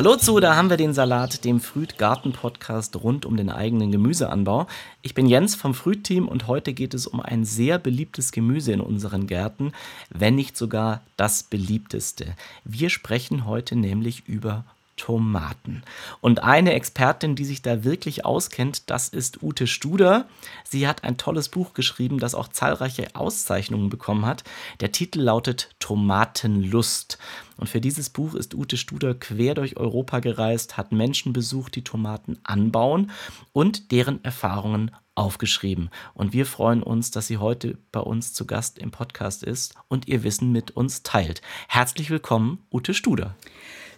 Hallo 0.00 0.16
zu, 0.16 0.40
da 0.40 0.56
haben 0.56 0.70
wir 0.70 0.78
den 0.78 0.94
Salat, 0.94 1.44
dem 1.44 1.60
Früht-Garten-Podcast 1.60 2.96
rund 2.96 3.26
um 3.26 3.36
den 3.36 3.50
eigenen 3.50 3.92
Gemüseanbau. 3.92 4.66
Ich 5.02 5.12
bin 5.12 5.26
Jens 5.26 5.56
vom 5.56 5.74
Früht-Team 5.74 6.26
und 6.26 6.46
heute 6.46 6.72
geht 6.72 6.94
es 6.94 7.06
um 7.06 7.20
ein 7.20 7.44
sehr 7.44 7.78
beliebtes 7.78 8.32
Gemüse 8.32 8.72
in 8.72 8.80
unseren 8.80 9.26
Gärten, 9.26 9.72
wenn 10.08 10.36
nicht 10.36 10.56
sogar 10.56 11.02
das 11.18 11.42
beliebteste. 11.42 12.34
Wir 12.64 12.88
sprechen 12.88 13.44
heute 13.44 13.76
nämlich 13.76 14.26
über 14.26 14.64
Tomaten. 15.00 15.82
Und 16.20 16.42
eine 16.42 16.74
Expertin, 16.74 17.34
die 17.34 17.46
sich 17.46 17.62
da 17.62 17.84
wirklich 17.84 18.26
auskennt, 18.26 18.90
das 18.90 19.08
ist 19.08 19.42
Ute 19.42 19.66
Studer. 19.66 20.26
Sie 20.62 20.86
hat 20.86 21.04
ein 21.04 21.16
tolles 21.16 21.48
Buch 21.48 21.72
geschrieben, 21.72 22.18
das 22.18 22.34
auch 22.34 22.48
zahlreiche 22.48 23.08
Auszeichnungen 23.14 23.88
bekommen 23.88 24.26
hat. 24.26 24.44
Der 24.80 24.92
Titel 24.92 25.20
lautet 25.20 25.70
Tomatenlust. 25.78 27.16
Und 27.56 27.70
für 27.70 27.80
dieses 27.80 28.10
Buch 28.10 28.34
ist 28.34 28.54
Ute 28.54 28.76
Studer 28.76 29.14
quer 29.14 29.54
durch 29.54 29.78
Europa 29.78 30.20
gereist, 30.20 30.76
hat 30.76 30.92
Menschen 30.92 31.32
besucht, 31.32 31.76
die 31.76 31.84
Tomaten 31.84 32.38
anbauen 32.42 33.10
und 33.54 33.92
deren 33.92 34.22
Erfahrungen 34.22 34.90
aufgeschrieben. 35.14 35.88
Und 36.12 36.34
wir 36.34 36.44
freuen 36.44 36.82
uns, 36.82 37.10
dass 37.10 37.26
sie 37.26 37.38
heute 37.38 37.78
bei 37.90 38.00
uns 38.00 38.34
zu 38.34 38.46
Gast 38.46 38.78
im 38.78 38.90
Podcast 38.90 39.44
ist 39.44 39.74
und 39.88 40.08
ihr 40.08 40.24
Wissen 40.24 40.52
mit 40.52 40.72
uns 40.72 41.02
teilt. 41.02 41.40
Herzlich 41.68 42.10
willkommen, 42.10 42.58
Ute 42.70 42.92
Studer. 42.92 43.34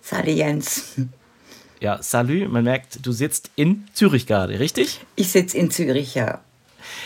Salut 0.02 0.37
Jens. 0.37 0.97
Ja, 1.80 2.02
salut. 2.02 2.51
Man 2.51 2.65
merkt, 2.65 3.06
du 3.06 3.12
sitzt 3.12 3.51
in 3.56 3.87
Zürich 3.92 4.27
gerade, 4.27 4.61
richtig? 4.61 5.01
Ich 5.16 5.30
sitze 5.30 5.56
in 5.56 5.70
Zürich, 5.70 6.15
ja. 6.15 6.41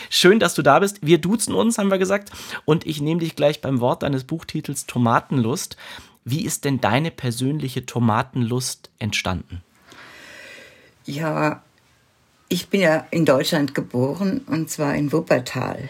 Schön, 0.09 0.39
dass 0.39 0.55
du 0.55 0.63
da 0.63 0.79
bist. 0.79 0.97
Wir 1.01 1.19
duzen 1.19 1.53
uns, 1.53 1.77
haben 1.77 1.91
wir 1.91 1.99
gesagt. 1.99 2.31
Und 2.65 2.85
ich 2.85 2.99
nehme 2.99 3.21
dich 3.21 3.35
gleich 3.35 3.61
beim 3.61 3.79
Wort 3.79 4.03
deines 4.03 4.23
Buchtitels 4.23 4.87
Tomatenlust. 4.87 5.77
Wie 6.25 6.43
ist 6.43 6.65
denn 6.65 6.81
deine 6.81 7.11
persönliche 7.11 7.85
Tomatenlust 7.85 8.89
entstanden? 8.99 9.61
Ja, 11.05 11.61
ich 12.49 12.69
bin 12.69 12.81
ja 12.81 13.07
in 13.11 13.25
Deutschland 13.25 13.75
geboren 13.75 14.41
und 14.47 14.69
zwar 14.69 14.95
in 14.95 15.11
Wuppertal. 15.11 15.89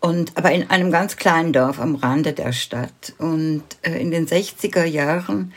Und, 0.00 0.36
aber 0.36 0.52
in 0.52 0.68
einem 0.68 0.90
ganz 0.90 1.16
kleinen 1.16 1.52
Dorf 1.52 1.80
am 1.80 1.94
Rande 1.94 2.34
der 2.34 2.52
Stadt. 2.52 3.14
Und 3.18 3.62
äh, 3.82 3.98
in 3.98 4.10
den 4.10 4.26
60er 4.26 4.84
Jahren 4.84 5.54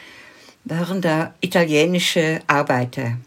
waren 0.70 1.02
da 1.02 1.34
italienische 1.42 2.42
Arbeiter 2.48 3.18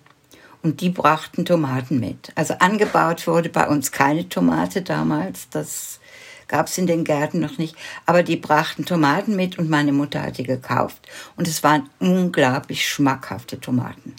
und 0.63 0.81
die 0.81 0.91
brachten 0.91 1.45
Tomaten 1.45 2.01
mit. 2.01 2.33
Also 2.35 2.55
angebaut 2.55 3.27
wurde 3.27 3.49
bei 3.49 3.67
uns 3.67 3.93
keine 3.93 4.29
Tomate 4.29 4.83
damals, 4.83 5.49
das 5.49 6.01
gab 6.49 6.67
es 6.67 6.77
in 6.79 6.87
den 6.87 7.05
Gärten 7.05 7.41
noch 7.41 7.59
nicht, 7.59 7.77
aber 8.07 8.23
die 8.23 8.37
brachten 8.37 8.85
Tomaten 8.85 9.37
mit 9.37 9.59
und 9.59 9.71
meine 9.71 9.93
Mutter 9.93 10.23
hat 10.23 10.39
die 10.39 10.43
gekauft 10.43 10.99
und 11.37 11.49
es 11.49 11.63
waren 11.63 11.89
unglaublich 12.01 12.87
schmackhafte 12.87 13.61
Tomaten. 13.61 14.15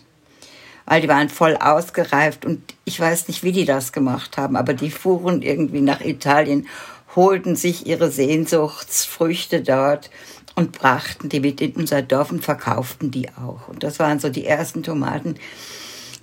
Weil 0.86 1.02
die 1.02 1.08
waren 1.08 1.30
voll 1.30 1.58
ausgereift 1.58 2.46
und 2.46 2.74
ich 2.86 3.00
weiß 3.00 3.28
nicht, 3.28 3.44
wie 3.44 3.52
die 3.52 3.66
das 3.66 3.92
gemacht 3.92 4.38
haben, 4.38 4.56
aber 4.56 4.74
die 4.74 4.90
fuhren 4.90 5.42
irgendwie 5.42 5.82
nach 5.82 6.02
Italien, 6.02 6.68
holten 7.16 7.56
sich 7.56 7.86
ihre 7.86 8.10
Sehnsuchtsfrüchte 8.10 9.62
dort 9.62 10.10
und 10.56 10.74
brachten 10.74 11.30
die 11.30 11.40
mit 11.40 11.62
in 11.62 11.74
unser 11.74 12.02
Dorf 12.02 12.32
und 12.32 12.44
verkauften 12.44 13.12
die 13.12 13.30
auch. 13.30 13.68
Und 13.68 13.84
das 13.84 14.00
waren 14.00 14.20
so 14.20 14.30
die 14.30 14.46
ersten 14.46 14.84
Tomaten. 14.84 15.36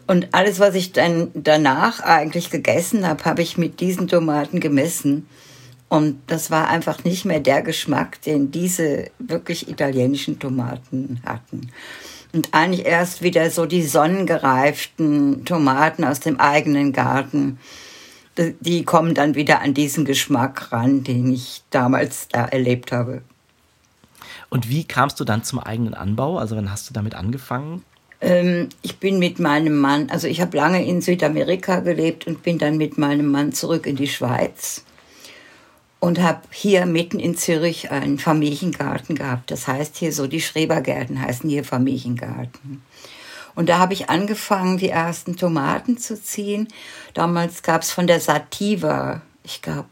Und 0.07 0.29
alles, 0.33 0.59
was 0.59 0.75
ich 0.75 0.93
dann 0.93 1.31
danach 1.35 2.01
eigentlich 2.01 2.51
gegessen 2.51 3.07
habe, 3.07 3.25
habe 3.25 3.43
ich 3.43 3.59
mit 3.59 3.81
diesen 3.81 4.09
Tomaten 4.09 4.61
gemessen. 4.61 5.27
Und 5.89 6.21
das 6.27 6.51
war 6.51 6.69
einfach 6.69 7.05
nicht 7.05 7.25
mehr 7.25 7.41
der 7.41 7.63
Geschmack, 7.63 8.21
den 8.23 8.51
diese 8.51 9.11
wirklich 9.19 9.69
italienischen 9.69 10.39
Tomaten 10.39 11.21
hatten. 11.25 11.71
Und 12.33 12.49
eigentlich 12.53 12.87
erst 12.87 13.23
wieder 13.23 13.51
so 13.51 13.65
die 13.65 13.83
sonnengereiften 13.83 15.47
Tomaten 15.47 16.05
aus 16.05 16.21
dem 16.21 16.39
eigenen 16.39 16.93
Garten, 16.93 17.59
die 18.61 18.85
kommen 18.85 19.15
dann 19.15 19.35
wieder 19.35 19.63
an 19.63 19.75
diesen 19.75 20.05
Geschmack 20.05 20.71
ran, 20.71 21.03
den 21.05 21.33
ich 21.33 21.63
damals 21.71 22.29
da 22.29 22.45
erlebt 22.45 22.93
habe. 22.93 23.23
Und 24.51 24.69
wie 24.69 24.85
kamst 24.85 25.21
du 25.21 25.25
dann 25.25 25.45
zum 25.45 25.59
eigenen 25.59 25.95
Anbau? 25.95 26.39
Also 26.39 26.57
wann 26.57 26.71
hast 26.71 26.89
du 26.89 26.95
damit 26.95 27.15
angefangen? 27.15 27.85
Ähm, 28.21 28.69
ich 28.83 28.99
bin 28.99 29.19
mit 29.19 29.39
meinem 29.39 29.77
Mann, 29.77 30.11
also 30.11 30.27
ich 30.27 30.41
habe 30.41 30.57
lange 30.57 30.85
in 30.85 31.01
Südamerika 31.01 31.81
gelebt 31.81 32.27
und 32.27 32.43
bin 32.43 32.59
dann 32.59 32.77
mit 32.77 32.99
meinem 32.99 33.31
Mann 33.31 33.53
zurück 33.53 33.87
in 33.87 33.97
die 33.97 34.09
Schweiz 34.09 34.83
und 36.01 36.21
habe 36.21 36.41
hier 36.51 36.87
mitten 36.87 37.21
in 37.21 37.37
Zürich 37.37 37.91
einen 37.91 38.19
Familiengarten 38.19 39.15
gehabt. 39.15 39.51
Das 39.51 39.69
heißt 39.69 39.97
hier 39.97 40.13
so, 40.13 40.27
die 40.27 40.41
Schrebergärten 40.41 41.21
heißen 41.21 41.49
hier 41.49 41.65
Familiengarten. 41.65 42.83
Und 43.55 43.69
da 43.69 43.79
habe 43.79 43.93
ich 43.93 44.09
angefangen, 44.09 44.79
die 44.79 44.89
ersten 44.89 45.37
Tomaten 45.37 45.99
zu 45.99 46.21
ziehen. 46.21 46.69
Damals 47.15 47.63
gab 47.63 47.83
es 47.83 47.91
von 47.91 48.07
der 48.07 48.21
Sativa, 48.21 49.21
ich 49.43 49.63
glaube, 49.63 49.89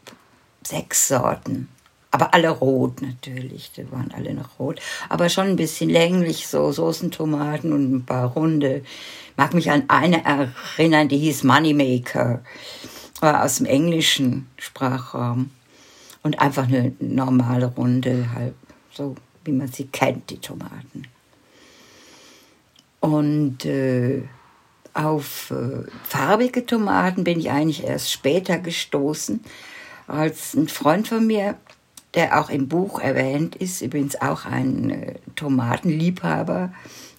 sechs 0.63 1.09
Sorten 1.09 1.67
aber 2.17 2.33
alle 2.33 2.49
rot 2.49 3.03
natürlich, 3.03 3.71
die 3.73 3.91
waren 3.91 4.11
alle 4.11 4.33
noch 4.33 4.57
rot, 4.57 4.79
aber 5.07 5.29
schon 5.29 5.49
ein 5.49 5.55
bisschen 5.55 5.87
länglich, 5.87 6.47
so 6.47 6.71
Soßentomaten 6.71 7.71
und 7.71 7.93
ein 7.93 8.05
paar 8.05 8.31
runde. 8.31 8.81
Ich 9.29 9.37
mag 9.37 9.53
mich 9.53 9.69
an 9.69 9.83
eine 9.87 10.23
erinnern, 10.25 11.09
die 11.09 11.19
hieß 11.19 11.43
Moneymaker, 11.43 12.41
war 13.19 13.43
aus 13.43 13.57
dem 13.57 13.67
englischen 13.67 14.47
Sprachraum 14.57 15.51
und 16.23 16.39
einfach 16.39 16.67
eine 16.67 16.93
normale 16.99 17.67
Runde, 17.67 18.29
halt 18.33 18.55
so 18.91 19.15
wie 19.45 19.51
man 19.51 19.67
sie 19.67 19.85
kennt, 19.85 20.31
die 20.31 20.39
Tomaten. 20.39 21.03
Und 22.99 23.63
äh, 23.63 24.23
auf 24.95 25.51
äh, 25.51 25.83
farbige 26.03 26.65
Tomaten 26.65 27.23
bin 27.23 27.39
ich 27.39 27.51
eigentlich 27.51 27.83
erst 27.83 28.11
später 28.11 28.57
gestoßen, 28.57 29.39
als 30.07 30.55
ein 30.55 30.67
Freund 30.67 31.07
von 31.07 31.27
mir 31.27 31.57
der 32.13 32.39
auch 32.39 32.49
im 32.49 32.67
Buch 32.67 32.99
erwähnt 32.99 33.55
ist, 33.55 33.81
übrigens 33.81 34.19
auch 34.19 34.45
ein 34.45 34.89
äh, 34.89 35.13
Tomatenliebhaber, 35.35 36.73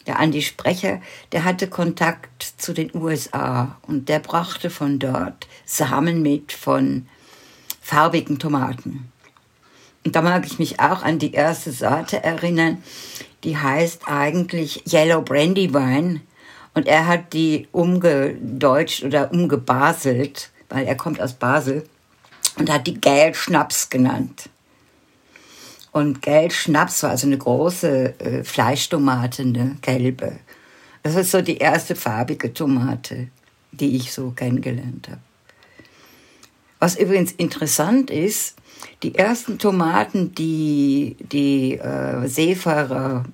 der 0.06 0.19
Andi 0.19 0.43
Sprecher, 0.43 1.00
der 1.32 1.44
hatte 1.44 1.69
Kontakt 1.69 2.54
zu 2.56 2.72
den 2.72 2.91
USA 2.94 3.76
und 3.82 4.09
der 4.09 4.21
brachte 4.21 4.71
von 4.71 4.99
dort 4.99 5.47
Samen 5.66 6.22
mit 6.22 6.53
von 6.53 7.06
farbigen 7.82 8.38
Tomaten. 8.38 9.12
Und 10.04 10.16
da 10.16 10.22
mag 10.22 10.47
ich 10.47 10.59
mich 10.59 10.81
auch 10.81 11.03
an 11.03 11.19
die 11.19 11.32
erste 11.32 11.70
Sorte 11.70 12.22
erinnern, 12.25 12.82
die 13.44 13.59
heißt 13.59 14.03
eigentlich 14.06 14.91
Yellow 14.91 15.20
Brandywine 15.20 16.22
und 16.75 16.88
er 16.88 17.06
hat 17.06 17.32
die 17.34 17.69
umgedeutscht 17.72 19.05
oder 19.05 19.31
umgebaselt, 19.32 20.50
weil 20.69 20.87
er 20.87 20.97
kommt 20.97 21.20
aus 21.20 21.34
Basel 21.34 21.87
und 22.56 22.72
hat 22.72 22.87
die 22.87 23.00
Gel 23.00 23.34
Schnaps 23.34 23.91
genannt. 23.91 24.49
Und 25.93 26.22
Geldschnaps 26.22 27.03
war 27.03 27.10
also 27.10 27.26
eine 27.26 27.38
große 27.38 28.21
äh, 28.21 28.44
Fleischtomate, 28.44 29.43
eine 29.43 29.76
gelbe. 29.81 30.38
Das 31.03 31.15
ist 31.15 31.31
so 31.31 31.41
die 31.41 31.59
erste 31.59 31.97
farbige 31.97 32.53
Tomate, 32.53 33.28
die 33.72 33.97
ich 33.97 34.12
so 34.12 34.31
kennengelernt 34.31 35.09
habe. 35.09 35.21
Was 36.78 36.97
übrigens 36.97 37.32
interessant 37.32 38.10
ist, 38.10 38.56
die 39.03 39.15
ersten 39.15 39.59
Tomaten, 39.59 40.34
die 40.34 41.16
die 41.19 41.78
äh, 41.78 42.26
Seefahrer 42.28 43.25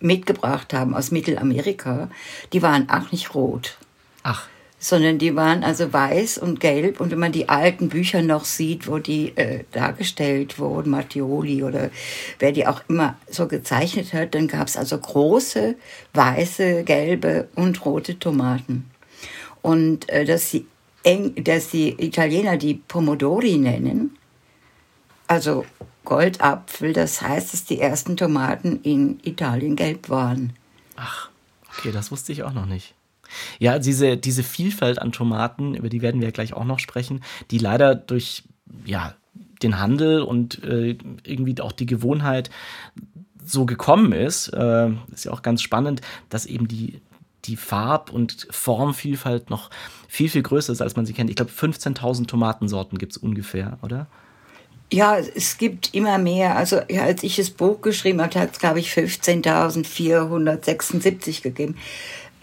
mitgebracht 0.00 0.72
haben 0.74 0.94
aus 0.94 1.10
Mittelamerika, 1.10 2.10
die 2.52 2.62
waren 2.62 2.88
auch 2.90 3.12
nicht 3.12 3.34
rot. 3.34 3.78
Ach 4.22 4.48
sondern 4.84 5.16
die 5.16 5.34
waren 5.34 5.64
also 5.64 5.94
weiß 5.94 6.36
und 6.36 6.60
gelb. 6.60 7.00
Und 7.00 7.10
wenn 7.10 7.18
man 7.18 7.32
die 7.32 7.48
alten 7.48 7.88
Bücher 7.88 8.20
noch 8.20 8.44
sieht, 8.44 8.86
wo 8.86 8.98
die 8.98 9.34
äh, 9.34 9.64
dargestellt 9.72 10.58
wurden, 10.58 10.90
Mattioli 10.90 11.64
oder 11.64 11.88
wer 12.38 12.52
die 12.52 12.66
auch 12.66 12.82
immer 12.86 13.16
so 13.26 13.48
gezeichnet 13.48 14.12
hat, 14.12 14.34
dann 14.34 14.46
gab 14.46 14.68
es 14.68 14.76
also 14.76 14.98
große, 14.98 15.76
weiße, 16.12 16.84
gelbe 16.84 17.48
und 17.54 17.82
rote 17.86 18.18
Tomaten. 18.18 18.90
Und 19.62 20.06
äh, 20.10 20.26
dass, 20.26 20.50
die 20.50 20.66
eng, 21.02 21.34
dass 21.42 21.70
die 21.70 22.04
Italiener 22.04 22.58
die 22.58 22.74
Pomodori 22.74 23.56
nennen, 23.56 24.18
also 25.28 25.64
Goldapfel, 26.04 26.92
das 26.92 27.22
heißt, 27.22 27.54
dass 27.54 27.64
die 27.64 27.80
ersten 27.80 28.18
Tomaten 28.18 28.80
in 28.82 29.18
Italien 29.22 29.76
gelb 29.76 30.10
waren. 30.10 30.52
Ach, 30.96 31.30
okay, 31.70 31.90
das 31.90 32.10
wusste 32.10 32.32
ich 32.32 32.42
auch 32.42 32.52
noch 32.52 32.66
nicht. 32.66 32.93
Ja, 33.58 33.78
diese, 33.78 34.16
diese 34.16 34.42
Vielfalt 34.42 35.00
an 35.00 35.12
Tomaten, 35.12 35.74
über 35.74 35.88
die 35.88 36.02
werden 36.02 36.20
wir 36.20 36.32
gleich 36.32 36.54
auch 36.54 36.64
noch 36.64 36.78
sprechen, 36.78 37.22
die 37.50 37.58
leider 37.58 37.94
durch 37.94 38.44
ja, 38.84 39.14
den 39.62 39.78
Handel 39.78 40.22
und 40.22 40.62
äh, 40.64 40.96
irgendwie 41.24 41.60
auch 41.60 41.72
die 41.72 41.86
Gewohnheit 41.86 42.50
so 43.44 43.66
gekommen 43.66 44.12
ist, 44.12 44.48
äh, 44.48 44.88
ist 45.12 45.24
ja 45.24 45.32
auch 45.32 45.42
ganz 45.42 45.62
spannend, 45.62 46.00
dass 46.30 46.46
eben 46.46 46.68
die, 46.68 47.00
die 47.44 47.56
Farb- 47.56 48.10
und 48.10 48.46
Formvielfalt 48.50 49.50
noch 49.50 49.70
viel, 50.08 50.28
viel 50.28 50.42
größer 50.42 50.72
ist, 50.72 50.80
als 50.80 50.96
man 50.96 51.06
sie 51.06 51.12
kennt. 51.12 51.30
Ich 51.30 51.36
glaube, 51.36 51.50
15.000 51.50 52.26
Tomatensorten 52.26 52.98
gibt 52.98 53.12
es 53.12 53.18
ungefähr, 53.18 53.78
oder? 53.82 54.06
Ja, 54.92 55.18
es 55.18 55.56
gibt 55.58 55.94
immer 55.94 56.18
mehr. 56.18 56.56
Also 56.56 56.78
als 56.78 57.22
ich 57.22 57.36
das 57.36 57.50
Buch 57.50 57.80
geschrieben 57.80 58.20
habe, 58.22 58.38
hat 58.38 58.52
es, 58.52 58.58
glaube 58.58 58.80
ich, 58.80 58.92
15.476 58.92 61.42
gegeben. 61.42 61.76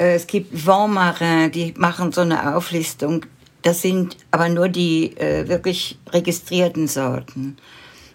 Äh, 0.01 0.15
es 0.15 0.25
gibt 0.27 0.65
Vent 0.65 0.94
Marin, 0.94 1.51
die 1.51 1.74
machen 1.77 2.12
so 2.12 2.21
eine 2.21 2.56
Auflistung. 2.56 3.25
Das 3.62 3.83
sind 3.83 4.18
aber 4.31 4.50
nur 4.50 4.68
die 4.68 5.15
äh, 5.18 5.48
wirklich 5.48 6.00
registrierten 6.12 6.88
Sorten. 6.88 7.57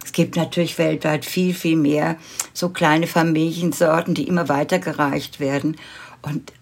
Es 0.05 0.13
gibt 0.13 0.37
natürlich 0.37 0.79
weltweit 0.79 1.25
viel, 1.25 1.55
viel 1.55 1.77
mehr 1.77 2.17
so 2.53 2.71
kleine 2.71 3.07
Familiensorten, 3.07 4.15
die 4.15 4.27
immer 4.27 4.49
weitergereicht 4.49 5.39
werden. 5.39 5.77
Und 6.23 6.53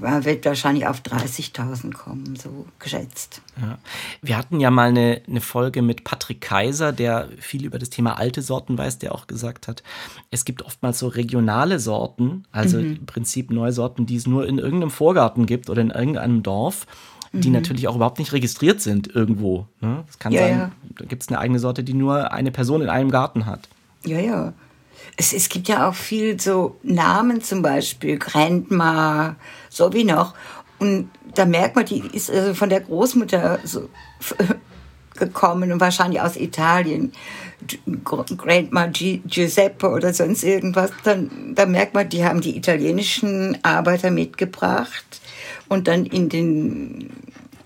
man 0.00 0.24
wird 0.24 0.44
wahrscheinlich 0.44 0.86
auf 0.86 1.00
30.000 1.00 1.92
kommen, 1.92 2.36
so 2.36 2.66
geschätzt. 2.78 3.42
Ja. 3.60 3.78
Wir 4.20 4.36
hatten 4.36 4.60
ja 4.60 4.70
mal 4.70 4.88
eine, 4.88 5.22
eine 5.26 5.40
Folge 5.40 5.82
mit 5.82 6.04
Patrick 6.04 6.40
Kaiser, 6.40 6.92
der 6.92 7.28
viel 7.38 7.64
über 7.64 7.78
das 7.78 7.90
Thema 7.90 8.18
alte 8.18 8.42
Sorten 8.42 8.76
weiß, 8.78 8.98
der 8.98 9.14
auch 9.14 9.26
gesagt 9.26 9.68
hat, 9.68 9.82
es 10.30 10.44
gibt 10.44 10.62
oftmals 10.62 10.98
so 10.98 11.08
regionale 11.08 11.78
Sorten, 11.78 12.44
also 12.52 12.78
mhm. 12.78 12.96
im 12.96 13.06
Prinzip 13.06 13.50
Neusorten, 13.50 14.06
die 14.06 14.16
es 14.16 14.26
nur 14.26 14.46
in 14.46 14.58
irgendeinem 14.58 14.90
Vorgarten 14.90 15.46
gibt 15.46 15.70
oder 15.70 15.82
in 15.82 15.90
irgendeinem 15.90 16.42
Dorf 16.42 16.86
die 17.32 17.48
mhm. 17.48 17.54
natürlich 17.54 17.88
auch 17.88 17.96
überhaupt 17.96 18.18
nicht 18.18 18.32
registriert 18.32 18.80
sind 18.80 19.14
irgendwo. 19.14 19.66
Ne? 19.80 20.04
Das 20.06 20.18
kann 20.18 20.32
ja, 20.32 20.40
sein, 20.40 20.58
ja. 20.58 20.72
da 20.98 21.04
gibt 21.06 21.22
es 21.22 21.28
eine 21.28 21.38
eigene 21.38 21.58
Sorte, 21.58 21.82
die 21.82 21.94
nur 21.94 22.30
eine 22.32 22.50
Person 22.50 22.82
in 22.82 22.90
einem 22.90 23.10
Garten 23.10 23.46
hat. 23.46 23.68
Ja, 24.04 24.18
ja. 24.18 24.52
Es, 25.16 25.32
es 25.32 25.48
gibt 25.48 25.68
ja 25.68 25.88
auch 25.88 25.94
viel 25.94 26.40
so 26.40 26.76
Namen 26.82 27.42
zum 27.42 27.62
Beispiel, 27.62 28.18
Grandma, 28.18 29.36
so 29.72 29.92
wie 29.92 30.04
noch. 30.04 30.34
Und 30.78 31.10
da 31.34 31.44
merkt 31.44 31.76
man, 31.76 31.84
die 31.84 32.02
ist 32.12 32.30
also 32.30 32.54
von 32.54 32.68
der 32.68 32.80
Großmutter 32.80 33.60
so 33.64 33.88
gekommen 35.14 35.72
und 35.72 35.80
wahrscheinlich 35.80 36.20
aus 36.20 36.36
Italien. 36.36 37.12
Grandma 38.04 38.86
Giuseppe 38.86 39.88
oder 39.88 40.12
sonst 40.12 40.42
irgendwas. 40.42 40.90
Dann, 41.04 41.54
da 41.54 41.66
merkt 41.66 41.94
man, 41.94 42.08
die 42.08 42.24
haben 42.24 42.40
die 42.40 42.56
italienischen 42.56 43.56
Arbeiter 43.62 44.10
mitgebracht 44.10 45.20
und 45.68 45.86
dann 45.86 46.04
in 46.04 46.28
den 46.28 47.10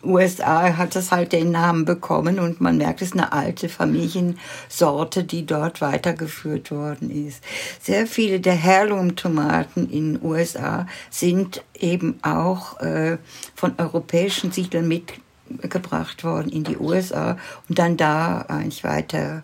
USA 0.06 0.76
hat 0.76 0.96
es 0.96 1.12
halt 1.12 1.32
den 1.32 1.50
Namen 1.50 1.84
bekommen 1.84 2.38
und 2.38 2.60
man 2.60 2.78
merkt, 2.78 3.02
es 3.02 3.08
ist 3.08 3.14
eine 3.14 3.32
alte 3.32 3.68
Familiensorte, 3.68 5.24
die 5.24 5.46
dort 5.46 5.80
weitergeführt 5.80 6.70
worden 6.70 7.10
ist. 7.10 7.42
Sehr 7.80 8.06
viele 8.06 8.40
der 8.40 8.62
Heirloom-Tomaten 8.62 9.90
in 9.90 10.14
den 10.14 10.24
USA 10.24 10.86
sind 11.10 11.62
eben 11.74 12.18
auch 12.22 12.80
äh, 12.80 13.18
von 13.54 13.74
europäischen 13.78 14.52
Siedlern 14.52 14.88
mitgebracht 14.88 16.24
worden 16.24 16.50
in 16.50 16.64
die 16.64 16.76
USA 16.76 17.36
und 17.68 17.78
dann 17.78 17.96
da 17.96 18.42
eigentlich 18.42 18.84
weiter 18.84 19.42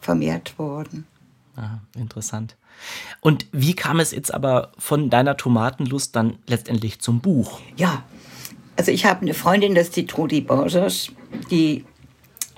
vermehrt 0.00 0.58
worden. 0.58 1.06
Aha, 1.56 1.80
interessant. 1.94 2.56
Und 3.20 3.46
wie 3.52 3.74
kam 3.74 4.00
es 4.00 4.10
jetzt 4.10 4.32
aber 4.32 4.72
von 4.78 5.10
deiner 5.10 5.36
Tomatenlust 5.36 6.16
dann 6.16 6.38
letztendlich 6.46 7.00
zum 7.00 7.20
Buch? 7.20 7.60
Ja, 7.76 8.02
also 8.76 8.90
ich 8.90 9.04
habe 9.04 9.22
eine 9.22 9.34
Freundin, 9.34 9.74
das 9.74 9.88
ist 9.88 9.96
die 9.96 10.06
Trudi 10.06 10.40
Borsos, 10.40 11.12
die 11.50 11.84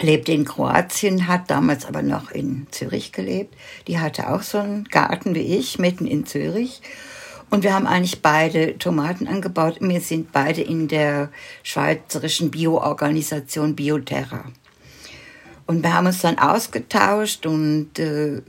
lebt 0.01 0.29
in 0.29 0.45
Kroatien, 0.45 1.29
hat 1.29 1.51
damals 1.51 1.87
aber 1.87 2.03
noch 2.03 2.31
in 2.31 2.67
Zürich 2.71 3.13
gelebt. 3.13 3.55
Die 3.87 3.99
hatte 3.99 4.31
auch 4.31 4.43
so 4.43 4.59
einen 4.59 4.85
Garten 4.85 5.35
wie 5.35 5.57
ich, 5.57 5.79
mitten 5.79 6.07
in 6.07 6.27
Zürich. 6.27 6.83
Und 7.51 7.63
wir 7.63 7.75
haben 7.75 7.87
eigentlich 7.87 8.21
beide 8.21 8.79
Tomaten 8.79 9.29
angebaut. 9.29 9.79
Wir 9.81 10.01
sind 10.01 10.33
beide 10.33 10.61
in 10.63 10.89
der 10.89 11.31
schweizerischen 11.63 12.51
Bio-Organisation 12.51 13.77
Bioterra. 13.77 14.47
Und 15.67 15.83
wir 15.83 15.95
haben 15.95 16.07
uns 16.07 16.21
dann 16.21 16.39
ausgetauscht 16.39 17.47
und 17.47 17.99
äh, 17.99 18.43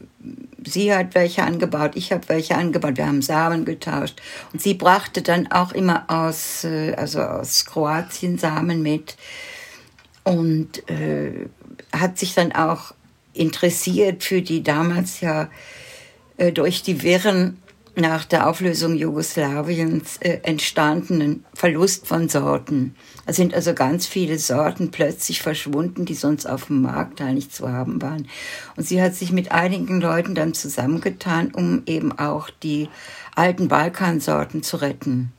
sie 0.65 0.93
hat 0.93 1.15
welche 1.15 1.43
angebaut, 1.43 1.91
ich 1.95 2.11
habe 2.11 2.27
welche 2.27 2.55
angebaut, 2.55 2.97
wir 2.97 3.07
haben 3.07 3.21
Samen 3.21 3.63
getauscht. 3.63 4.21
Und 4.51 4.61
sie 4.61 4.73
brachte 4.73 5.21
dann 5.21 5.49
auch 5.51 5.71
immer 5.71 6.05
aus, 6.07 6.65
äh, 6.65 6.93
also 6.95 7.21
aus 7.21 7.65
Kroatien 7.65 8.37
Samen 8.37 8.81
mit 8.81 9.15
und 10.23 10.89
äh, 10.89 11.47
hat 11.93 12.17
sich 12.17 12.33
dann 12.33 12.51
auch 12.51 12.93
interessiert 13.33 14.23
für 14.23 14.41
die 14.41 14.63
damals 14.63 15.21
ja 15.21 15.49
äh, 16.37 16.51
durch 16.51 16.83
die 16.83 17.01
Wirren 17.01 17.61
nach 17.95 18.25
der 18.25 18.47
Auflösung 18.47 18.95
Jugoslawiens 18.95 20.17
äh, 20.17 20.39
entstandenen 20.43 21.45
Verlust 21.53 22.07
von 22.07 22.29
Sorten. 22.29 22.95
Es 23.25 23.37
sind 23.37 23.53
also 23.53 23.73
ganz 23.73 24.05
viele 24.05 24.37
Sorten 24.37 24.91
plötzlich 24.91 25.41
verschwunden, 25.41 26.05
die 26.05 26.13
sonst 26.13 26.45
auf 26.45 26.65
dem 26.67 26.81
Markt 26.81 27.21
eigentlich 27.21 27.51
zu 27.51 27.71
haben 27.71 28.01
waren. 28.01 28.27
Und 28.75 28.85
sie 28.85 29.01
hat 29.01 29.15
sich 29.15 29.31
mit 29.31 29.51
einigen 29.51 30.01
Leuten 30.01 30.35
dann 30.35 30.53
zusammengetan, 30.53 31.51
um 31.53 31.83
eben 31.85 32.11
auch 32.17 32.49
die 32.49 32.89
alten 33.33 33.67
Balkansorten 33.67 34.63
zu 34.63 34.77
retten. 34.77 35.31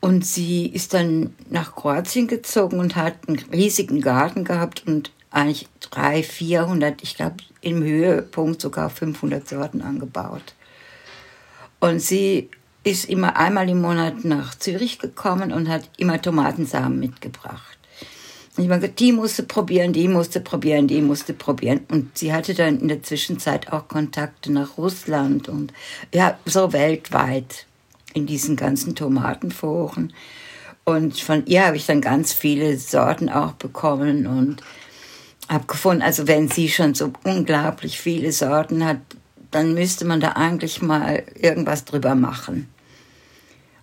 Und 0.00 0.24
sie 0.24 0.66
ist 0.66 0.94
dann 0.94 1.34
nach 1.50 1.74
Kroatien 1.74 2.28
gezogen 2.28 2.78
und 2.78 2.94
hat 2.94 3.28
einen 3.28 3.40
riesigen 3.52 4.00
Garten 4.00 4.44
gehabt 4.44 4.84
und 4.86 5.10
eigentlich 5.38 5.68
300, 5.90 6.24
400, 6.24 7.02
ich 7.02 7.16
glaube 7.16 7.36
im 7.60 7.82
Höhepunkt 7.82 8.60
sogar 8.60 8.90
500 8.90 9.48
Sorten 9.48 9.82
angebaut. 9.82 10.54
Und 11.80 12.00
sie 12.00 12.50
ist 12.84 13.08
immer 13.08 13.36
einmal 13.36 13.68
im 13.68 13.80
Monat 13.80 14.24
nach 14.24 14.54
Zürich 14.54 14.98
gekommen 14.98 15.52
und 15.52 15.68
hat 15.68 15.88
immer 15.96 16.20
Tomatensamen 16.20 16.98
mitgebracht. 16.98 17.78
Und 18.56 18.64
ich 18.64 18.70
habe 18.70 18.88
die 18.88 19.12
musste 19.12 19.44
probieren, 19.44 19.92
die 19.92 20.08
musste 20.08 20.40
probieren, 20.40 20.88
die 20.88 21.00
musste 21.00 21.32
probieren. 21.32 21.80
Und 21.90 22.18
sie 22.18 22.32
hatte 22.32 22.54
dann 22.54 22.80
in 22.80 22.88
der 22.88 23.02
Zwischenzeit 23.02 23.72
auch 23.72 23.86
Kontakte 23.86 24.50
nach 24.50 24.78
Russland 24.78 25.48
und 25.48 25.72
ja, 26.12 26.38
so 26.44 26.72
weltweit 26.72 27.66
in 28.14 28.26
diesen 28.26 28.56
ganzen 28.56 28.96
Tomatenforen. 28.96 30.12
Und 30.84 31.20
von 31.20 31.46
ihr 31.46 31.66
habe 31.66 31.76
ich 31.76 31.86
dann 31.86 32.00
ganz 32.00 32.32
viele 32.32 32.76
Sorten 32.78 33.28
auch 33.28 33.52
bekommen 33.52 34.26
und 34.26 34.62
habe 35.48 35.66
gefunden, 35.66 36.02
also 36.02 36.28
wenn 36.28 36.48
sie 36.48 36.68
schon 36.68 36.94
so 36.94 37.12
unglaublich 37.24 37.98
viele 37.98 38.32
Sorten 38.32 38.84
hat, 38.84 38.98
dann 39.50 39.74
müsste 39.74 40.04
man 40.04 40.20
da 40.20 40.32
eigentlich 40.32 40.82
mal 40.82 41.24
irgendwas 41.34 41.84
drüber 41.84 42.14
machen. 42.14 42.68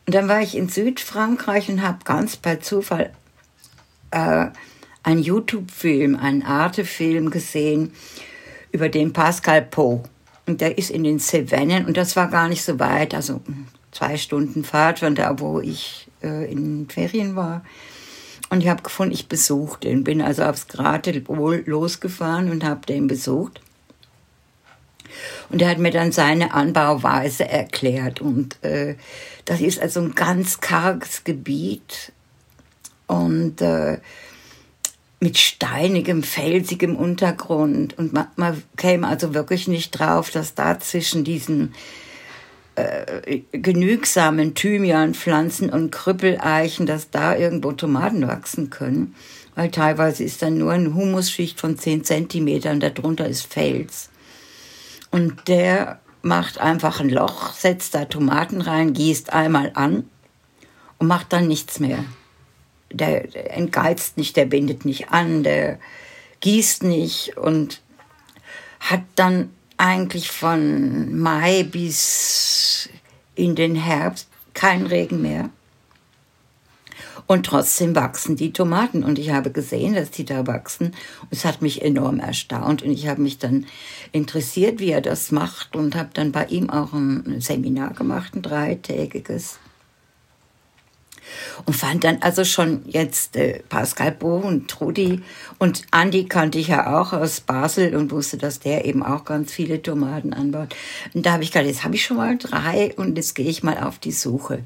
Und 0.05 0.13
dann 0.13 0.27
war 0.27 0.41
ich 0.41 0.55
in 0.55 0.69
Südfrankreich 0.69 1.69
und 1.69 1.81
habe 1.81 1.99
ganz 2.03 2.35
bei 2.35 2.57
Zufall 2.57 3.11
äh, 4.11 4.47
einen 5.01 5.23
YouTube-Film, 5.23 6.15
einen 6.15 6.43
Arte-Film 6.43 7.31
gesehen 7.31 7.93
über 8.71 8.89
den 8.89 9.13
Pascal 9.13 9.63
Po. 9.63 10.03
Und 10.45 10.61
der 10.61 10.77
ist 10.77 10.91
in 10.91 11.03
den 11.03 11.19
Cevennen 11.19 11.85
und 11.85 11.97
das 11.97 12.15
war 12.15 12.29
gar 12.29 12.47
nicht 12.47 12.63
so 12.63 12.79
weit, 12.79 13.15
also 13.15 13.41
zwei 13.91 14.17
Stunden 14.17 14.63
Fahrt 14.63 14.99
von 14.99 15.15
da, 15.15 15.39
wo 15.39 15.59
ich 15.59 16.07
äh, 16.21 16.51
in 16.51 16.87
Ferien 16.87 17.35
war. 17.35 17.63
Und 18.49 18.61
ich 18.61 18.69
habe 18.69 18.83
gefunden, 18.83 19.13
ich 19.13 19.27
besuche 19.27 19.79
den. 19.79 20.03
Bin 20.03 20.21
also 20.21 20.43
aufs 20.43 20.67
Gratewohl 20.67 21.63
losgefahren 21.65 22.51
und 22.51 22.63
habe 22.63 22.85
den 22.85 23.07
besucht. 23.07 23.59
Und 25.49 25.61
er 25.61 25.69
hat 25.69 25.77
mir 25.79 25.91
dann 25.91 26.11
seine 26.11 26.53
Anbauweise 26.53 27.47
erklärt. 27.47 28.21
Und 28.21 28.63
äh, 28.63 28.95
das 29.45 29.61
ist 29.61 29.81
also 29.81 30.01
ein 30.01 30.15
ganz 30.15 30.59
karges 30.59 31.23
Gebiet 31.23 32.11
und 33.07 33.61
äh, 33.61 33.99
mit 35.19 35.37
steinigem, 35.37 36.23
felsigem 36.23 36.95
Untergrund. 36.95 37.97
Und 37.97 38.13
man, 38.13 38.27
man 38.35 38.61
käme 38.77 39.07
also 39.07 39.33
wirklich 39.33 39.67
nicht 39.67 39.91
drauf, 39.91 40.29
dass 40.29 40.55
da 40.55 40.79
zwischen 40.79 41.23
diesen 41.23 41.73
äh, 42.75 43.41
genügsamen 43.51 44.53
Thymianpflanzen 44.53 45.69
und 45.69 45.91
Krüppeleichen, 45.91 46.85
dass 46.85 47.09
da 47.09 47.35
irgendwo 47.35 47.71
Tomaten 47.71 48.27
wachsen 48.27 48.69
können. 48.69 49.15
Weil 49.55 49.71
teilweise 49.71 50.23
ist 50.23 50.41
dann 50.41 50.57
nur 50.57 50.73
eine 50.73 50.93
Humusschicht 50.93 51.59
von 51.59 51.77
10 51.77 52.03
Zentimetern, 52.03 52.81
darunter 52.81 53.27
ist 53.27 53.51
Fels. 53.51 54.09
Und 55.11 55.47
der 55.47 55.99
macht 56.21 56.59
einfach 56.59 56.99
ein 56.99 57.09
Loch, 57.09 57.53
setzt 57.53 57.95
da 57.95 58.05
Tomaten 58.05 58.59
rein, 58.59 58.93
gießt 58.93 59.31
einmal 59.31 59.71
an 59.75 60.09
und 60.97 61.07
macht 61.07 61.31
dann 61.31 61.47
nichts 61.47 61.79
mehr. 61.79 62.03
Der, 62.91 63.27
der 63.27 63.55
entgeizt 63.55 64.17
nicht, 64.17 64.35
der 64.35 64.45
bindet 64.45 64.83
nicht 64.83 65.09
an, 65.11 65.43
der 65.43 65.79
gießt 66.41 66.83
nicht 66.83 67.37
und 67.37 67.81
hat 68.79 69.03
dann 69.15 69.54
eigentlich 69.77 70.31
von 70.31 71.17
Mai 71.17 71.63
bis 71.63 72.89
in 73.35 73.55
den 73.55 73.75
Herbst 73.75 74.27
kein 74.53 74.85
Regen 74.85 75.21
mehr. 75.21 75.49
Und 77.27 77.47
trotzdem 77.47 77.95
wachsen 77.95 78.35
die 78.35 78.53
Tomaten. 78.53 79.03
Und 79.03 79.17
ich 79.17 79.31
habe 79.31 79.51
gesehen, 79.51 79.95
dass 79.95 80.11
die 80.11 80.25
da 80.25 80.45
wachsen. 80.45 80.87
Und 81.21 81.31
es 81.31 81.43
hat 81.43 81.61
mich 81.61 81.81
enorm 81.81 82.19
erstaunt. 82.19 82.83
Und 82.83 82.91
ich 82.91 83.07
habe 83.07 83.21
mich 83.21 83.39
dann 83.39 83.65
interessiert, 84.11 84.79
wie 84.79 84.91
er 84.91 85.01
das 85.01 85.31
macht. 85.31 85.75
Und 85.75 85.95
habe 85.95 86.09
dann 86.13 86.31
bei 86.31 86.45
ihm 86.45 86.69
auch 86.69 86.93
ein 86.93 87.41
Seminar 87.41 87.93
gemacht, 87.93 88.35
ein 88.35 88.43
dreitägiges. 88.43 89.57
Und 91.65 91.73
fand 91.73 92.03
dann 92.03 92.17
also 92.21 92.43
schon 92.43 92.83
jetzt 92.87 93.35
äh, 93.35 93.61
Pascal 93.69 94.11
Bo 94.11 94.37
und 94.37 94.69
Trudi 94.69 95.21
und 95.57 95.83
Andi 95.91 96.25
kannte 96.25 96.57
ich 96.57 96.67
ja 96.67 96.99
auch 96.99 97.13
aus 97.13 97.39
Basel 97.39 97.95
und 97.95 98.11
wusste, 98.11 98.37
dass 98.37 98.59
der 98.59 98.85
eben 98.85 99.03
auch 99.03 99.25
ganz 99.25 99.51
viele 99.51 99.81
Tomaten 99.81 100.33
anbaut. 100.33 100.75
Und 101.13 101.25
da 101.25 101.33
habe 101.33 101.43
ich 101.43 101.51
gedacht, 101.51 101.67
jetzt 101.67 101.83
habe 101.83 101.95
ich 101.95 102.03
schon 102.03 102.17
mal 102.17 102.37
drei 102.37 102.93
und 102.95 103.17
jetzt 103.17 103.35
gehe 103.35 103.47
ich 103.47 103.63
mal 103.63 103.77
auf 103.77 103.99
die 103.99 104.11
Suche. 104.11 104.63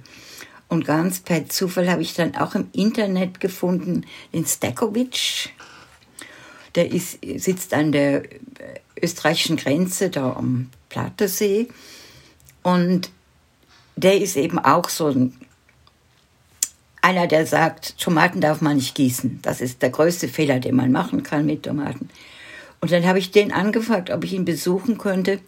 Und 0.67 0.85
ganz 0.85 1.19
per 1.19 1.49
Zufall 1.49 1.89
habe 1.89 2.03
ich 2.03 2.13
dann 2.13 2.35
auch 2.35 2.53
im 2.55 2.69
Internet 2.73 3.39
gefunden 3.39 4.05
den 4.33 4.45
Stekovic. 4.45 5.49
Der 6.75 6.91
ist, 6.91 7.17
sitzt 7.37 7.73
an 7.73 7.91
der 7.91 8.23
äh, 8.23 8.29
österreichischen 9.01 9.57
Grenze, 9.57 10.11
da 10.11 10.33
am 10.33 10.69
Plattersee. 10.89 11.69
Und 12.61 13.09
der 13.95 14.21
ist 14.21 14.37
eben 14.37 14.59
auch 14.59 14.89
so 14.89 15.07
ein 15.07 15.33
einer, 17.01 17.27
der 17.27 17.45
sagt, 17.45 17.97
Tomaten 17.97 18.41
darf 18.41 18.61
man 18.61 18.77
nicht 18.77 18.95
gießen. 18.95 19.39
Das 19.41 19.61
ist 19.61 19.81
der 19.81 19.89
größte 19.89 20.27
Fehler, 20.27 20.59
den 20.59 20.75
man 20.75 20.91
machen 20.91 21.23
kann 21.23 21.45
mit 21.45 21.63
Tomaten. 21.63 22.09
Und 22.81 22.91
dann 22.91 23.05
habe 23.05 23.19
ich 23.19 23.31
den 23.31 23.51
angefragt, 23.51 24.09
ob 24.09 24.23
ich 24.23 24.33
ihn 24.33 24.45
besuchen 24.45 24.97
könnte. 24.97 25.39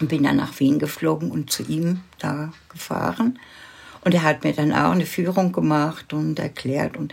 Und 0.00 0.08
bin 0.08 0.22
dann 0.22 0.36
nach 0.36 0.58
Wien 0.58 0.78
geflogen 0.78 1.30
und 1.30 1.50
zu 1.50 1.62
ihm 1.64 2.00
da 2.18 2.52
gefahren. 2.70 3.38
Und 4.04 4.14
er 4.14 4.22
hat 4.22 4.42
mir 4.42 4.52
dann 4.52 4.72
auch 4.72 4.90
eine 4.90 5.06
Führung 5.06 5.52
gemacht 5.52 6.12
und 6.12 6.38
erklärt. 6.38 6.96
Und 6.96 7.12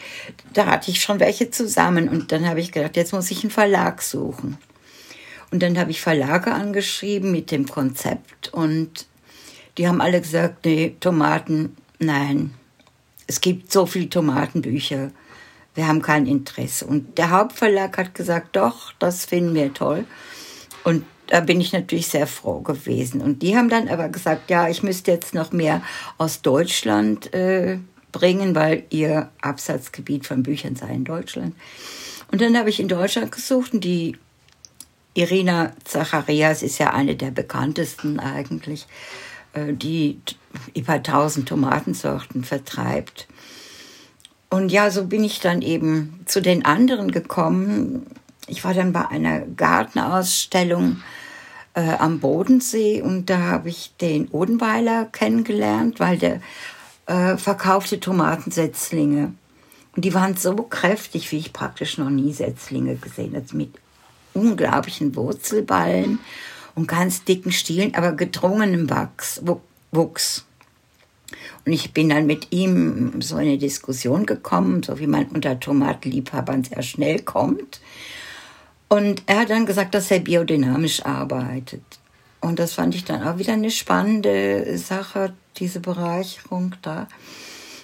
da 0.53 0.65
hatte 0.65 0.89
ich 0.89 1.01
schon 1.01 1.19
welche 1.19 1.51
zusammen. 1.51 2.09
Und 2.09 2.31
dann 2.31 2.47
habe 2.47 2.59
ich 2.59 2.71
gedacht, 2.71 2.95
jetzt 2.95 3.13
muss 3.13 3.29
ich 3.29 3.43
einen 3.43 3.51
Verlag 3.51 4.01
suchen. 4.01 4.57
Und 5.51 5.61
dann 5.61 5.77
habe 5.77 5.91
ich 5.91 6.01
Verlage 6.01 6.51
angeschrieben 6.51 7.31
mit 7.31 7.51
dem 7.51 7.67
Konzept. 7.67 8.51
Und 8.53 9.07
die 9.77 9.87
haben 9.87 10.01
alle 10.01 10.21
gesagt, 10.21 10.65
nee, 10.65 10.95
Tomaten, 10.99 11.75
nein, 11.99 12.55
es 13.29 13.41
gibt 13.41 13.71
so 13.71 13.85
viele 13.85 14.09
Tomatenbücher, 14.09 15.11
wir 15.75 15.87
haben 15.87 16.01
kein 16.01 16.25
Interesse. 16.25 16.87
Und 16.87 17.19
der 17.19 17.29
Hauptverlag 17.29 17.95
hat 17.95 18.15
gesagt, 18.15 18.55
doch, 18.55 18.91
das 18.97 19.25
finden 19.25 19.53
wir 19.53 19.71
toll. 19.71 20.05
Und 20.83 21.05
da 21.27 21.39
bin 21.41 21.61
ich 21.61 21.71
natürlich 21.71 22.07
sehr 22.07 22.25
froh 22.25 22.61
gewesen. 22.61 23.21
Und 23.21 23.43
die 23.43 23.55
haben 23.55 23.69
dann 23.69 23.87
aber 23.87 24.09
gesagt, 24.09 24.49
ja, 24.49 24.67
ich 24.67 24.81
müsste 24.81 25.11
jetzt 25.11 25.35
noch 25.35 25.51
mehr 25.51 25.83
aus 26.17 26.41
Deutschland 26.41 27.31
äh, 27.31 27.77
bringen, 28.11 28.55
weil 28.55 28.85
ihr 28.89 29.29
Absatzgebiet 29.41 30.25
von 30.25 30.41
Büchern 30.41 30.75
sei 30.75 30.89
in 30.89 31.03
Deutschland. 31.03 31.55
Und 32.31 32.41
dann 32.41 32.57
habe 32.57 32.71
ich 32.71 32.79
in 32.79 32.87
Deutschland 32.87 33.31
gesucht 33.31 33.75
und 33.75 33.83
die 33.83 34.17
Irina 35.13 35.73
Zacharias 35.83 36.63
ist 36.63 36.79
ja 36.79 36.93
eine 36.95 37.15
der 37.15 37.29
bekanntesten 37.29 38.19
eigentlich. 38.19 38.87
Äh, 39.53 39.73
die 39.73 40.19
über 40.75 40.93
1000 40.93 41.49
Tomatensorten 41.49 42.43
vertreibt. 42.43 43.27
Und 44.49 44.71
ja, 44.71 44.91
so 44.91 45.05
bin 45.05 45.23
ich 45.23 45.39
dann 45.39 45.61
eben 45.61 46.21
zu 46.25 46.41
den 46.41 46.65
anderen 46.65 47.11
gekommen. 47.11 48.05
Ich 48.47 48.63
war 48.63 48.73
dann 48.73 48.93
bei 48.93 49.07
einer 49.07 49.41
Gartenausstellung 49.41 51.01
äh, 51.73 51.81
am 51.81 52.19
Bodensee 52.19 53.01
und 53.01 53.29
da 53.29 53.39
habe 53.39 53.69
ich 53.69 53.93
den 54.01 54.27
Odenweiler 54.29 55.05
kennengelernt, 55.05 55.99
weil 55.99 56.17
der 56.17 56.41
äh, 57.05 57.37
verkaufte 57.37 57.99
Tomatensetzlinge. 57.99 59.33
Und 59.95 60.05
die 60.05 60.13
waren 60.13 60.35
so 60.35 60.55
kräftig, 60.55 61.31
wie 61.31 61.37
ich 61.37 61.53
praktisch 61.53 61.97
noch 61.97 62.09
nie 62.09 62.33
Setzlinge 62.33 62.95
gesehen 62.95 63.35
habe, 63.35 63.57
mit 63.57 63.73
unglaublichen 64.33 65.15
Wurzelballen 65.15 66.19
und 66.79 66.87
ganz 66.87 67.25
dicken 67.25 67.51
Stielen, 67.51 67.93
aber 67.93 68.13
gedrungenem 68.13 68.89
Wachs, 68.89 69.41
Wuchs. 69.91 70.45
Und 71.65 71.73
ich 71.73 71.93
bin 71.93 72.07
dann 72.07 72.25
mit 72.25 72.53
ihm 72.53 73.21
so 73.21 73.35
in 73.35 73.47
eine 73.47 73.57
Diskussion 73.57 74.25
gekommen, 74.25 74.81
so 74.81 74.97
wie 74.97 75.05
man 75.05 75.25
unter 75.25 75.59
Tomatenliebhabern 75.59 76.63
sehr 76.63 76.81
schnell 76.81 77.19
kommt. 77.19 77.81
Und 78.87 79.23
er 79.25 79.41
hat 79.41 79.49
dann 79.49 79.65
gesagt, 79.65 79.93
dass 79.93 80.09
er 80.09 80.19
biodynamisch 80.19 81.05
arbeitet. 81.05 81.83
Und 82.39 82.59
das 82.59 82.73
fand 82.73 82.95
ich 82.95 83.03
dann 83.03 83.23
auch 83.23 83.37
wieder 83.37 83.53
eine 83.53 83.71
spannende 83.71 84.77
Sache, 84.77 85.33
diese 85.57 85.81
Bereicherung 85.81 86.75
da. 86.81 87.09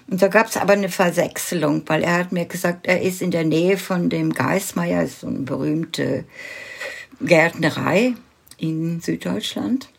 Und 0.08 0.22
da 0.22 0.30
gab 0.30 0.48
es 0.48 0.56
aber 0.56 0.74
eine 0.74 0.90
Versechselung, 0.90 1.84
weil 1.88 2.04
er 2.04 2.20
hat 2.20 2.32
mir 2.32 2.46
gesagt, 2.46 2.88
er 2.88 3.02
ist 3.02 3.22
in 3.22 3.32
der 3.32 3.44
Nähe 3.44 3.78
von 3.78 4.10
dem 4.10 4.32
Geismeier, 4.32 5.06
so 5.08 5.28
eine 5.28 5.40
berühmte 5.40 6.24
Gärtnerei 7.20 8.14
in 8.58 9.02
Süddeutschland. 9.02 9.90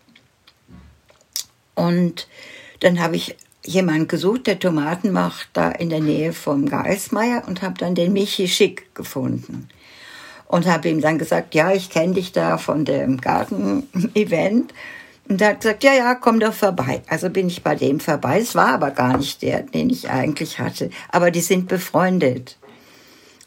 Und 1.75 2.29
dann 2.81 3.01
habe 3.01 3.17
ich 3.17 3.37
jemanden 3.65 4.09
gesucht, 4.09 4.47
der 4.47 4.59
Tomaten 4.59 5.13
macht, 5.13 5.49
da 5.53 5.71
in 5.71 5.91
der 5.91 6.01
Nähe 6.01 6.33
vom 6.33 6.67
Geismeier 6.67 7.43
und 7.47 7.63
habe 7.63 7.79
dann 7.79 7.95
den 7.95 8.13
Michi 8.13 8.49
Schick 8.49 8.95
gefunden. 8.95 9.69
Und 10.47 10.67
habe 10.67 10.89
ihm 10.89 11.01
dann 11.01 11.19
gesagt, 11.19 11.55
ja, 11.57 11.73
ich 11.73 11.91
kenne 11.91 12.15
dich 12.15 12.31
da 12.31 12.57
von 12.57 12.85
dem 12.85 13.21
Garten-Event. 13.21 14.73
Und 15.29 15.41
er 15.41 15.49
hat 15.49 15.61
gesagt, 15.61 15.83
ja, 15.83 15.93
ja, 15.93 16.15
komm 16.15 16.39
doch 16.39 16.55
vorbei. 16.55 17.03
Also 17.09 17.31
bin 17.31 17.49
ich 17.49 17.65
bei 17.65 17.75
dem 17.75 17.99
vorbei. 17.99 18.39
Es 18.39 18.55
war 18.55 18.69
aber 18.69 18.93
gar 18.93 19.19
nicht 19.19 19.43
der, 19.43 19.63
den 19.63 19.91
ich 19.91 20.09
eigentlich 20.09 20.61
hatte. 20.61 20.91
Aber 21.09 21.33
die 21.33 21.41
sind 21.41 21.67
befreundet. 21.67 22.59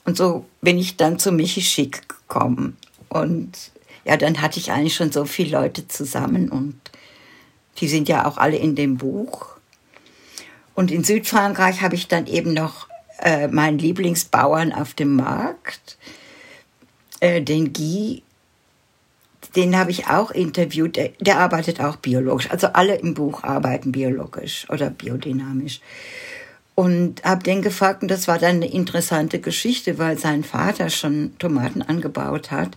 Und 0.04 0.18
so 0.18 0.46
bin 0.62 0.78
ich 0.78 0.98
dann 0.98 1.20
zu 1.20 1.32
Michi 1.32 1.62
Schick 1.62 2.10
gekommen. 2.10 2.76
Und 3.08 3.72
ja, 4.10 4.18
dann 4.18 4.42
hatte 4.42 4.60
ich 4.60 4.72
eigentlich 4.72 4.96
schon 4.96 5.12
so 5.12 5.24
viele 5.26 5.60
Leute 5.60 5.88
zusammen 5.88 6.50
und 6.50 6.74
die 7.78 7.88
sind 7.88 8.10
ja 8.10 8.26
auch 8.26 8.38
alle 8.38 8.58
in 8.58 8.74
dem 8.74 8.98
Buch. 8.98 9.50
Und 10.74 10.90
in 10.90 11.04
Südfrankreich 11.04 11.84
habe 11.84 11.94
ich 11.94 12.08
dann 12.08 12.26
eben 12.26 12.56
noch 12.56 12.88
äh, 13.20 13.48
meinen 13.50 13.78
Lieblingsbauern 13.78 14.74
auf 14.74 14.96
dem 14.96 15.16
Markt, 15.16 16.00
äh, 17.20 17.44
den 17.44 17.72
Guy, 17.72 18.24
den 19.56 19.78
habe 19.78 19.92
ich 19.92 20.08
auch 20.08 20.32
interviewt. 20.32 20.96
Der, 20.96 21.10
der, 21.20 21.38
arbeitet 21.38 21.80
auch 21.80 21.98
biologisch. 21.98 22.50
Also 22.50 22.68
alle 22.68 22.96
im 22.96 23.14
Buch 23.14 23.44
arbeiten 23.44 23.92
biologisch 23.92 24.66
oder 24.72 24.90
biodynamisch. 24.90 25.82
Und 26.74 27.24
habe 27.24 27.44
den 27.44 27.62
gefragt, 27.62 28.02
und 28.02 28.08
das 28.10 28.28
war 28.28 28.40
dann 28.40 28.56
eine 28.56 28.72
interessante 28.72 29.40
Geschichte, 29.40 30.00
weil 30.00 30.18
sein 30.18 30.44
Vater 30.44 30.90
schon 30.90 31.38
Tomaten 31.38 31.84
angebaut 31.84 32.50
hat 32.50 32.76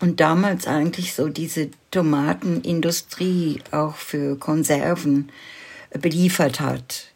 und 0.00 0.20
damals 0.20 0.66
eigentlich 0.66 1.14
so 1.14 1.28
diese 1.28 1.70
Tomatenindustrie 1.90 3.60
auch 3.70 3.96
für 3.96 4.36
Konserven 4.36 5.30
beliefert 6.00 6.60
hat. 6.60 7.06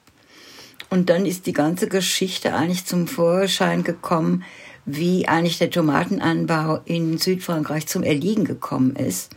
Und 0.90 1.10
dann 1.10 1.26
ist 1.26 1.46
die 1.46 1.52
ganze 1.52 1.88
Geschichte 1.88 2.54
eigentlich 2.54 2.84
zum 2.84 3.08
Vorschein 3.08 3.82
gekommen, 3.82 4.44
wie 4.84 5.26
eigentlich 5.26 5.58
der 5.58 5.70
Tomatenanbau 5.70 6.80
in 6.84 7.18
Südfrankreich 7.18 7.86
zum 7.86 8.02
Erliegen 8.02 8.44
gekommen 8.44 8.96
ist. 8.96 9.32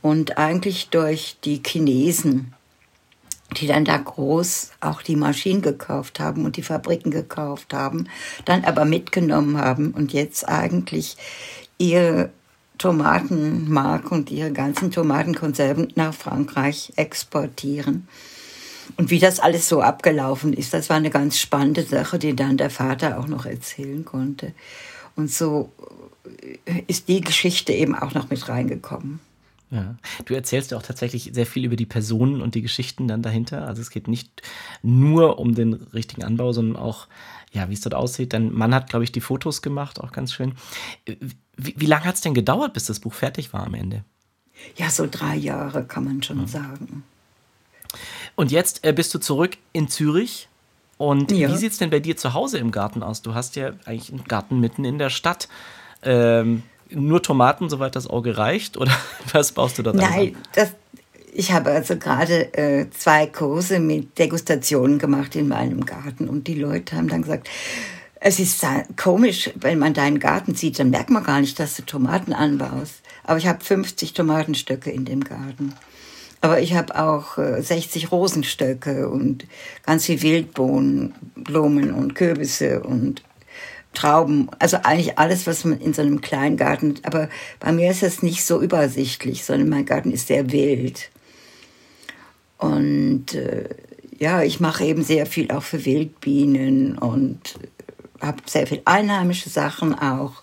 Und 0.00 0.38
eigentlich 0.38 0.88
durch 0.90 1.36
die 1.44 1.60
Chinesen, 1.66 2.54
die 3.56 3.66
dann 3.66 3.84
da 3.84 3.96
groß 3.96 4.70
auch 4.80 5.02
die 5.02 5.16
Maschinen 5.16 5.62
gekauft 5.62 6.20
haben 6.20 6.44
und 6.44 6.56
die 6.56 6.62
Fabriken 6.62 7.10
gekauft 7.10 7.74
haben, 7.74 8.08
dann 8.44 8.64
aber 8.64 8.84
mitgenommen 8.84 9.58
haben 9.58 9.90
und 9.90 10.12
jetzt 10.12 10.48
eigentlich 10.48 11.16
ihre 11.78 12.30
Tomatenmark 12.78 14.12
und 14.12 14.30
ihre 14.30 14.52
ganzen 14.52 14.90
Tomatenkonserven 14.90 15.92
nach 15.94 16.14
Frankreich 16.14 16.92
exportieren. 16.96 18.08
Und 18.96 19.10
wie 19.10 19.18
das 19.18 19.40
alles 19.40 19.68
so 19.68 19.80
abgelaufen 19.80 20.52
ist, 20.52 20.72
das 20.72 20.88
war 20.88 20.96
eine 20.96 21.10
ganz 21.10 21.38
spannende 21.38 21.82
Sache, 21.82 22.18
die 22.18 22.36
dann 22.36 22.56
der 22.56 22.70
Vater 22.70 23.18
auch 23.18 23.26
noch 23.26 23.46
erzählen 23.46 24.04
konnte. 24.04 24.52
Und 25.16 25.30
so 25.30 25.72
ist 26.86 27.08
die 27.08 27.20
Geschichte 27.20 27.72
eben 27.72 27.94
auch 27.94 28.14
noch 28.14 28.30
mit 28.30 28.48
reingekommen. 28.48 29.20
Ja. 29.70 29.96
Du 30.24 30.34
erzählst 30.34 30.70
ja 30.70 30.78
auch 30.78 30.82
tatsächlich 30.82 31.30
sehr 31.32 31.46
viel 31.46 31.64
über 31.64 31.74
die 31.74 31.86
Personen 31.86 32.40
und 32.40 32.54
die 32.54 32.62
Geschichten 32.62 33.08
dann 33.08 33.22
dahinter. 33.22 33.66
Also 33.66 33.82
es 33.82 33.90
geht 33.90 34.06
nicht 34.06 34.42
nur 34.82 35.40
um 35.40 35.54
den 35.54 35.74
richtigen 35.74 36.22
Anbau, 36.22 36.52
sondern 36.52 36.80
auch, 36.80 37.08
ja, 37.56 37.68
wie 37.70 37.74
es 37.74 37.80
dort 37.80 37.94
aussieht. 37.94 38.32
Dein 38.32 38.52
Mann 38.52 38.74
hat, 38.74 38.90
glaube 38.90 39.04
ich, 39.04 39.12
die 39.12 39.20
Fotos 39.20 39.62
gemacht, 39.62 40.00
auch 40.00 40.12
ganz 40.12 40.32
schön. 40.32 40.54
Wie, 41.56 41.74
wie 41.76 41.86
lange 41.86 42.04
hat 42.04 42.16
es 42.16 42.20
denn 42.20 42.34
gedauert, 42.34 42.74
bis 42.74 42.84
das 42.84 43.00
Buch 43.00 43.14
fertig 43.14 43.52
war 43.52 43.64
am 43.66 43.74
Ende? 43.74 44.04
Ja, 44.76 44.90
so 44.90 45.08
drei 45.10 45.36
Jahre 45.36 45.84
kann 45.84 46.04
man 46.04 46.22
schon 46.22 46.42
mhm. 46.42 46.46
sagen. 46.46 47.04
Und 48.34 48.52
jetzt 48.52 48.84
äh, 48.84 48.92
bist 48.92 49.14
du 49.14 49.18
zurück 49.18 49.56
in 49.72 49.88
Zürich. 49.88 50.48
Und 50.98 51.32
ja. 51.32 51.50
wie 51.50 51.56
sieht 51.56 51.72
es 51.72 51.78
denn 51.78 51.90
bei 51.90 52.00
dir 52.00 52.16
zu 52.16 52.34
Hause 52.34 52.58
im 52.58 52.70
Garten 52.70 53.02
aus? 53.02 53.22
Du 53.22 53.34
hast 53.34 53.56
ja 53.56 53.72
eigentlich 53.86 54.12
einen 54.12 54.24
Garten 54.24 54.60
mitten 54.60 54.84
in 54.84 54.98
der 54.98 55.10
Stadt. 55.10 55.48
Ähm, 56.02 56.62
nur 56.90 57.22
Tomaten, 57.22 57.68
soweit 57.68 57.96
das 57.96 58.06
Auge 58.06 58.36
reicht? 58.36 58.76
Oder 58.76 58.92
was 59.32 59.52
baust 59.52 59.78
du 59.78 59.82
da 59.82 59.92
Nein, 59.92 60.36
das, 60.54 60.74
ich 61.36 61.52
habe 61.52 61.70
also 61.70 61.96
gerade 61.96 62.54
äh, 62.54 62.86
zwei 62.90 63.26
Kurse 63.26 63.78
mit 63.78 64.18
Degustationen 64.18 64.98
gemacht 64.98 65.36
in 65.36 65.48
meinem 65.48 65.84
Garten. 65.84 66.28
Und 66.28 66.46
die 66.46 66.54
Leute 66.54 66.96
haben 66.96 67.08
dann 67.08 67.22
gesagt, 67.22 67.50
es 68.20 68.40
ist 68.40 68.64
komisch, 68.96 69.50
wenn 69.54 69.78
man 69.78 69.92
deinen 69.92 70.18
Garten 70.18 70.54
sieht, 70.54 70.78
dann 70.78 70.90
merkt 70.90 71.10
man 71.10 71.22
gar 71.22 71.40
nicht, 71.40 71.60
dass 71.60 71.76
du 71.76 71.82
Tomaten 71.82 72.32
anbaust. 72.32 73.02
Aber 73.24 73.38
ich 73.38 73.46
habe 73.46 73.62
50 73.62 74.14
Tomatenstöcke 74.14 74.90
in 74.90 75.04
dem 75.04 75.24
Garten. 75.24 75.74
Aber 76.40 76.60
ich 76.60 76.74
habe 76.74 76.98
auch 76.98 77.36
60 77.36 78.04
äh, 78.04 78.06
Rosenstöcke 78.06 79.08
und 79.08 79.46
ganz 79.84 80.06
viel 80.06 80.22
Wildbohnen, 80.22 81.14
Blumen 81.34 81.92
und 81.92 82.14
Kürbisse 82.14 82.82
und 82.82 83.22
Trauben. 83.92 84.48
Also 84.58 84.78
eigentlich 84.82 85.18
alles, 85.18 85.46
was 85.46 85.64
man 85.64 85.80
in 85.80 85.92
so 85.92 86.00
einem 86.00 86.22
kleinen 86.22 86.56
Garten. 86.56 86.94
Aber 87.02 87.28
bei 87.60 87.72
mir 87.72 87.90
ist 87.90 88.02
das 88.02 88.22
nicht 88.22 88.44
so 88.44 88.62
übersichtlich, 88.62 89.44
sondern 89.44 89.68
mein 89.68 89.84
Garten 89.84 90.12
ist 90.12 90.28
sehr 90.28 90.50
wild. 90.50 91.10
Und 92.58 93.34
äh, 93.34 93.68
ja, 94.18 94.42
ich 94.42 94.60
mache 94.60 94.84
eben 94.84 95.02
sehr 95.02 95.26
viel 95.26 95.50
auch 95.50 95.62
für 95.62 95.84
Wildbienen 95.84 96.96
und 96.98 97.58
habe 98.20 98.38
sehr 98.46 98.66
viel 98.66 98.80
einheimische 98.84 99.50
Sachen 99.50 99.94
auch 99.94 100.42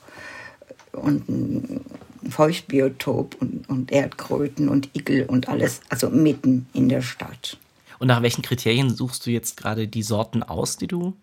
und 0.91 1.27
ein 1.27 1.81
Feuchtbiotop 2.29 3.35
und, 3.39 3.67
und 3.67 3.91
Erdkröten 3.91 4.69
und 4.69 4.89
Igel 4.95 5.25
und 5.25 5.49
alles, 5.49 5.81
also 5.89 6.09
mitten 6.09 6.67
in 6.73 6.87
der 6.87 7.01
Stadt. 7.01 7.57
Und 7.99 8.07
nach 8.07 8.21
welchen 8.21 8.41
Kriterien 8.41 8.93
suchst 8.93 9.25
du 9.25 9.31
jetzt 9.31 9.57
gerade 9.57 9.87
die 9.87 10.03
Sorten 10.03 10.43
aus, 10.43 10.77
die 10.77 10.87
du 10.87 11.13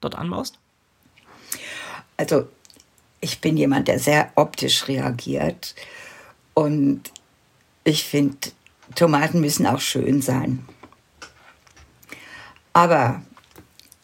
dort 0.00 0.14
anbaust? 0.14 0.58
Also 2.16 2.46
ich 3.20 3.40
bin 3.40 3.56
jemand, 3.56 3.88
der 3.88 3.98
sehr 3.98 4.30
optisch 4.34 4.86
reagiert 4.88 5.74
und 6.54 7.02
ich 7.84 8.04
finde, 8.04 8.48
Tomaten 8.96 9.40
müssen 9.40 9.66
auch 9.66 9.80
schön 9.80 10.20
sein. 10.22 10.64
Aber 12.72 13.22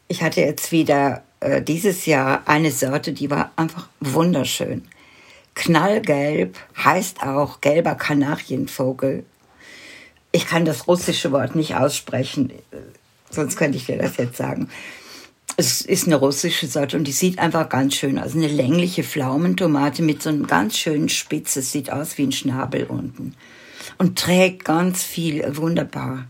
ich 0.08 0.22
hatte 0.22 0.40
jetzt 0.40 0.72
wieder 0.72 1.22
äh, 1.40 1.60
dieses 1.60 2.06
Jahr 2.06 2.42
eine 2.46 2.70
Sorte, 2.70 3.12
die 3.12 3.30
war 3.30 3.50
einfach 3.56 3.88
wunderschön. 4.00 4.86
Knallgelb 5.54 6.56
heißt 6.76 7.22
auch 7.22 7.60
gelber 7.60 7.94
Kanarienvogel. 7.94 9.24
Ich 10.30 10.46
kann 10.46 10.64
das 10.64 10.86
russische 10.88 11.32
Wort 11.32 11.54
nicht 11.54 11.74
aussprechen, 11.74 12.50
äh, 12.50 12.76
sonst 13.30 13.56
könnte 13.56 13.76
ich 13.76 13.86
dir 13.86 13.98
das 13.98 14.16
jetzt 14.16 14.36
sagen. 14.36 14.68
Es 15.58 15.82
ist 15.82 16.06
eine 16.06 16.16
russische 16.16 16.66
Sorte 16.66 16.96
und 16.96 17.04
die 17.04 17.12
sieht 17.12 17.38
einfach 17.38 17.68
ganz 17.68 17.94
schön 17.94 18.18
aus. 18.18 18.34
Eine 18.34 18.48
längliche 18.48 19.04
Pflaumentomate 19.04 20.02
mit 20.02 20.22
so 20.22 20.30
einem 20.30 20.46
ganz 20.46 20.78
schönen 20.78 21.10
Spitz. 21.10 21.56
Es 21.56 21.72
sieht 21.72 21.92
aus 21.92 22.16
wie 22.16 22.22
ein 22.22 22.32
Schnabel 22.32 22.84
unten. 22.84 23.34
Und 23.98 24.18
trägt 24.18 24.64
ganz 24.64 25.02
viel, 25.02 25.56
wunderbar. 25.56 26.26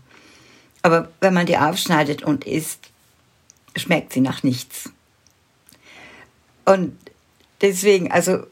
Aber 0.81 1.09
wenn 1.21 1.33
man 1.33 1.45
die 1.45 1.57
aufschneidet 1.57 2.23
und 2.23 2.45
isst, 2.45 2.89
schmeckt 3.75 4.13
sie 4.13 4.21
nach 4.21 4.43
nichts. 4.43 4.91
Und 6.65 6.97
deswegen, 7.61 8.11
also 8.11 8.45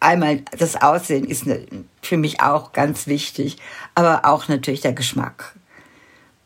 einmal 0.00 0.42
das 0.58 0.76
Aussehen 0.76 1.24
ist 1.24 1.46
ne, 1.46 1.66
für 2.00 2.16
mich 2.16 2.40
auch 2.40 2.72
ganz 2.72 3.06
wichtig, 3.06 3.56
aber 3.94 4.24
auch 4.24 4.48
natürlich 4.48 4.80
der 4.80 4.92
Geschmack. 4.92 5.54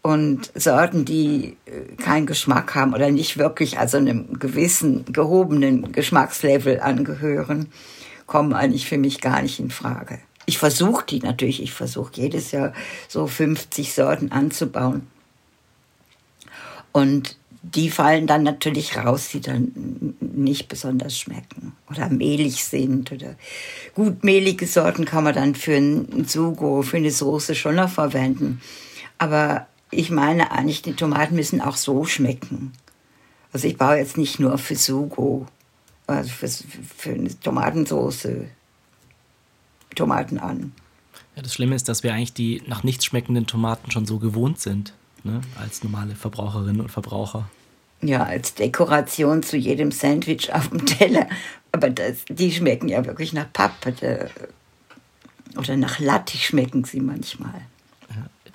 Und 0.03 0.53
Sorten, 0.55 1.05
die 1.05 1.57
äh, 1.67 1.97
keinen 1.97 2.27
Geschmack 2.27 2.75
haben 2.75 2.95
oder 2.95 3.11
nicht 3.11 3.39
wirklich 3.39 3.79
also 3.79 3.97
einem 3.97 4.39
gewissen 4.39 5.05
gehobenen 5.07 5.91
Geschmackslevel 5.93 6.81
angehören, 6.81 7.73
kommen 8.27 8.53
eigentlich 8.53 8.87
für 8.87 8.99
mich 8.99 9.21
gar 9.21 9.43
nicht 9.43 9.59
in 9.59 9.71
Frage. 9.71 10.21
Ich 10.47 10.59
versuche 10.59 11.05
die 11.07 11.19
natürlich, 11.19 11.63
ich 11.63 11.73
versuche 11.73 12.13
jedes 12.15 12.53
Jahr 12.53 12.73
so 13.09 13.27
50 13.27 13.93
Sorten 13.93 14.33
anzubauen. 14.33 15.07
Und 16.93 17.37
die 17.63 17.91
fallen 17.91 18.27
dann 18.27 18.45
natürlich 18.45 18.97
raus, 18.97 19.29
die 19.33 19.41
dann 19.41 20.15
nicht 20.21 20.69
besonders 20.69 21.19
schmecken 21.19 21.73
oder 21.91 22.09
mehlig 22.09 22.65
sind. 22.65 23.11
Oder 23.11 23.35
gut 23.95 24.23
mehlige 24.23 24.67
Sorten 24.67 25.05
kann 25.05 25.25
man 25.25 25.35
dann 25.35 25.55
für 25.55 25.75
ein 25.75 26.27
Sugo, 26.27 26.83
für 26.83 26.99
eine 26.99 27.11
Soße 27.11 27.55
schon 27.55 27.75
noch 27.75 27.91
verwenden. 27.91 28.61
Aber 29.19 29.67
ich 29.91 30.11
meine 30.11 30.53
eigentlich, 30.53 30.83
die 30.83 30.95
Tomaten 30.95 31.35
müssen 31.35 31.61
auch 31.61 31.77
so 31.77 32.05
schmecken. 32.05 32.73
Also 33.53 33.67
ich 33.67 33.77
baue 33.77 33.97
jetzt 33.97 34.17
nicht 34.17 34.39
nur 34.39 34.59
für 34.59 34.77
Sugo, 34.77 35.47
also 36.07 36.31
für, 36.31 36.49
für 36.49 37.11
eine 37.11 37.41
Tomatensoße 37.41 38.47
Tomaten 39.97 40.39
an. 40.39 40.73
Ja, 41.35 41.43
das 41.43 41.53
Schlimme 41.53 41.75
ist, 41.75 41.89
dass 41.89 42.03
wir 42.03 42.15
eigentlich 42.15 42.33
die 42.33 42.63
nach 42.67 42.83
nichts 42.83 43.05
schmeckenden 43.05 43.47
Tomaten 43.47 43.91
schon 43.91 44.07
so 44.07 44.19
gewohnt 44.19 44.59
sind, 44.59 44.95
ne? 45.23 45.41
als 45.61 45.85
normale 45.85 46.15
Verbraucherinnen 46.15 46.81
und 46.81 46.91
Verbraucher. 46.91 47.51
Ja, 48.01 48.25
als 48.25 48.55
Dekoration 48.55 49.43
zu 49.43 49.57
jedem 49.57 49.91
Sandwich 49.91 50.53
auf 50.53 50.69
dem 50.69 50.85
Teller. 50.87 51.29
Aber 51.73 51.91
das, 51.91 52.25
die 52.29 52.53
schmecken 52.53 52.89
ja 52.89 53.05
wirklich 53.05 53.33
nach 53.33 53.53
Pappe. 53.53 54.31
Oder 55.57 55.77
nach 55.77 55.99
Lattich 55.99 56.47
schmecken 56.47 56.85
sie 56.85 57.01
manchmal. 57.01 57.63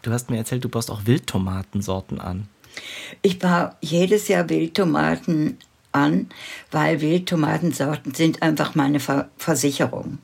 Du 0.02 0.12
hast 0.12 0.30
mir 0.30 0.38
erzählt, 0.38 0.64
du 0.64 0.70
baust 0.70 0.90
auch 0.90 1.06
Wildtomatensorten 1.06 2.20
an. 2.20 2.48
Ich 3.22 3.38
baue 3.38 3.76
jedes 3.82 4.28
Jahr 4.28 4.50
Wildtomaten 4.50 5.58
an, 5.92 6.30
weil 6.72 7.02
Wildtomatensorten 7.02 8.14
sind 8.14 8.42
einfach 8.42 8.74
meine 8.76 9.00
Versicherung 9.38 10.20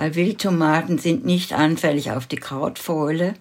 weil 0.00 0.14
Wildtomaten 0.14 0.96
sind 0.96 1.26
nicht 1.26 1.52
anfällig 1.52 2.10
auf 2.10 2.26
die 2.26 2.36
Krautfäule. 2.36 3.34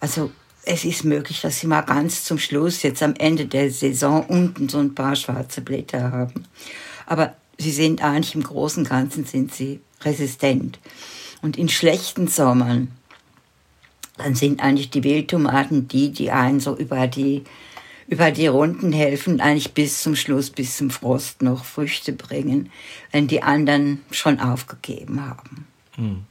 Also 0.00 0.32
es 0.64 0.84
ist 0.84 1.04
möglich, 1.04 1.40
dass 1.40 1.60
sie 1.60 1.68
mal 1.68 1.82
ganz 1.82 2.24
zum 2.24 2.40
Schluss, 2.40 2.82
jetzt 2.82 3.00
am 3.00 3.14
Ende 3.14 3.46
der 3.46 3.70
Saison, 3.70 4.26
unten 4.26 4.68
so 4.68 4.78
ein 4.78 4.96
paar 4.96 5.14
schwarze 5.14 5.60
Blätter 5.60 6.10
haben. 6.10 6.46
Aber 7.06 7.36
sie 7.58 7.70
sind 7.70 8.02
eigentlich 8.02 8.34
im 8.34 8.42
Großen 8.42 8.82
und 8.82 8.88
Ganzen 8.88 9.24
sind 9.24 9.54
sie 9.54 9.82
resistent. 10.02 10.80
Und 11.42 11.56
in 11.56 11.68
schlechten 11.68 12.26
Sommern, 12.26 12.90
dann 14.16 14.34
sind 14.34 14.64
eigentlich 14.64 14.90
die 14.90 15.04
Wildtomaten 15.04 15.86
die, 15.86 16.10
die 16.10 16.32
einen 16.32 16.58
so 16.58 16.76
über 16.76 17.06
die, 17.06 17.44
über 18.08 18.32
die 18.32 18.48
Runden 18.48 18.90
helfen, 18.92 19.40
eigentlich 19.40 19.74
bis 19.74 20.02
zum 20.02 20.16
Schluss, 20.16 20.50
bis 20.50 20.76
zum 20.76 20.90
Frost 20.90 21.40
noch 21.40 21.64
Früchte 21.64 22.12
bringen, 22.12 22.72
wenn 23.12 23.28
die 23.28 23.44
anderen 23.44 24.00
schon 24.10 24.40
aufgegeben 24.40 25.24
haben. 25.24 25.68
Hm. 25.96 26.24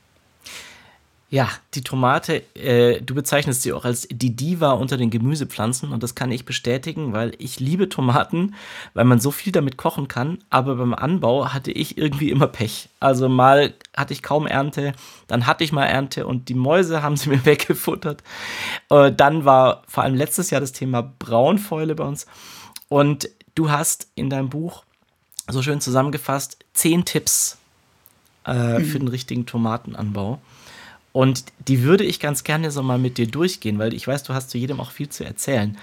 Ja, 1.34 1.49
die 1.73 1.82
Tomate, 1.82 2.43
äh, 2.56 3.02
du 3.02 3.15
bezeichnest 3.15 3.63
sie 3.63 3.73
auch 3.73 3.86
als 3.86 4.08
die 4.08 4.36
Diva 4.36 4.73
unter 4.73 4.97
den 4.97 5.10
Gemüsepflanzen 5.10 5.91
und 5.91 6.04
das 6.04 6.13
kann 6.13 6.32
ich 6.32 6.45
bestätigen, 6.45 7.12
weil 7.12 7.34
ich 7.39 7.60
liebe 7.60 7.89
Tomaten, 7.89 8.54
weil 8.93 9.06
man 9.06 9.19
so 9.19 9.32
viel 9.32 9.52
damit 9.52 9.76
kochen 9.76 10.08
kann, 10.08 10.38
aber 10.52 10.76
beim 10.76 10.93
Anbau 10.93 11.52
hatte 11.52 11.71
ich 11.71 11.97
irgendwie 11.97 12.30
immer 12.30 12.45
Pech. 12.45 12.89
Also 12.99 13.30
mal 13.30 13.73
hatte 13.97 14.13
ich 14.13 14.21
kaum 14.21 14.45
Ernte, 14.45 14.93
dann 15.26 15.47
hatte 15.47 15.63
ich 15.63 15.71
mal 15.71 15.88
Ernte 15.88 16.28
und 16.28 16.49
die 16.49 16.54
Mäuse 16.54 17.02
haben 17.02 17.17
sie 17.17 17.30
mir 17.32 17.43
weggefuttert. 17.43 18.21
Äh, 18.91 19.12
dann 19.12 19.43
war 19.43 19.82
vor 19.88 20.04
allem 20.04 20.13
letztes 20.13 20.52
Jahr 20.52 20.62
das 20.62 20.71
Thema 20.71 21.02
Braunfäule 21.17 21.95
bei 21.95 22.04
uns 22.04 22.28
und 22.89 23.28
du 23.56 23.71
hast 23.71 24.08
in 24.13 24.30
deinem 24.30 24.49
Buch 24.49 24.84
so 25.49 25.63
schön 25.63 25.82
zusammengefasst 25.82 26.60
zehn 26.73 27.06
Tipps 27.06 27.58
äh, 28.45 28.79
mhm. 28.79 28.86
für 28.86 28.99
den 28.99 29.08
richtigen 29.08 29.45
Tomatenanbau. 29.45 30.39
Und 31.12 31.45
die 31.67 31.84
würde 31.84 32.03
ich 32.03 32.19
ganz 32.19 32.43
gerne 32.43 32.71
so 32.71 32.82
mal 32.82 32.97
mit 32.97 33.17
dir 33.17 33.27
durchgehen, 33.27 33.77
weil 33.77 33.93
ich 33.93 34.08
weiß, 34.08 34.23
du 34.23 34.34
hast 34.34 34.49
zu 34.49 34.58
jedem 34.58 34.79
auch 34.79 34.91
viel 34.91 35.10
zu 35.10 35.23
erzählen. 35.23 35.77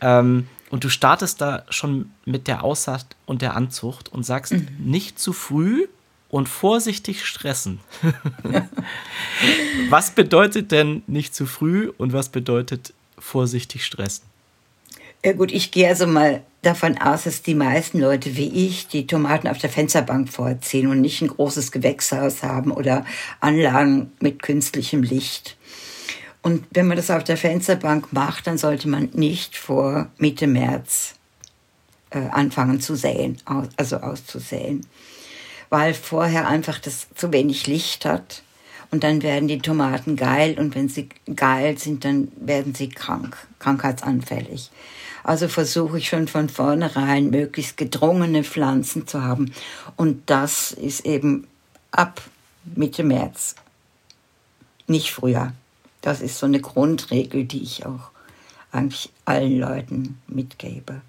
Ähm, 0.00 0.46
und 0.70 0.84
du 0.84 0.88
startest 0.88 1.40
da 1.40 1.64
schon 1.70 2.10
mit 2.24 2.46
der 2.46 2.62
Aussaat 2.62 3.06
und 3.26 3.42
der 3.42 3.56
Anzucht 3.56 4.10
und 4.10 4.24
sagst, 4.24 4.52
mhm. 4.52 4.68
nicht 4.78 5.18
zu 5.18 5.32
früh 5.32 5.86
und 6.28 6.48
vorsichtig 6.48 7.24
stressen. 7.24 7.80
was 9.88 10.12
bedeutet 10.12 10.70
denn 10.72 11.02
nicht 11.06 11.34
zu 11.34 11.46
früh 11.46 11.90
und 11.96 12.12
was 12.12 12.28
bedeutet 12.28 12.92
vorsichtig 13.18 13.84
stressen? 13.84 14.24
Ja 15.24 15.32
gut, 15.32 15.50
ich 15.50 15.72
gehe 15.72 15.88
also 15.88 16.06
mal 16.06 16.42
davon 16.62 16.96
aus, 16.98 17.24
dass 17.24 17.42
die 17.42 17.54
meisten 17.54 17.98
Leute 17.98 18.36
wie 18.36 18.66
ich 18.66 18.86
die 18.86 19.06
Tomaten 19.06 19.48
auf 19.48 19.58
der 19.58 19.70
Fensterbank 19.70 20.28
vorziehen 20.28 20.86
und 20.86 21.00
nicht 21.00 21.20
ein 21.22 21.28
großes 21.28 21.72
Gewächshaus 21.72 22.44
haben 22.44 22.70
oder 22.70 23.04
Anlagen 23.40 24.12
mit 24.20 24.42
künstlichem 24.42 25.02
Licht. 25.02 25.56
Und 26.40 26.66
wenn 26.70 26.86
man 26.86 26.96
das 26.96 27.10
auf 27.10 27.24
der 27.24 27.36
Fensterbank 27.36 28.12
macht, 28.12 28.46
dann 28.46 28.58
sollte 28.58 28.88
man 28.88 29.10
nicht 29.12 29.56
vor 29.56 30.08
Mitte 30.18 30.46
März 30.46 31.14
äh, 32.10 32.20
anfangen 32.30 32.80
zu 32.80 32.94
säen, 32.94 33.38
also 33.76 33.96
auszusäen, 33.96 34.86
weil 35.68 35.94
vorher 35.94 36.46
einfach 36.46 36.78
das 36.78 37.08
zu 37.14 37.32
wenig 37.32 37.66
Licht 37.66 38.04
hat 38.04 38.42
und 38.92 39.02
dann 39.02 39.22
werden 39.22 39.48
die 39.48 39.58
Tomaten 39.58 40.14
geil 40.14 40.56
und 40.58 40.76
wenn 40.76 40.88
sie 40.88 41.08
geil 41.34 41.76
sind, 41.76 42.04
dann 42.04 42.30
werden 42.36 42.74
sie 42.74 42.88
krank, 42.88 43.36
krankheitsanfällig. 43.58 44.70
Also 45.28 45.46
versuche 45.46 45.98
ich 45.98 46.08
schon 46.08 46.26
von 46.26 46.48
vornherein 46.48 47.28
möglichst 47.28 47.76
gedrungene 47.76 48.44
Pflanzen 48.44 49.06
zu 49.06 49.22
haben. 49.22 49.52
Und 49.94 50.30
das 50.30 50.72
ist 50.72 51.04
eben 51.04 51.46
ab 51.90 52.22
Mitte 52.64 53.04
März, 53.04 53.54
nicht 54.86 55.12
früher. 55.12 55.52
Das 56.00 56.22
ist 56.22 56.38
so 56.38 56.46
eine 56.46 56.62
Grundregel, 56.62 57.44
die 57.44 57.62
ich 57.62 57.84
auch 57.84 58.10
eigentlich 58.72 59.10
allen 59.26 59.58
Leuten 59.58 60.18
mitgebe. 60.28 61.02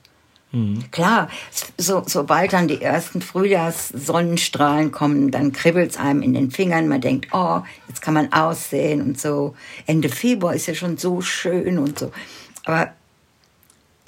Mhm. 0.51 0.91
Klar, 0.91 1.29
so, 1.77 2.03
sobald 2.05 2.51
dann 2.51 2.67
die 2.67 2.81
ersten 2.81 3.21
Frühjahrssonnenstrahlen 3.21 4.91
kommen, 4.91 5.31
dann 5.31 5.53
kribbelt 5.53 5.91
es 5.91 5.97
einem 5.97 6.23
in 6.23 6.33
den 6.33 6.51
Fingern. 6.51 6.89
Man 6.89 6.99
denkt, 6.99 7.29
oh, 7.31 7.61
jetzt 7.87 8.01
kann 8.01 8.15
man 8.15 8.33
aussehen 8.33 9.01
und 9.01 9.17
so. 9.17 9.55
Ende 9.85 10.09
Februar 10.09 10.55
ist 10.55 10.67
ja 10.67 10.75
schon 10.75 10.97
so 10.97 11.21
schön 11.21 11.79
und 11.79 11.97
so. 11.97 12.11
Aber 12.65 12.91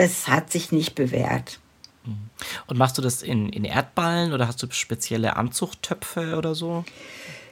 es 0.02 0.28
hat 0.28 0.52
sich 0.52 0.72
nicht 0.72 0.96
bewährt. 0.96 1.60
Mhm. 2.06 2.30
Und 2.68 2.78
machst 2.78 2.98
du 2.98 3.02
das 3.02 3.22
in, 3.22 3.50
in 3.50 3.64
Erdballen 3.64 4.34
oder 4.34 4.48
hast 4.48 4.62
du 4.64 4.68
spezielle 4.72 5.36
Anzuchttöpfe 5.36 6.38
oder 6.38 6.56
so? 6.56 6.84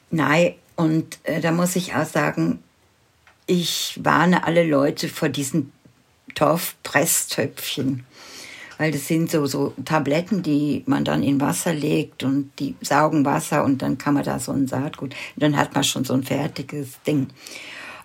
Nein, 0.10 0.56
und 0.76 1.20
äh, 1.24 1.42
da 1.42 1.52
muss 1.52 1.76
ich 1.76 1.94
auch 1.94 2.06
sagen, 2.06 2.64
ich 3.46 4.00
warne 4.04 4.44
alle 4.46 4.64
Leute 4.64 5.10
vor 5.10 5.30
diesen 5.30 5.72
Torfpresstöpfchen 6.36 8.06
weil 8.80 8.94
das 8.94 9.08
sind 9.08 9.30
so, 9.30 9.46
so 9.46 9.74
Tabletten, 9.84 10.42
die 10.42 10.84
man 10.86 11.04
dann 11.04 11.22
in 11.22 11.42
Wasser 11.42 11.74
legt 11.74 12.24
und 12.24 12.52
die 12.60 12.76
saugen 12.80 13.26
Wasser 13.26 13.66
und 13.66 13.82
dann 13.82 13.98
kann 13.98 14.14
man 14.14 14.24
da 14.24 14.40
so 14.40 14.54
ein 14.54 14.68
Saatgut, 14.68 15.14
und 15.36 15.44
dann 15.44 15.58
hat 15.58 15.76
man 15.76 15.84
schon 15.84 16.06
so 16.06 16.14
ein 16.14 16.24
fertiges 16.24 17.02
Ding. 17.06 17.28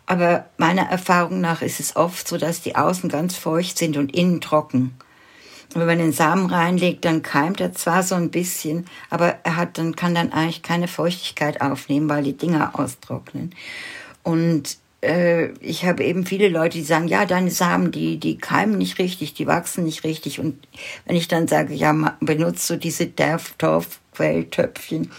Aber 0.06 0.46
meiner 0.58 0.82
Erfahrung 0.82 1.40
nach 1.40 1.62
ist 1.62 1.80
es 1.80 1.96
oft 1.96 2.28
so, 2.28 2.36
dass 2.36 2.60
die 2.60 2.76
außen 2.76 3.08
ganz 3.08 3.36
feucht 3.36 3.78
sind 3.78 3.96
und 3.96 4.14
innen 4.14 4.40
trocken. 4.40 4.94
Wenn 5.72 5.86
man 5.86 5.98
den 5.98 6.12
Samen 6.12 6.46
reinlegt, 6.46 7.04
dann 7.04 7.22
keimt 7.22 7.60
er 7.60 7.72
zwar 7.72 8.02
so 8.02 8.14
ein 8.14 8.30
bisschen, 8.30 8.86
aber 9.10 9.38
er 9.42 9.56
hat 9.56 9.78
dann 9.78 9.96
kann 9.96 10.14
dann 10.14 10.32
eigentlich 10.32 10.62
keine 10.62 10.88
Feuchtigkeit 10.88 11.60
aufnehmen, 11.60 12.08
weil 12.08 12.22
die 12.22 12.36
Dinger 12.36 12.78
austrocknen. 12.78 13.54
Und 14.22 14.78
äh, 15.04 15.48
ich 15.60 15.84
habe 15.84 16.04
eben 16.04 16.26
viele 16.26 16.48
Leute, 16.48 16.78
die 16.78 16.84
sagen, 16.84 17.08
ja, 17.08 17.26
deine 17.26 17.50
Samen, 17.50 17.90
die, 17.90 18.18
die 18.18 18.38
keimen 18.38 18.78
nicht 18.78 18.98
richtig, 18.98 19.34
die 19.34 19.46
wachsen 19.46 19.84
nicht 19.84 20.04
richtig. 20.04 20.38
Und 20.38 20.66
wenn 21.06 21.16
ich 21.16 21.28
dann 21.28 21.48
sage, 21.48 21.74
ja, 21.74 21.92
benutzt 22.20 22.68
du 22.70 22.76
diese 22.76 23.12
Torfquelltöpfchen, 23.14 25.10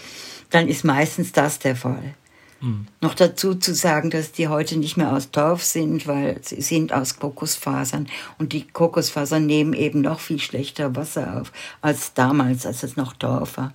dann 0.50 0.68
ist 0.68 0.84
meistens 0.84 1.32
das 1.32 1.58
der 1.58 1.76
Fall. 1.76 2.14
Mhm. 2.60 2.86
Noch 3.00 3.14
dazu 3.14 3.54
zu 3.54 3.74
sagen, 3.74 4.10
dass 4.10 4.32
die 4.32 4.48
heute 4.48 4.78
nicht 4.78 4.96
mehr 4.96 5.12
aus 5.12 5.30
Torf 5.30 5.62
sind, 5.62 6.06
weil 6.06 6.38
sie 6.42 6.60
sind 6.62 6.92
aus 6.92 7.18
Kokosfasern. 7.18 8.08
Und 8.38 8.52
die 8.52 8.66
Kokosfasern 8.66 9.46
nehmen 9.46 9.72
eben 9.72 10.00
noch 10.00 10.20
viel 10.20 10.40
schlechter 10.40 10.96
Wasser 10.96 11.40
auf 11.40 11.52
als 11.80 12.14
damals, 12.14 12.66
als 12.66 12.82
es 12.82 12.96
noch 12.96 13.12
Torf 13.12 13.56
war. 13.56 13.74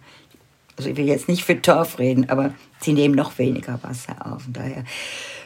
Also 0.78 0.90
ich 0.90 0.98
will 0.98 1.06
jetzt 1.06 1.28
nicht 1.28 1.44
für 1.44 1.62
Torf 1.62 2.00
reden, 2.00 2.30
aber 2.30 2.54
sie 2.80 2.94
nehmen 2.94 3.16
noch 3.16 3.38
weniger 3.38 3.80
Wasser 3.84 4.26
auf. 4.26 4.48
Und 4.48 4.58
daher 4.58 4.84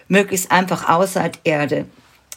möglichst 0.07 0.51
einfach 0.51 0.87
außer 0.87 1.31
Erde 1.43 1.85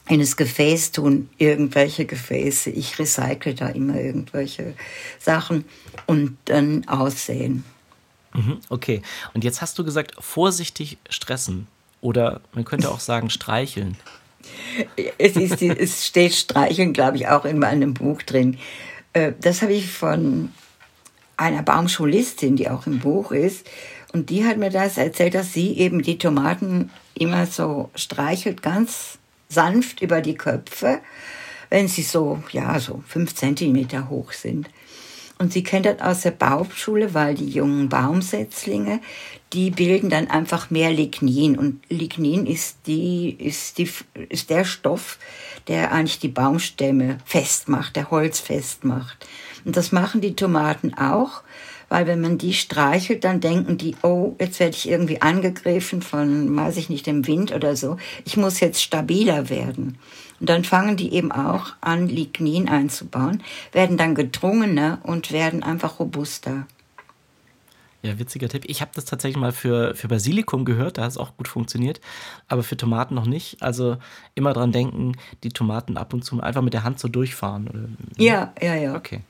in 0.08 0.20
das 0.20 0.37
Gefäß 0.37 0.92
tun, 0.92 1.28
irgendwelche 1.37 2.06
Gefäße. 2.06 2.70
Ich 2.70 2.98
recycle 2.98 3.54
da 3.54 3.68
immer 3.68 4.00
irgendwelche 4.00 4.74
Sachen 5.18 5.64
und 6.06 6.38
dann 6.46 6.88
aussehen. 6.88 7.64
Mhm, 8.38 8.61
okay, 8.68 9.03
und 9.35 9.44
jetzt 9.44 9.61
hast 9.61 9.79
du 9.79 9.85
gesagt, 9.85 10.14
vorsichtig 10.18 10.98
stressen 11.11 11.66
oder 12.01 12.40
man 12.53 12.64
könnte 12.64 12.90
auch 12.90 13.01
sagen 13.01 13.31
streicheln. 13.31 13.96
Es, 15.18 15.37
ist 15.37 15.61
es 15.61 16.07
steht 16.07 16.35
streicheln, 16.35 16.92
glaube 16.92 17.16
ich, 17.16 17.29
auch 17.29 17.44
in 17.44 17.59
meinem 17.59 17.94
Buch 17.94 18.22
drin. 18.22 18.59
Äh, 19.12 19.33
das 19.40 19.62
habe 19.62 19.72
ich 19.72 19.90
von 19.90 20.53
einer 21.37 21.62
Baumschulistin, 21.62 22.57
die 22.57 22.70
auch 22.70 22.87
im 22.87 23.01
Buch 23.01 23.33
ist. 23.33 23.66
Und 24.12 24.31
die 24.31 24.44
hat 24.44 24.57
mir 24.57 24.70
das 24.70 24.96
erzählt, 24.96 25.35
dass 25.35 25.53
sie 25.53 25.77
eben 25.77 26.03
die 26.03 26.18
Tomaten 26.18 26.90
immer 27.14 27.46
so 27.46 27.90
streichelt, 27.94 28.62
ganz 28.62 29.18
sanft 29.48 30.01
über 30.01 30.20
die 30.20 30.35
Köpfe, 30.35 31.01
wenn 31.70 31.88
sie 31.88 32.03
so, 32.03 32.42
ja, 32.53 32.79
so 32.79 33.03
fünf 33.07 33.35
Zentimeter 33.35 34.09
hoch 34.09 34.33
sind. 34.33 34.70
Und 35.38 35.53
sie 35.53 35.62
kennt 35.62 35.87
das 35.87 36.01
aus 36.01 36.22
der 36.22 36.33
Baumschule, 36.33 37.14
weil 37.14 37.35
die 37.37 37.48
jungen 37.48 37.88
Baumsetzlinge, 37.88 39.01
die 39.53 39.70
bilden 39.70 40.11
dann 40.11 40.29
einfach 40.29 40.70
mehr 40.70 40.92
Lignin. 40.92 41.57
Und 41.57 41.81
Lignin 41.88 42.44
ist, 42.44 42.79
die, 42.87 43.31
ist, 43.31 43.79
die, 43.79 43.88
ist 44.29 44.51
der 44.51 44.64
Stoff, 44.64 45.18
der 45.68 45.92
eigentlich 45.92 46.18
die 46.18 46.29
Baumstämme 46.29 47.18
festmacht, 47.24 47.94
der 47.94 48.11
Holz 48.11 48.40
festmacht. 48.40 49.29
Und 49.64 49.77
das 49.77 49.92
machen 49.92 50.20
die 50.20 50.35
Tomaten 50.35 50.94
auch 50.94 51.42
weil 51.88 52.07
wenn 52.07 52.20
man 52.20 52.38
die 52.38 52.53
streichelt, 52.53 53.24
dann 53.24 53.40
denken 53.40 53.79
die, 53.79 53.96
oh, 54.03 54.35
jetzt 54.38 54.61
werde 54.61 54.77
ich 54.77 54.88
irgendwie 54.88 55.22
angegriffen 55.22 56.03
von, 56.03 56.55
weiß 56.57 56.77
ich 56.77 56.88
nicht, 56.88 57.07
dem 57.07 57.27
Wind 57.27 57.53
oder 57.53 57.77
so. 57.77 57.96
Ich 58.24 58.37
muss 58.37 58.61
jetzt 58.61 58.83
stabiler 58.83 59.48
werden. 59.48 59.98
Und 60.40 60.48
dann 60.48 60.64
fangen 60.64 60.96
die 60.96 61.12
eben 61.12 61.33
auch 61.33 61.72
an, 61.81 62.09
Lignin 62.09 62.68
einzubauen, 62.68 63.42
werden 63.72 63.96
dann 63.96 64.14
gedrungener 64.14 65.01
und 65.03 65.33
werden 65.33 65.62
einfach 65.62 65.98
robuster. 65.98 66.66
Ja, 68.03 68.16
witziger 68.18 68.48
Tipp. 68.48 68.62
Ich 68.66 68.81
habe 68.81 68.92
das 68.94 69.07
tatsächlich 69.07 69.40
mal 69.40 69.51
für, 69.51 69.96
für 69.96 70.07
Basilikum 70.07 70.64
gehört, 70.64 70.98
da 70.98 71.03
hat 71.03 71.11
es 71.11 71.18
auch 71.18 71.37
gut 71.37 71.48
funktioniert, 71.48 72.01
aber 72.46 72.62
für 72.62 72.77
Tomaten 72.77 73.16
noch 73.16 73.27
nicht. 73.27 73.61
Also 73.61 73.96
immer 74.37 74.53
dran 74.53 74.70
denken, 74.70 75.16
die 75.42 75.48
Tomaten 75.48 75.96
ab 75.96 76.14
und 76.14 76.24
zu 76.24 76.40
einfach 76.40 76.62
mit 76.62 76.74
der 76.74 76.85
Hand 76.85 77.01
so 77.01 77.09
durchfahren. 77.09 77.66
Oder, 77.66 77.81
ja, 78.16 78.53
ja, 78.62 78.77
ja. 78.77 78.94
Okay. 78.94 79.22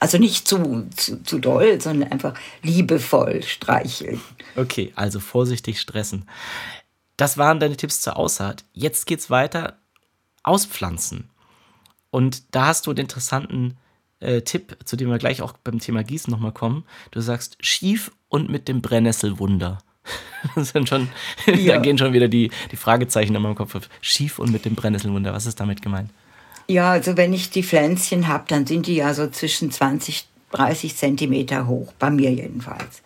Also 0.00 0.18
nicht 0.18 0.46
zu, 0.46 0.88
zu, 0.96 1.22
zu 1.22 1.38
doll, 1.38 1.80
sondern 1.80 2.12
einfach 2.12 2.34
liebevoll 2.62 3.42
streicheln. 3.42 4.20
Okay, 4.56 4.92
also 4.96 5.20
vorsichtig 5.20 5.80
stressen. 5.80 6.28
Das 7.16 7.38
waren 7.38 7.60
deine 7.60 7.76
Tipps 7.76 8.00
zur 8.00 8.16
Aussaat. 8.16 8.64
Jetzt 8.72 9.06
geht's 9.06 9.30
weiter. 9.30 9.78
Auspflanzen. 10.42 11.30
Und 12.10 12.54
da 12.54 12.66
hast 12.66 12.86
du 12.86 12.90
einen 12.90 12.98
interessanten 12.98 13.76
äh, 14.20 14.42
Tipp, 14.42 14.76
zu 14.84 14.96
dem 14.96 15.08
wir 15.08 15.18
gleich 15.18 15.42
auch 15.42 15.52
beim 15.52 15.78
Thema 15.78 16.04
Gießen 16.04 16.30
nochmal 16.30 16.52
kommen. 16.52 16.84
Du 17.10 17.20
sagst 17.20 17.56
schief 17.60 18.10
und 18.28 18.48
mit 18.50 18.68
dem 18.68 18.82
Brennnesselwunder. 18.82 19.78
Das 20.56 20.70
sind 20.70 20.88
schon, 20.88 21.08
ja. 21.46 21.76
da 21.76 21.80
gehen 21.80 21.96
schon 21.96 22.12
wieder 22.12 22.26
die, 22.26 22.50
die 22.72 22.76
Fragezeichen 22.76 23.32
in 23.32 23.40
meinem 23.40 23.54
Kopf. 23.54 23.88
Schief 24.00 24.40
und 24.40 24.50
mit 24.50 24.64
dem 24.64 24.74
Brennnesselwunder. 24.74 25.32
Was 25.32 25.46
ist 25.46 25.60
damit 25.60 25.82
gemeint? 25.82 26.10
Ja, 26.66 26.92
also 26.92 27.16
wenn 27.16 27.32
ich 27.32 27.50
die 27.50 27.62
Pflänzchen 27.62 28.28
habe, 28.28 28.44
dann 28.48 28.66
sind 28.66 28.86
die 28.86 28.96
ja 28.96 29.14
so 29.14 29.28
zwischen 29.28 29.70
20, 29.70 30.26
30 30.52 30.96
Zentimeter 30.96 31.66
hoch, 31.66 31.92
bei 31.98 32.10
mir 32.10 32.30
jedenfalls. 32.30 33.02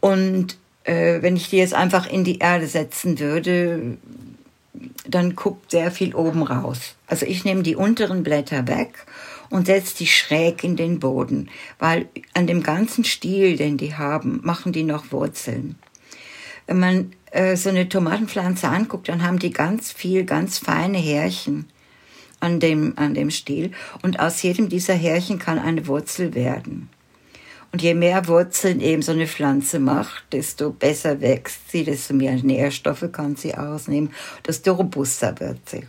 Und 0.00 0.56
äh, 0.84 1.22
wenn 1.22 1.36
ich 1.36 1.50
die 1.50 1.58
jetzt 1.58 1.74
einfach 1.74 2.10
in 2.10 2.24
die 2.24 2.38
Erde 2.38 2.66
setzen 2.66 3.18
würde, 3.18 3.96
dann 5.06 5.36
guckt 5.36 5.70
sehr 5.70 5.90
viel 5.90 6.14
oben 6.14 6.42
raus. 6.42 6.96
Also 7.06 7.26
ich 7.26 7.44
nehme 7.44 7.62
die 7.62 7.76
unteren 7.76 8.22
Blätter 8.22 8.66
weg 8.68 9.06
und 9.50 9.66
setze 9.66 9.96
die 9.98 10.06
schräg 10.06 10.64
in 10.64 10.76
den 10.76 10.98
Boden, 10.98 11.50
weil 11.78 12.08
an 12.34 12.46
dem 12.46 12.62
ganzen 12.62 13.04
Stiel, 13.04 13.56
den 13.56 13.76
die 13.76 13.94
haben, 13.94 14.40
machen 14.42 14.72
die 14.72 14.82
noch 14.82 15.12
Wurzeln. 15.12 15.76
Wenn 16.66 16.78
man 16.78 17.12
äh, 17.30 17.56
so 17.56 17.68
eine 17.68 17.88
Tomatenpflanze 17.88 18.68
anguckt, 18.68 19.08
dann 19.08 19.22
haben 19.22 19.38
die 19.38 19.50
ganz 19.50 19.92
viel, 19.92 20.24
ganz 20.24 20.58
feine 20.58 20.98
Härchen 20.98 21.66
an 22.42 22.60
dem, 22.60 22.94
an 22.96 23.14
dem 23.14 23.30
Stiel. 23.30 23.70
Und 24.02 24.20
aus 24.20 24.42
jedem 24.42 24.68
dieser 24.68 24.94
Härchen 24.94 25.38
kann 25.38 25.58
eine 25.58 25.86
Wurzel 25.86 26.34
werden. 26.34 26.90
Und 27.70 27.80
je 27.80 27.94
mehr 27.94 28.28
Wurzeln 28.28 28.80
eben 28.80 29.00
so 29.00 29.12
eine 29.12 29.26
Pflanze 29.26 29.78
macht, 29.78 30.24
desto 30.32 30.70
besser 30.70 31.22
wächst 31.22 31.70
sie, 31.70 31.84
desto 31.84 32.12
mehr 32.12 32.34
Nährstoffe 32.34 33.10
kann 33.12 33.36
sie 33.36 33.54
ausnehmen, 33.54 34.12
desto 34.46 34.72
robuster 34.72 35.40
wird 35.40 35.66
sie. 35.68 35.86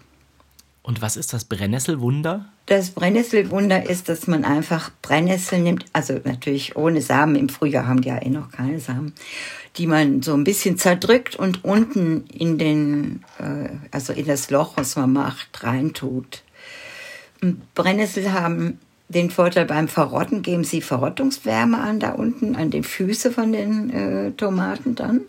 Und 0.82 1.02
was 1.02 1.18
ist 1.18 1.34
das 1.34 1.44
Brennnesselwunder? 1.44 2.53
Das 2.66 2.92
Brennnesselwunder 2.92 3.90
ist, 3.90 4.08
dass 4.08 4.26
man 4.28 4.46
einfach 4.46 4.90
Brennnessel 5.02 5.60
nimmt, 5.60 5.86
also 5.92 6.20
natürlich 6.24 6.78
ohne 6.78 7.02
Samen, 7.02 7.36
im 7.36 7.50
Frühjahr 7.50 7.88
haben 7.88 8.02
die 8.02 8.08
ja 8.08 8.22
eh 8.22 8.30
noch 8.30 8.52
keine 8.52 8.80
Samen, 8.80 9.14
die 9.76 9.86
man 9.86 10.22
so 10.22 10.34
ein 10.34 10.46
bisschen 10.46 10.78
zerdrückt 10.78 11.36
und 11.36 11.66
unten 11.66 12.26
in 12.28 12.58
den, 12.58 13.26
äh, 13.38 13.70
also 13.92 14.14
in 14.14 14.26
das 14.26 14.50
Loch, 14.50 14.78
was 14.78 14.96
man 14.96 15.12
macht, 15.12 15.64
reintut. 15.64 16.44
Brennnessel 17.76 18.32
haben 18.32 18.80
den 19.10 19.30
Vorteil 19.30 19.66
beim 19.66 19.90
Verrotten, 19.90 20.42
geben 20.42 20.64
sie 20.64 20.82
Verrottungswärme 20.82 21.78
an 21.78 22.00
da 22.00 22.12
unten, 22.12 22.56
an 22.56 22.72
den 22.72 22.84
Füßen 22.86 23.34
von 23.34 23.52
den 23.52 23.90
äh, 23.90 24.32
Tomaten 24.32 24.96
dann. 24.96 25.22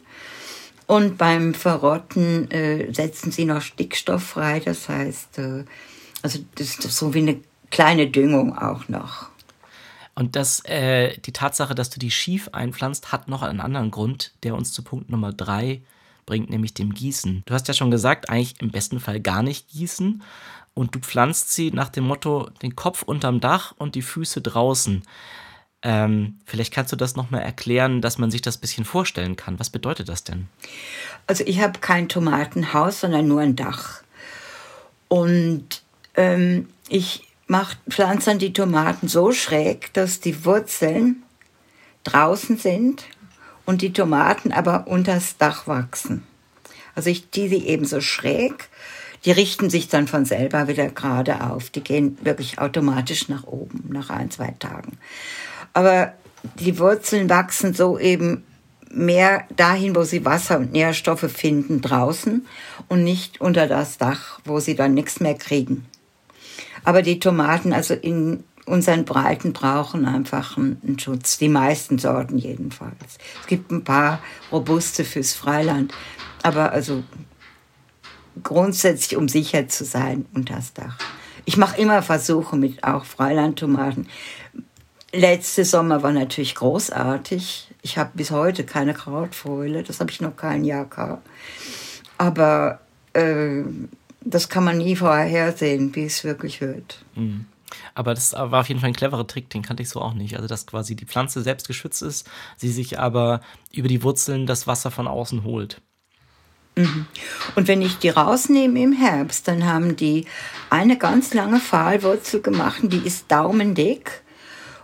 Und 0.87 1.19
beim 1.19 1.55
Verrotten 1.55 2.51
äh, 2.51 2.93
setzen 2.93 3.33
sie 3.33 3.47
noch 3.47 3.63
Stickstoff 3.63 4.23
frei. 4.23 4.61
Das 4.65 4.89
heißt, 4.89 5.39
äh, 5.39 5.65
also 6.25 6.39
das 6.55 6.79
ist 6.79 6.97
so 6.97 7.13
wie 7.13 7.19
eine 7.19 7.41
kleine 7.71 8.09
Düngung 8.09 8.57
auch 8.57 8.89
noch. 8.89 9.29
Und 10.15 10.37
das, 10.37 10.65
äh, 10.65 11.19
die 11.19 11.33
Tatsache, 11.33 11.75
dass 11.75 11.91
du 11.91 11.99
die 11.99 12.11
schief 12.11 12.49
einpflanzt, 12.53 13.13
hat 13.13 13.29
noch 13.29 13.43
einen 13.43 13.61
anderen 13.61 13.91
Grund, 13.91 14.33
der 14.43 14.55
uns 14.55 14.73
zu 14.73 14.83
Punkt 14.83 15.11
Nummer 15.11 15.33
drei 15.33 15.83
bringt, 16.25 16.49
nämlich 16.49 16.73
dem 16.73 16.95
Gießen. 16.95 17.43
Du 17.45 17.53
hast 17.53 17.69
ja 17.69 17.75
schon 17.75 17.91
gesagt, 17.91 18.31
eigentlich 18.31 18.55
im 18.63 18.71
besten 18.71 19.01
Fall 19.01 19.21
gar 19.21 19.43
nicht 19.43 19.69
gießen. 19.69 20.23
Und 20.73 20.95
du 20.95 21.01
pflanzt 21.01 21.53
sie 21.53 21.71
nach 21.73 21.91
dem 21.91 22.05
Motto, 22.05 22.49
den 22.63 22.75
Kopf 22.75 23.03
unterm 23.03 23.41
Dach 23.41 23.75
und 23.77 23.95
die 23.95 24.03
Füße 24.03 24.41
draußen. 24.41 25.03
Ähm, 25.83 26.39
vielleicht 26.47 26.73
kannst 26.73 26.91
du 26.91 26.97
das 26.97 27.17
nochmal 27.17 27.43
erklären, 27.43 28.01
dass 28.01 28.17
man 28.17 28.31
sich 28.31 28.41
das 28.41 28.57
ein 28.57 28.61
bisschen 28.63 28.87
vorstellen 28.87 29.37
kann. 29.37 29.61
Was 29.61 29.69
bedeutet 29.69 30.09
das 30.09 30.25
denn? 30.25 30.49
Also 31.27 31.45
ich 31.47 31.61
habe 31.61 31.81
kein 31.81 32.09
Tomatenhaus, 32.09 33.01
sondern 33.01 33.29
nur 33.29 33.43
ein 33.43 33.57
Dach. 33.57 34.03
Und 35.09 35.84
ähm, 36.17 36.69
ich 36.89 37.29
macht, 37.47 37.79
pflanzt 37.89 38.27
dann 38.27 38.39
die 38.39 38.53
Tomaten 38.53 39.09
so 39.09 39.33
schräg, 39.33 39.93
dass 39.93 40.21
die 40.21 40.45
Wurzeln 40.45 41.23
draußen 42.05 42.59
sind 42.59 43.05
und 43.67 43.83
die 43.83 43.93
Tomaten 43.93 44.53
aber 44.53 44.87
unters 44.87 45.37
Dach 45.37 45.67
wachsen. 45.67 46.23
Also 46.95 47.11
ich 47.11 47.31
die 47.31 47.49
sie 47.49 47.67
eben 47.67 47.85
so 47.85 48.01
schräg, 48.01 48.69
die 49.25 49.33
richten 49.33 49.71
sich 49.71 49.89
dann 49.89 50.07
von 50.07 50.25
selber 50.27 50.69
wieder 50.69 50.89
gerade 50.89 51.43
auf. 51.43 51.71
Die 51.71 51.83
gehen 51.83 52.19
wirklich 52.23 52.59
automatisch 52.59 53.29
nach 53.29 53.45
oben 53.45 53.85
nach 53.89 54.11
ein, 54.11 54.31
zwei 54.31 54.55
Tagen. 54.59 54.99
Aber 55.73 56.13
die 56.61 56.79
Wurzeln 56.79 57.31
wachsen 57.31 57.73
so 57.73 57.99
eben 57.99 58.45
mehr 58.91 59.45
dahin, 59.57 59.97
wo 59.97 60.03
sie 60.05 60.25
Wasser 60.25 60.59
und 60.59 60.73
Nährstoffe 60.73 61.31
finden, 61.33 61.81
draußen 61.81 62.47
und 62.89 63.03
nicht 63.03 63.41
unter 63.41 63.67
das 63.67 63.99
Dach, 63.99 64.41
wo 64.45 64.61
sie 64.61 64.77
dann 64.77 64.95
nichts 64.95 65.21
mehr 65.21 65.35
kriegen. 65.35 65.87
Aber 66.85 67.03
die 67.03 67.19
Tomaten, 67.19 67.73
also 67.73 67.95
in 67.95 68.45
unseren 68.67 69.05
Breiten, 69.05 69.53
brauchen 69.53 70.07
einfach 70.07 70.57
einen 70.57 70.99
Schutz. 70.99 71.39
Die 71.39 71.49
meisten 71.49 71.99
Sorten 71.99 72.39
jedenfalls. 72.39 73.19
Es 73.41 73.47
gibt 73.47 73.71
ein 73.73 73.85
paar 73.85 74.21
robuste 74.53 75.05
fürs 75.05 75.33
Freiland, 75.33 75.93
aber 76.43 76.73
also 76.73 77.03
grundsätzlich, 78.43 79.17
um 79.17 79.29
sicher 79.29 79.69
zu 79.69 79.85
sein, 79.85 80.27
unter 80.35 80.57
das 80.57 80.73
Dach. 80.73 80.99
Ich 81.45 81.57
mache 81.57 81.81
immer 81.81 82.03
Versuche 82.03 82.57
mit 82.57 82.85
auch 82.85 83.05
Freilandtomaten. 83.05 84.09
Letzte 85.13 85.65
Sommer 85.65 86.03
war 86.03 86.13
natürlich 86.13 86.55
großartig. 86.55 87.71
Ich 87.83 87.99
habe 87.99 88.11
bis 88.15 88.31
heute 88.31 88.65
keine 88.65 88.95
Krautfäule, 88.95 89.83
das 89.83 90.01
habe 90.01 90.11
ich 90.11 90.21
noch 90.21 90.37
kein 90.37 90.65
Jahr 90.65 90.87
gehabt. 90.87 91.27
Aber 92.19 92.81
äh, 93.13 93.63
das 94.25 94.49
kann 94.49 94.65
man 94.65 94.79
nie 94.79 94.97
vorhersehen, 94.97 95.95
wie 95.95 96.05
es 96.05 96.25
wirklich 96.25 96.61
wird. 96.61 97.05
Mhm. 97.15 97.47
Aber 97.95 98.15
das 98.15 98.33
war 98.33 98.61
auf 98.61 98.69
jeden 98.69 98.81
Fall 98.81 98.91
ein 98.91 98.97
cleverer 98.97 99.27
Trick, 99.27 99.51
den 99.51 99.63
kannte 99.63 99.83
ich 99.83 99.89
so 99.89 100.01
auch 100.01 100.15
nicht. 100.15 100.37
Also, 100.37 100.49
dass 100.49 100.67
quasi 100.67 100.95
die 100.95 101.07
Pflanze 101.07 101.43
selbst 101.43 101.67
geschützt 101.67 102.03
ist, 102.03 102.29
sie 102.57 102.71
sich 102.71 102.99
aber 102.99 103.41
über 103.73 103.89
die 103.89 104.03
Wurzeln 104.03 104.47
das 104.47 104.67
Wasser 104.67 104.91
von 104.91 105.09
außen 105.09 105.45
holt. 105.45 105.81
Mhm. 106.77 107.07
Und 107.55 107.69
wenn 107.69 107.83
ich 107.83 107.99
die 107.99 108.09
rausnehme 108.09 108.81
im 108.81 108.93
Herbst, 108.93 109.47
dann 109.49 109.65
haben 109.65 109.97
die 109.97 110.27
eine 110.71 110.99
ganz 110.99 111.35
lange 111.35 111.61
Pfahlwurzel 111.61 112.43
gemacht, 112.43 112.81
die 112.83 112.99
ist 112.99 113.31
daumendick 113.31 114.23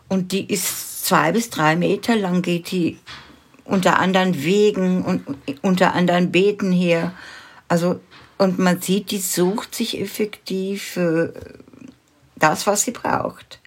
und 0.08 0.32
die 0.32 0.52
ist 0.52 1.04
zwei 1.04 1.32
bis 1.32 1.50
drei 1.50 1.76
Meter 1.76 2.16
lang, 2.16 2.42
geht 2.42 2.70
die 2.70 2.98
unter 3.64 3.98
anderen 3.98 4.42
Wegen 4.42 5.04
und 5.04 5.22
unter 5.62 5.94
anderen 5.94 6.32
Beeten 6.32 6.72
her. 6.72 7.12
Also, 7.68 8.00
und 8.40 8.58
man 8.58 8.80
sieht, 8.80 9.10
die 9.10 9.18
sucht 9.18 9.74
sich 9.74 10.00
effektiv 10.00 10.96
äh, 10.96 11.28
das, 12.36 12.66
was 12.66 12.84
sie 12.84 12.90
braucht. 12.90 13.60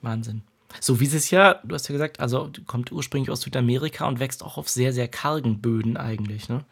Wahnsinn. 0.00 0.42
So 0.78 1.00
wie 1.00 1.06
sie 1.06 1.16
es 1.16 1.32
ja, 1.32 1.54
du 1.64 1.74
hast 1.74 1.88
ja 1.88 1.92
gesagt, 1.92 2.20
also 2.20 2.52
kommt 2.68 2.92
ursprünglich 2.92 3.30
aus 3.30 3.40
Südamerika 3.40 4.06
und 4.06 4.20
wächst 4.20 4.44
auch 4.44 4.58
auf 4.58 4.68
sehr, 4.68 4.92
sehr 4.92 5.08
kargen 5.08 5.60
Böden 5.60 5.96
eigentlich, 5.96 6.48
ne? 6.48 6.64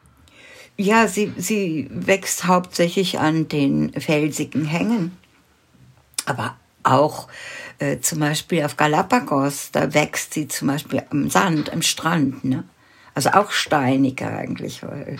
Ja, 0.76 1.08
sie, 1.08 1.32
sie 1.36 1.88
wächst 1.90 2.46
hauptsächlich 2.46 3.18
an 3.18 3.48
den 3.48 3.92
felsigen 4.00 4.64
Hängen. 4.64 5.16
Aber 6.26 6.56
auch 6.84 7.26
äh, 7.80 7.98
zum 7.98 8.20
Beispiel 8.20 8.62
auf 8.62 8.76
Galapagos, 8.76 9.70
da 9.72 9.92
wächst 9.92 10.34
sie 10.34 10.46
zum 10.46 10.68
Beispiel 10.68 11.02
am 11.10 11.30
Sand, 11.30 11.72
am 11.72 11.82
Strand. 11.82 12.44
Ne? 12.44 12.62
Also 13.14 13.30
auch 13.30 13.50
steiniger 13.50 14.36
eigentlich. 14.36 14.82
Weil, 14.82 15.18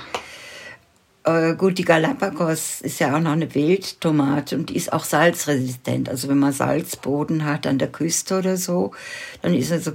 äh, 1.25 1.55
gut, 1.55 1.79
die 1.79 1.85
Galapagos 1.85 2.81
ist 2.83 3.01
ja 3.01 3.17
auch 3.17 3.21
noch 3.21 3.33
eine 3.33 3.55
Wildtomate 3.55 4.57
und 4.57 4.71
die 4.71 4.77
ist 4.77 4.93
auch 4.93 5.05
salzresistent. 5.05 6.09
Also 6.09 6.29
wenn 6.29 6.39
man 6.39 6.53
Salzboden 6.53 7.45
hat 7.45 7.67
an 7.67 7.79
der 7.79 7.91
Küste 7.91 8.39
oder 8.39 8.57
so, 8.57 8.93
dann 9.43 9.55
ist 9.55 9.73
also 9.73 9.93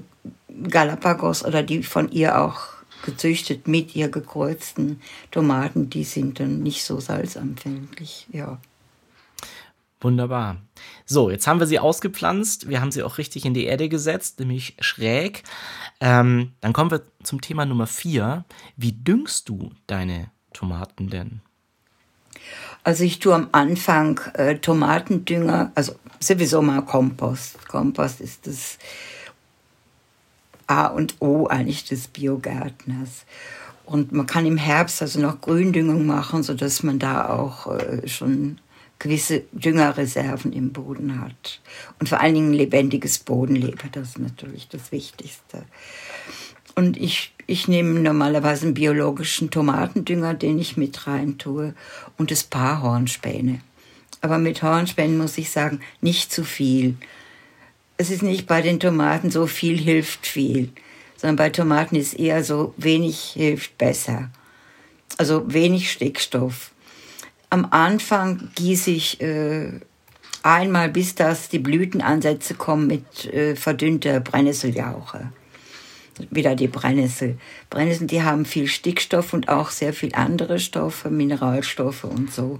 Galapagos 0.67 1.45
oder 1.45 1.63
die 1.63 1.83
von 1.83 2.11
ihr 2.11 2.41
auch 2.41 2.59
gezüchtet 3.03 3.67
mit 3.67 3.95
ihr 3.95 4.09
gekreuzten 4.09 5.01
Tomaten, 5.31 5.89
die 5.89 6.03
sind 6.03 6.39
dann 6.39 6.61
nicht 6.63 6.83
so 6.83 6.99
salzanfällig, 6.99 8.27
ja. 8.31 8.59
Wunderbar. 10.01 10.57
So, 11.05 11.29
jetzt 11.29 11.45
haben 11.45 11.59
wir 11.59 11.67
sie 11.67 11.79
ausgepflanzt. 11.79 12.69
Wir 12.69 12.79
haben 12.79 12.91
sie 12.91 13.03
auch 13.03 13.17
richtig 13.17 13.45
in 13.45 13.53
die 13.53 13.65
Erde 13.65 13.89
gesetzt, 13.89 14.39
nämlich 14.39 14.77
schräg. 14.79 15.43
Ähm, 15.99 16.53
dann 16.61 16.71
kommen 16.71 16.89
wir 16.89 17.03
zum 17.21 17.41
Thema 17.41 17.65
Nummer 17.65 17.85
vier. 17.85 18.45
Wie 18.77 18.93
düngst 18.93 19.49
du 19.49 19.71
deine 19.87 20.31
Tomaten 20.59 21.09
denn? 21.09 21.39
Also 22.83 23.03
ich 23.05 23.19
tue 23.19 23.33
am 23.33 23.47
Anfang 23.53 24.19
äh, 24.33 24.55
Tomatendünger, 24.55 25.71
also 25.73 25.95
sowieso 26.19 26.61
mal 26.61 26.81
Kompost. 26.81 27.67
Kompost 27.67 28.19
ist 28.19 28.45
das 28.45 28.77
A 30.67 30.87
und 30.87 31.15
O 31.21 31.47
eigentlich 31.47 31.85
des 31.85 32.09
Biogärtners. 32.09 33.25
Und 33.85 34.11
man 34.11 34.27
kann 34.27 34.45
im 34.45 34.57
Herbst 34.57 35.01
also 35.01 35.19
noch 35.19 35.39
Gründüngung 35.39 36.05
machen, 36.05 36.43
sodass 36.43 36.83
man 36.83 36.99
da 36.99 37.29
auch 37.29 37.67
äh, 37.67 38.07
schon 38.07 38.59
gewisse 38.99 39.43
Düngerreserven 39.53 40.51
im 40.51 40.73
Boden 40.73 41.21
hat. 41.21 41.61
Und 41.99 42.09
vor 42.09 42.19
allen 42.19 42.35
Dingen 42.35 42.53
lebendiges 42.53 43.19
Bodenleben, 43.19 43.79
das 43.93 44.09
ist 44.09 44.19
natürlich 44.19 44.67
das 44.67 44.91
Wichtigste. 44.91 45.63
Und 46.79 46.97
ich, 46.97 47.33
ich 47.45 47.67
nehme 47.67 47.99
normalerweise 47.99 48.65
einen 48.65 48.73
biologischen 48.73 49.51
Tomatendünger, 49.51 50.33
den 50.33 50.59
ich 50.59 50.77
mit 50.77 51.07
rein 51.07 51.37
tue, 51.37 51.73
und 52.17 52.31
das 52.31 52.43
Paar 52.43 52.81
Hornspäne. 52.81 53.59
Aber 54.21 54.37
mit 54.37 54.63
Hornspänen 54.63 55.17
muss 55.17 55.37
ich 55.37 55.49
sagen, 55.49 55.81
nicht 56.01 56.31
zu 56.31 56.43
viel 56.43 56.95
es 57.99 58.09
ist 58.09 58.23
nicht 58.23 58.47
bei 58.47 58.61
den 58.61 58.79
Tomaten 58.79 59.29
so 59.29 59.45
viel 59.45 59.77
hilft 59.77 60.25
viel, 60.25 60.69
sondern 61.17 61.35
bei 61.35 61.49
Tomaten 61.49 61.97
ist 61.97 62.13
eher 62.13 62.45
so 62.45 62.73
wenig 62.77 63.19
hilft 63.33 63.77
besser. 63.77 64.29
Also 65.17 65.43
wenig 65.53 65.91
Stickstoff. 65.91 66.71
Am 67.49 67.67
Anfang 67.71 68.51
gieße 68.55 68.91
ich 68.91 69.19
äh, 69.19 69.73
einmal, 70.43 70.87
bis 70.87 71.13
das 71.15 71.49
die 71.49 71.59
Blütenansätze 71.59 72.53
kommen, 72.53 72.87
mit 72.87 73.25
äh, 73.25 73.57
verdünnter 73.57 74.21
Brennnesseljauche. 74.21 75.33
Wieder 76.29 76.55
die 76.55 76.67
Brennnessel. 76.67 77.37
Brennnesseln, 77.69 78.07
die 78.07 78.23
haben 78.23 78.45
viel 78.45 78.67
Stickstoff 78.67 79.33
und 79.33 79.49
auch 79.49 79.69
sehr 79.69 79.93
viel 79.93 80.13
andere 80.15 80.59
Stoffe, 80.59 81.09
Mineralstoffe 81.09 82.03
und 82.03 82.33
so. 82.33 82.59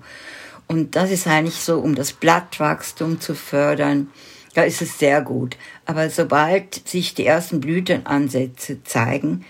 Und 0.68 0.96
das 0.96 1.12
ist 1.12 1.28
eigentlich 1.28 1.56
so, 1.56 1.80
um 1.80 1.96
das 1.96 2.14
Blattwachstum 2.14 3.20
zu 3.20 3.36
fördern 3.36 4.10
da 4.54 4.64
ist 4.64 4.82
es 4.82 5.00
sehr 5.00 5.22
gut. 5.22 5.58
Aber 5.86 6.10
sobald 6.10 6.88
sich 6.88 7.14
die 7.14 7.26
ersten 7.26 7.60
Blütenansätze 7.60 8.84
zeigen, 8.84 9.46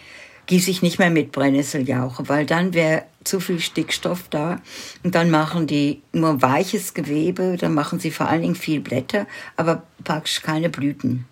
gieße 0.48 0.72
ich 0.72 0.82
nicht 0.82 1.00
mehr 1.00 1.10
mit 1.10 1.32
Brennnesseljauche, 1.32 2.28
weil 2.28 2.46
dann 2.46 2.74
wäre 2.74 3.04
zu 3.24 3.40
viel 3.40 3.60
Stickstoff 3.60 4.30
da 4.30 4.62
und 5.04 5.14
dann 5.14 5.30
machen 5.30 5.68
die 5.68 6.02
nur 6.12 6.42
weiches 6.42 6.94
Gewebe, 6.94 7.58
dann 7.60 7.74
machen 7.74 8.00
sie 8.00 8.12
vor 8.12 8.28
allen 8.28 8.42
Dingen 8.42 8.56
viel 8.56 8.80
Blätter, 8.80 9.28
aber 9.58 9.84
praktisch 10.04 10.42
keine 10.42 10.70
Blüten. 10.70 11.26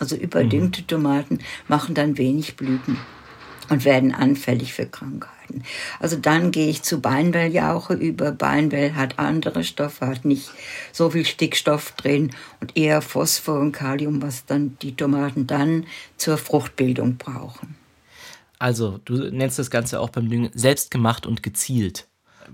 Also 0.00 0.16
überdüngte 0.16 0.82
mhm. 0.82 0.86
Tomaten 0.86 1.38
machen 1.66 1.94
dann 1.94 2.18
wenig 2.18 2.56
Blüten 2.56 2.98
und 3.68 3.84
werden 3.84 4.14
anfällig 4.14 4.72
für 4.72 4.86
Krankheiten. 4.86 5.62
Also 6.00 6.16
dann 6.16 6.50
gehe 6.50 6.68
ich 6.68 6.82
zu 6.82 7.00
Beinwelljauche 7.00 7.94
über. 7.94 8.32
Beinwell 8.32 8.94
hat 8.94 9.18
andere 9.18 9.64
Stoffe, 9.64 10.06
hat 10.06 10.24
nicht 10.24 10.50
so 10.92 11.10
viel 11.10 11.24
Stickstoff 11.24 11.92
drin 11.92 12.30
und 12.60 12.76
eher 12.76 13.02
Phosphor 13.02 13.60
und 13.60 13.72
Kalium, 13.72 14.22
was 14.22 14.46
dann 14.46 14.76
die 14.82 14.96
Tomaten 14.96 15.46
dann 15.46 15.86
zur 16.16 16.38
Fruchtbildung 16.38 17.16
brauchen. 17.16 17.76
Also, 18.58 18.98
du 19.04 19.30
nennst 19.30 19.58
das 19.58 19.70
Ganze 19.70 20.00
auch 20.00 20.10
beim 20.10 20.28
Düngen 20.28 20.50
selbstgemacht 20.52 21.26
und 21.26 21.42
gezielt. 21.42 22.08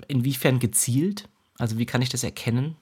Inwiefern 0.07 0.59
gezielt? 0.59 1.28
Also, 1.59 1.78
wie 1.78 1.87
kann 1.87 2.02
ich 2.02 2.11
das 2.11 2.24
erkennen, 2.24 2.76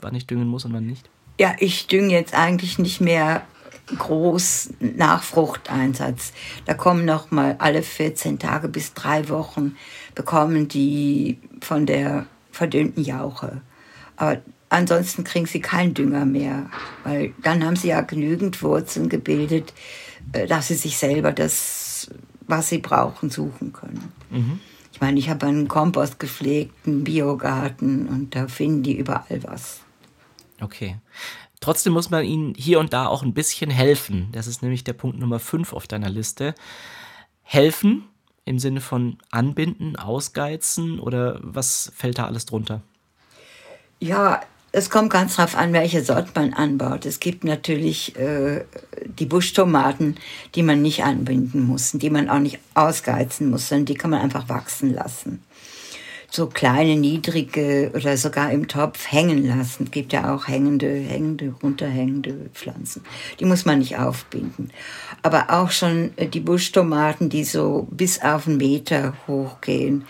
wann 0.00 0.14
ich 0.14 0.26
düngen 0.26 0.46
muss 0.46 0.64
und 0.64 0.72
wann 0.72 0.86
nicht? 0.86 1.08
Ja, 1.40 1.56
ich 1.58 1.88
dünge 1.88 2.12
jetzt 2.12 2.34
eigentlich 2.34 2.78
nicht 2.78 3.00
mehr 3.00 3.44
groß 3.86 4.70
Nachfruchteinsatz. 4.80 6.32
Da 6.66 6.74
kommen 6.74 7.04
noch 7.04 7.30
mal 7.30 7.56
alle 7.58 7.82
14 7.82 8.38
Tage 8.38 8.68
bis 8.68 8.94
drei 8.94 9.28
Wochen 9.28 9.76
bekommen 10.14 10.68
die 10.68 11.38
von 11.60 11.86
der 11.86 12.26
verdünnten 12.50 13.02
Jauche. 13.02 13.60
Aber 14.16 14.40
ansonsten 14.68 15.24
kriegen 15.24 15.46
sie 15.46 15.60
keinen 15.60 15.94
Dünger 15.94 16.24
mehr, 16.24 16.70
weil 17.04 17.34
dann 17.42 17.64
haben 17.64 17.76
sie 17.76 17.88
ja 17.88 18.00
genügend 18.02 18.62
Wurzeln 18.62 19.08
gebildet, 19.08 19.72
äh, 20.32 20.46
dass 20.46 20.68
sie 20.68 20.74
sich 20.74 20.98
selber 20.98 21.32
das, 21.32 22.10
was 22.46 22.68
sie 22.68 22.78
brauchen, 22.78 23.30
suchen 23.30 23.72
können. 23.72 24.12
Mhm. 24.30 24.60
Ich 24.92 25.00
meine, 25.00 25.18
ich 25.18 25.30
habe 25.30 25.46
einen 25.46 25.68
Kompost 25.68 26.18
gepflegt, 26.20 26.86
einen 26.86 27.04
Biogarten 27.04 28.08
und 28.08 28.36
da 28.36 28.46
finden 28.46 28.82
die 28.82 28.96
überall 28.96 29.42
was. 29.42 29.80
Okay. 30.60 30.96
Trotzdem 31.62 31.92
muss 31.92 32.10
man 32.10 32.24
ihnen 32.24 32.54
hier 32.56 32.80
und 32.80 32.92
da 32.92 33.06
auch 33.06 33.22
ein 33.22 33.34
bisschen 33.34 33.70
helfen. 33.70 34.28
Das 34.32 34.48
ist 34.48 34.62
nämlich 34.62 34.82
der 34.82 34.94
Punkt 34.94 35.20
Nummer 35.20 35.38
5 35.38 35.72
auf 35.72 35.86
deiner 35.86 36.10
Liste. 36.10 36.56
Helfen 37.42 38.04
im 38.44 38.58
Sinne 38.58 38.80
von 38.80 39.18
anbinden, 39.30 39.94
ausgeizen 39.94 40.98
oder 40.98 41.38
was 41.40 41.92
fällt 41.94 42.18
da 42.18 42.26
alles 42.26 42.46
drunter? 42.46 42.82
Ja, 44.00 44.42
es 44.72 44.90
kommt 44.90 45.10
ganz 45.10 45.36
drauf 45.36 45.54
an, 45.54 45.72
welche 45.72 46.02
Sorte 46.02 46.32
man 46.34 46.52
anbaut. 46.52 47.06
Es 47.06 47.20
gibt 47.20 47.44
natürlich 47.44 48.16
äh, 48.16 48.64
die 49.04 49.26
Buschtomaten, 49.26 50.16
die 50.56 50.64
man 50.64 50.82
nicht 50.82 51.04
anbinden 51.04 51.62
muss, 51.62 51.92
die 51.92 52.10
man 52.10 52.28
auch 52.28 52.40
nicht 52.40 52.58
ausgeizen 52.74 53.50
muss, 53.50 53.68
sondern 53.68 53.84
die 53.84 53.94
kann 53.94 54.10
man 54.10 54.20
einfach 54.20 54.48
wachsen 54.48 54.92
lassen. 54.92 55.44
So 56.34 56.46
kleine, 56.46 56.96
niedrige 56.96 57.90
oder 57.94 58.16
sogar 58.16 58.50
im 58.52 58.66
Topf 58.66 59.12
hängen 59.12 59.46
lassen. 59.46 59.84
Es 59.84 59.90
gibt 59.90 60.14
ja 60.14 60.34
auch 60.34 60.48
hängende, 60.48 60.88
hängende, 60.88 61.54
runterhängende 61.62 62.48
Pflanzen. 62.54 63.04
Die 63.38 63.44
muss 63.44 63.66
man 63.66 63.80
nicht 63.80 63.98
aufbinden. 63.98 64.70
Aber 65.20 65.50
auch 65.50 65.70
schon 65.70 66.12
äh, 66.16 66.26
die 66.26 66.40
Buschtomaten, 66.40 67.28
die 67.28 67.44
so 67.44 67.86
bis 67.90 68.22
auf 68.22 68.48
einen 68.48 68.56
Meter 68.56 69.12
hochgehen, 69.26 70.06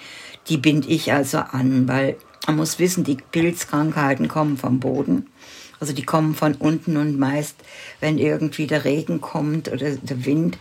die 0.49 0.59
binde 0.59 0.87
ich 0.87 1.13
also 1.13 1.39
an, 1.39 1.89
weil 1.89 2.17
man 2.47 2.55
muss 2.55 2.79
wissen, 2.79 3.03
die 3.03 3.17
Pilzkrankheiten 3.17 4.29
kommen 4.29 4.57
vom 4.59 4.79
Boden. 4.79 5.27
Also 5.81 5.93
die 5.93 6.05
kommen 6.05 6.37
von 6.37 6.55
unten 6.55 6.99
und 6.99 7.19
meist, 7.19 7.57
wenn 7.99 8.19
irgendwie 8.19 8.69
der 8.69 8.85
Regen 8.85 9.21
kommt 9.21 9.73
oder 9.73 9.91
der 9.91 10.25
Wind, 10.25 10.57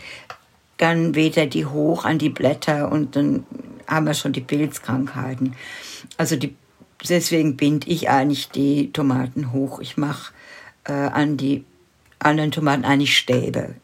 dann 0.78 1.14
weht 1.14 1.38
er 1.38 1.46
die 1.46 1.68
hoch 1.68 2.04
an 2.04 2.18
die 2.18 2.30
Blätter 2.30 2.92
und 2.92 3.16
dann 3.16 3.46
haben 3.88 4.06
wir 4.06 4.14
schon 4.14 4.34
die 4.34 4.42
Pilzkrankheiten. 4.42 5.56
Also 6.18 6.36
die, 6.36 6.56
deswegen 7.08 7.58
binde 7.58 7.88
ich 7.88 8.10
eigentlich 8.10 8.50
die 8.50 8.92
Tomaten 8.92 9.52
hoch. 9.52 9.80
Ich 9.80 9.98
mache 9.98 10.34
äh, 10.86 10.94
an 10.94 11.38
die 11.38 11.66
anderen 12.20 12.52
Tomaten 12.52 12.86
eigentlich 12.86 13.18
Stäbe. 13.18 13.76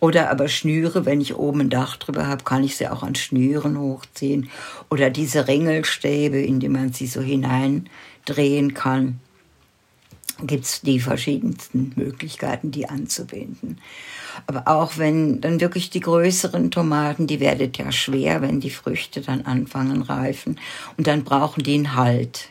Oder 0.00 0.30
aber 0.30 0.48
Schnüre, 0.48 1.06
wenn 1.06 1.20
ich 1.20 1.36
oben 1.36 1.60
ein 1.60 1.70
Dach 1.70 1.96
drüber 1.96 2.26
habe, 2.26 2.42
kann 2.42 2.64
ich 2.64 2.76
sie 2.76 2.88
auch 2.88 3.04
an 3.04 3.14
Schnüren 3.14 3.78
hochziehen. 3.78 4.50
Oder 4.90 5.10
diese 5.10 5.46
Ringelstäbe, 5.46 6.40
in 6.40 6.58
die 6.58 6.68
man 6.68 6.92
sie 6.92 7.06
so 7.06 7.20
hineindrehen 7.20 8.74
kann. 8.74 9.20
Gibt 10.44 10.64
es 10.64 10.80
die 10.80 10.98
verschiedensten 10.98 11.92
Möglichkeiten, 11.94 12.70
die 12.70 12.88
anzubinden. 12.88 13.78
Aber 14.46 14.66
auch 14.66 14.98
wenn 14.98 15.40
dann 15.40 15.60
wirklich 15.60 15.90
die 15.90 16.00
größeren 16.00 16.70
Tomaten, 16.70 17.26
die 17.26 17.38
werdet 17.38 17.78
ja 17.78 17.92
schwer, 17.92 18.42
wenn 18.42 18.60
die 18.60 18.70
Früchte 18.70 19.20
dann 19.20 19.42
anfangen 19.42 20.02
reifen. 20.02 20.58
Und 20.96 21.06
dann 21.06 21.24
brauchen 21.24 21.62
die 21.62 21.74
einen 21.74 21.94
Halt. 21.94 22.48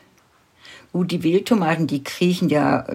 Gut, 0.93 1.11
die 1.11 1.23
Wildtomaten, 1.23 1.87
die 1.87 2.03
kriechen 2.03 2.49
ja 2.49 2.85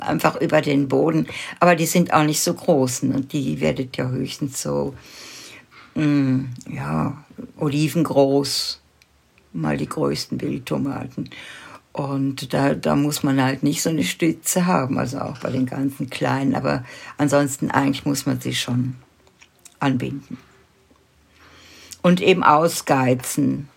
einfach 0.00 0.40
über 0.40 0.60
den 0.60 0.88
Boden. 0.88 1.26
Aber 1.60 1.76
die 1.76 1.86
sind 1.86 2.12
auch 2.12 2.24
nicht 2.24 2.40
so 2.40 2.54
groß. 2.54 3.04
Ne? 3.04 3.20
Die 3.20 3.60
werdet 3.60 3.96
ja 3.96 4.08
höchstens 4.08 4.62
so, 4.62 4.94
mh, 5.94 6.04
mm, 6.04 6.54
ja, 6.70 7.24
olivengroß, 7.58 8.80
mal 9.52 9.76
die 9.76 9.88
größten 9.88 10.40
Wildtomaten. 10.40 11.30
Und 11.94 12.52
da, 12.52 12.74
da 12.74 12.96
muss 12.96 13.22
man 13.22 13.40
halt 13.40 13.62
nicht 13.62 13.80
so 13.80 13.88
eine 13.88 14.02
Stütze 14.02 14.66
haben, 14.66 14.98
also 14.98 15.20
auch 15.20 15.38
bei 15.38 15.50
den 15.50 15.64
ganzen 15.64 16.10
kleinen. 16.10 16.56
Aber 16.56 16.82
ansonsten 17.18 17.70
eigentlich 17.70 18.04
muss 18.04 18.26
man 18.26 18.40
sie 18.40 18.52
schon 18.52 18.96
anbinden. 19.78 20.36
Und 22.02 22.20
eben 22.20 22.42
ausgeizen, 22.42 23.68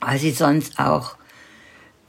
weil 0.00 0.18
sie 0.18 0.32
sonst 0.32 0.80
auch 0.80 1.16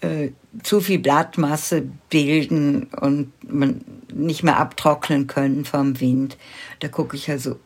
äh, 0.01 0.31
zu 0.63 0.81
viel 0.81 0.97
Blattmasse 0.97 1.83
bilden 2.09 2.85
und 2.99 3.31
man 3.47 3.85
nicht 4.11 4.41
mehr 4.41 4.57
abtrocknen 4.57 5.27
können 5.27 5.65
vom 5.65 5.99
Wind. 5.99 6.35
Da 6.79 6.87
gucke 6.87 7.15
ich 7.15 7.29
also 7.29 7.59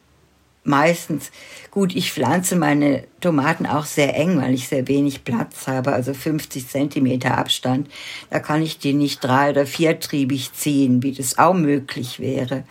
meistens, 0.64 1.32
gut, 1.72 1.96
ich 1.96 2.12
pflanze 2.12 2.56
meine 2.56 3.06
Tomaten 3.20 3.66
auch 3.66 3.86
sehr 3.86 4.16
eng, 4.16 4.42
weil 4.42 4.54
ich 4.54 4.68
sehr 4.68 4.88
wenig 4.88 5.24
Platz 5.24 5.68
habe, 5.68 5.94
also 5.94 6.14
50 6.14 6.68
Zentimeter 6.68 7.38
Abstand. 7.38 7.90
Da 8.30 8.40
kann 8.40 8.62
ich 8.62 8.80
die 8.80 8.94
nicht 8.94 9.24
drei- 9.24 9.52
oder 9.52 9.66
viertriebig 9.66 10.54
ziehen, 10.54 11.04
wie 11.04 11.14
das 11.14 11.38
auch 11.38 11.54
möglich 11.54 12.20
wäre. 12.20 12.64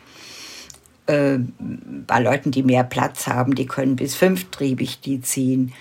Äh, 1.06 1.38
bei 1.58 2.20
Leuten, 2.20 2.50
die 2.50 2.62
mehr 2.62 2.84
Platz 2.84 3.26
haben, 3.26 3.54
die 3.54 3.66
können 3.66 3.96
bis 3.96 4.14
fünftriebig 4.14 5.00
die 5.00 5.20
ziehen. 5.20 5.72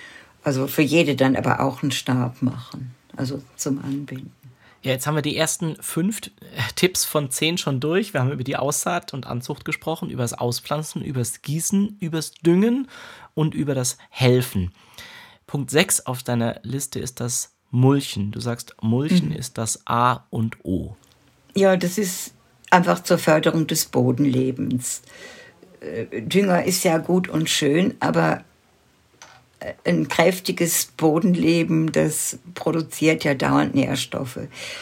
Also 0.43 0.67
für 0.67 0.82
jede 0.82 1.15
dann 1.15 1.36
aber 1.36 1.60
auch 1.60 1.84
einen 1.84 1.91
Stab 1.91 2.41
machen 2.41 2.95
also 3.19 3.41
zum 3.58 3.84
Anbinden. 3.84 4.32
Ja, 4.82 4.92
jetzt 4.92 5.08
haben 5.08 5.15
wir 5.15 5.22
die 5.22 5.36
ersten 5.36 5.76
fünf 5.82 6.22
Tipps 6.76 7.04
von 7.04 7.32
zehn 7.32 7.58
schon 7.58 7.80
durch. 7.80 8.13
Wir 8.13 8.22
haben 8.22 8.32
über 8.32 8.46
die 8.46 8.56
Aussaat 8.56 9.13
und 9.13 9.28
Anzucht 9.28 9.65
gesprochen, 9.65 10.10
über 10.10 10.22
das 10.24 10.34
Auspflanzen, 10.34 11.04
über 11.04 11.20
das 11.20 11.42
Gießen, 11.42 11.98
über 12.00 12.18
das 12.18 12.32
Düngen 12.32 12.88
und 13.34 13.54
über 13.54 13.76
das 13.76 13.98
Helfen. 14.10 14.72
Punkt 15.48 15.70
6 15.72 16.06
auf 16.06 16.24
deiner 16.24 16.60
Liste 16.63 17.00
ist 17.00 17.20
das 17.20 17.56
Mulchen. 17.72 18.32
Du 18.32 18.39
sagst, 18.39 18.76
Mulchen 18.82 19.30
mhm. 19.30 19.36
ist 19.36 19.58
das 19.58 19.86
A 19.86 20.26
und 20.30 20.63
O. 20.63 20.96
Ja, 21.56 21.76
das 21.76 21.98
ist 21.98 22.34
einfach 22.70 23.04
zur 23.04 23.18
Förderung 23.18 23.68
des 23.68 23.86
Bodenlebens. 23.86 25.02
Äh, 25.82 26.22
Dünger 26.22 26.63
ist 26.63 26.84
ja 26.84 27.00
gut 27.00 27.28
und 27.28 27.50
schön, 27.50 27.96
aber 28.00 28.44
ein 29.84 30.08
kräftiges 30.08 30.86
Bodenleben, 30.98 31.91
das 31.91 32.39
produziert 32.54 33.24
ja 33.24 33.34
dauernd 33.34 33.76
Nährstoffe. 33.76 34.39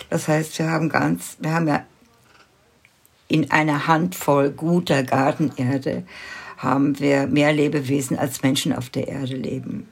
Das 0.09 0.27
heißt, 0.27 0.59
wir 0.59 0.69
haben 0.69 0.89
ganz, 0.89 1.37
wir 1.39 1.51
haben 1.51 1.67
ja 1.67 1.85
in 3.27 3.51
einer 3.51 3.87
Handvoll 3.87 4.51
guter 4.51 5.03
Gartenerde 5.03 6.03
haben 6.57 6.99
wir 6.99 7.27
mehr 7.27 7.53
Lebewesen 7.53 8.17
als 8.17 8.41
Menschen 8.41 8.73
auf 8.73 8.89
der 8.89 9.07
Erde 9.07 9.35
leben. 9.35 9.87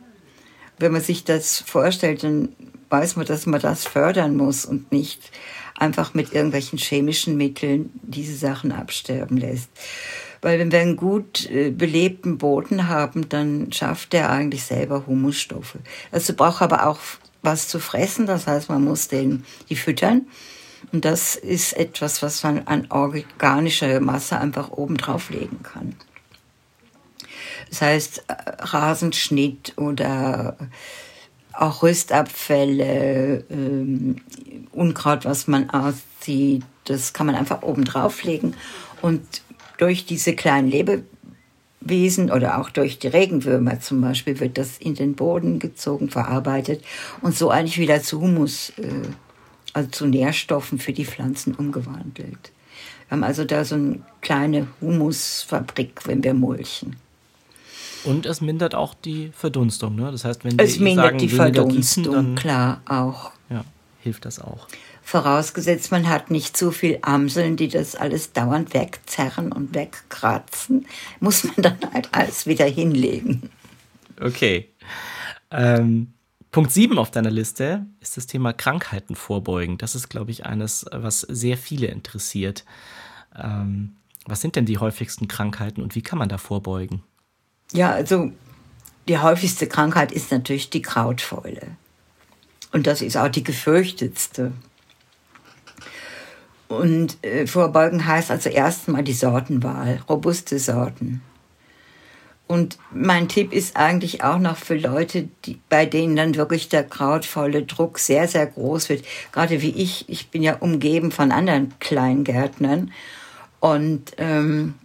Wenn 0.80 0.91
man 0.91 1.02
sich 1.02 1.24
das 1.24 1.60
vorstellt, 1.60 2.24
dann 2.24 2.50
weiß 2.89 3.15
man, 3.15 3.26
dass 3.26 3.45
man 3.45 3.62
das 3.62 3.86
fördern 3.86 4.36
muss 4.36 4.65
und 4.65 4.91
nicht 4.91 5.32
einfach 5.78 6.13
mit 6.13 6.34
irgendwelchen 6.34 6.80
chemischen 6.80 7.38
Mitteln 7.38 7.91
diese 8.02 8.36
Sachen 8.36 8.71
absterben 8.71 9.38
lässt. 9.38 9.69
Weil 10.41 10.60
wenn 10.60 10.71
wir 10.71 10.80
einen 10.80 10.95
gut 10.95 11.50
äh, 11.50 11.71
belebten 11.71 12.38
Boden 12.38 12.88
haben, 12.88 13.30
dann 13.30 13.71
schafft 13.71 14.13
der 14.13 14.30
eigentlich 14.30 14.63
selber 14.63 15.06
Humusstoffe. 15.08 15.78
Also 16.12 16.34
braucht 16.34 16.62
aber 16.62 16.88
auch 16.88 17.00
was 17.41 17.67
zu 17.67 17.80
fressen, 17.80 18.26
das 18.26 18.48
heißt, 18.48 18.69
man 18.69 18.84
muss 18.84 19.08
den, 19.08 19.45
die 19.69 19.76
füttern. 19.76 20.28
Und 20.91 21.06
das 21.06 21.36
ist 21.36 21.74
etwas, 21.74 22.21
was 22.21 22.43
man 22.43 22.67
an 22.67 22.88
organischer 22.89 24.00
Masse 24.00 24.39
einfach 24.39 24.71
oben 24.71 24.98
drauf 24.98 25.30
legen 25.30 25.62
kann. 25.63 25.95
Das 27.69 27.82
heißt, 27.82 28.26
äh, 28.28 28.34
Rasenschnitt 28.60 29.74
oder 29.78 30.58
auch 31.54 31.84
Rüstabfälle, 31.84 33.45
ähm, 33.50 34.17
Unkraut, 34.71 35.26
was 35.26 35.48
man 35.48 35.69
auszieht, 35.69 36.63
das 36.84 37.13
kann 37.13 37.28
man 37.28 37.36
einfach 37.36 37.62
oben 37.63 37.86
drauflegen. 37.86 38.56
Und 39.02 39.41
durch 39.77 40.05
diese 40.05 40.33
kleinen 40.33 40.69
Lebewesen 40.69 42.31
oder 42.31 42.59
auch 42.59 42.69
durch 42.69 42.99
die 42.99 43.07
Regenwürmer 43.07 43.79
zum 43.79 44.01
Beispiel 44.01 44.39
wird 44.39 44.57
das 44.57 44.77
in 44.77 44.95
den 44.95 45.15
Boden 45.15 45.59
gezogen, 45.59 46.09
verarbeitet 46.09 46.83
und 47.21 47.35
so 47.35 47.49
eigentlich 47.49 47.77
wieder 47.77 48.01
zu 48.01 48.21
Humus, 48.21 48.71
äh, 48.77 48.83
also 49.73 49.89
zu 49.89 50.05
Nährstoffen 50.05 50.79
für 50.79 50.93
die 50.93 51.05
Pflanzen 51.05 51.53
umgewandelt. 51.53 52.51
Wir 53.07 53.17
haben 53.17 53.23
also 53.23 53.45
da 53.45 53.63
so 53.63 53.75
eine 53.75 53.99
kleine 54.21 54.67
Humusfabrik, 54.81 56.07
wenn 56.07 56.23
wir 56.23 56.33
mulchen. 56.33 56.95
Und 58.03 58.25
es 58.25 58.39
mindert 58.39 58.75
auch 58.75 58.93
die 58.93 59.31
Verdunstung, 59.35 59.95
ne? 59.95 60.11
Das 60.11 60.25
heißt, 60.25 60.43
wenn 60.45 60.59
es 60.59 60.79
mindert 60.79 61.05
sagen, 61.05 61.17
die 61.17 61.29
Verdunstung, 61.29 61.75
gießen, 61.75 62.03
dann, 62.03 62.35
klar 62.35 62.81
auch. 62.85 63.31
Ja, 63.49 63.65
hilft 64.01 64.25
das 64.25 64.39
auch. 64.39 64.67
Vorausgesetzt, 65.08 65.91
man 65.91 66.10
hat 66.10 66.32
nicht 66.32 66.58
zu 66.58 66.72
viel 66.72 66.98
Amseln, 67.04 67.58
die 67.58 67.68
das 67.68 67.96
alles 67.96 68.34
dauernd 68.34 68.74
wegzerren 68.74 69.52
und 69.52 69.76
wegkratzen, 69.76 70.88
muss 71.20 71.44
man 71.44 71.56
dann 71.58 71.78
halt 71.94 72.10
alles 72.12 72.48
wieder 72.48 72.65
hinlegen. 72.65 73.52
Okay. 74.20 74.74
Ähm, 75.52 76.13
Punkt 76.50 76.72
7 76.72 76.98
auf 76.98 77.12
deiner 77.12 77.30
Liste 77.30 77.86
ist 78.00 78.18
das 78.18 78.26
Thema 78.26 78.52
Krankheiten 78.52 79.15
vorbeugen. 79.15 79.78
Das 79.78 79.94
ist, 79.94 80.10
glaube 80.10 80.32
ich, 80.32 80.48
eines, 80.48 80.88
was 80.91 81.22
sehr 81.22 81.58
viele 81.58 81.86
interessiert. 81.86 82.65
Ähm, 83.38 83.98
was 84.26 84.41
sind 84.41 84.56
denn 84.56 84.65
die 84.65 84.80
häufigsten 84.80 85.28
Krankheiten 85.28 85.84
und 85.84 85.94
wie 85.94 86.02
kann 86.02 86.18
man 86.18 86.30
da 86.30 86.39
vorbeugen? 86.39 87.04
Ja, 87.74 87.91
also 87.91 88.32
die 89.08 89.20
häufigste 89.20 89.68
Krankheit 89.68 90.12
ist 90.12 90.32
natürlich 90.32 90.72
die 90.72 90.82
Krautfäule. 90.82 91.78
Und 92.72 92.88
das 92.88 93.04
ist 93.04 93.18
auch 93.18 93.30
die 93.30 93.44
gefürchtetste. 93.44 94.52
Und 96.80 97.23
äh, 97.23 97.47
vorbeugen 97.47 98.05
heißt 98.05 98.32
also 98.32 98.49
erstmal 98.49 99.03
die 99.03 99.13
Sortenwahl, 99.13 100.01
robuste 100.09 100.59
Sorten. 100.59 101.21
Und 102.47 102.78
mein 102.91 103.28
Tipp 103.28 103.53
ist 103.53 103.76
eigentlich 103.76 104.23
auch 104.23 104.38
noch 104.38 104.57
für 104.57 104.76
Leute, 104.76 105.30
die, 105.45 105.59
bei 105.67 105.86
denen 105.86 106.15
dann 106.15 106.36
wirklich 106.36 106.69
der 106.69 106.84
krautvolle 106.84 107.63
Druck 107.63 107.97
sehr, 107.97 108.28
sehr 108.28 108.45
groß 108.45 108.89
wird. 108.89 109.03
Gerade 109.32 109.61
wie 109.61 109.71
ich, 109.71 110.07
ich 110.09 110.30
bin 110.30 110.43
ja 110.43 110.55
umgeben 110.57 111.11
von 111.11 111.32
anderen 111.32 111.73
Kleingärtnern. 111.80 112.91
Und 113.59 114.11
ähm, 114.17 114.76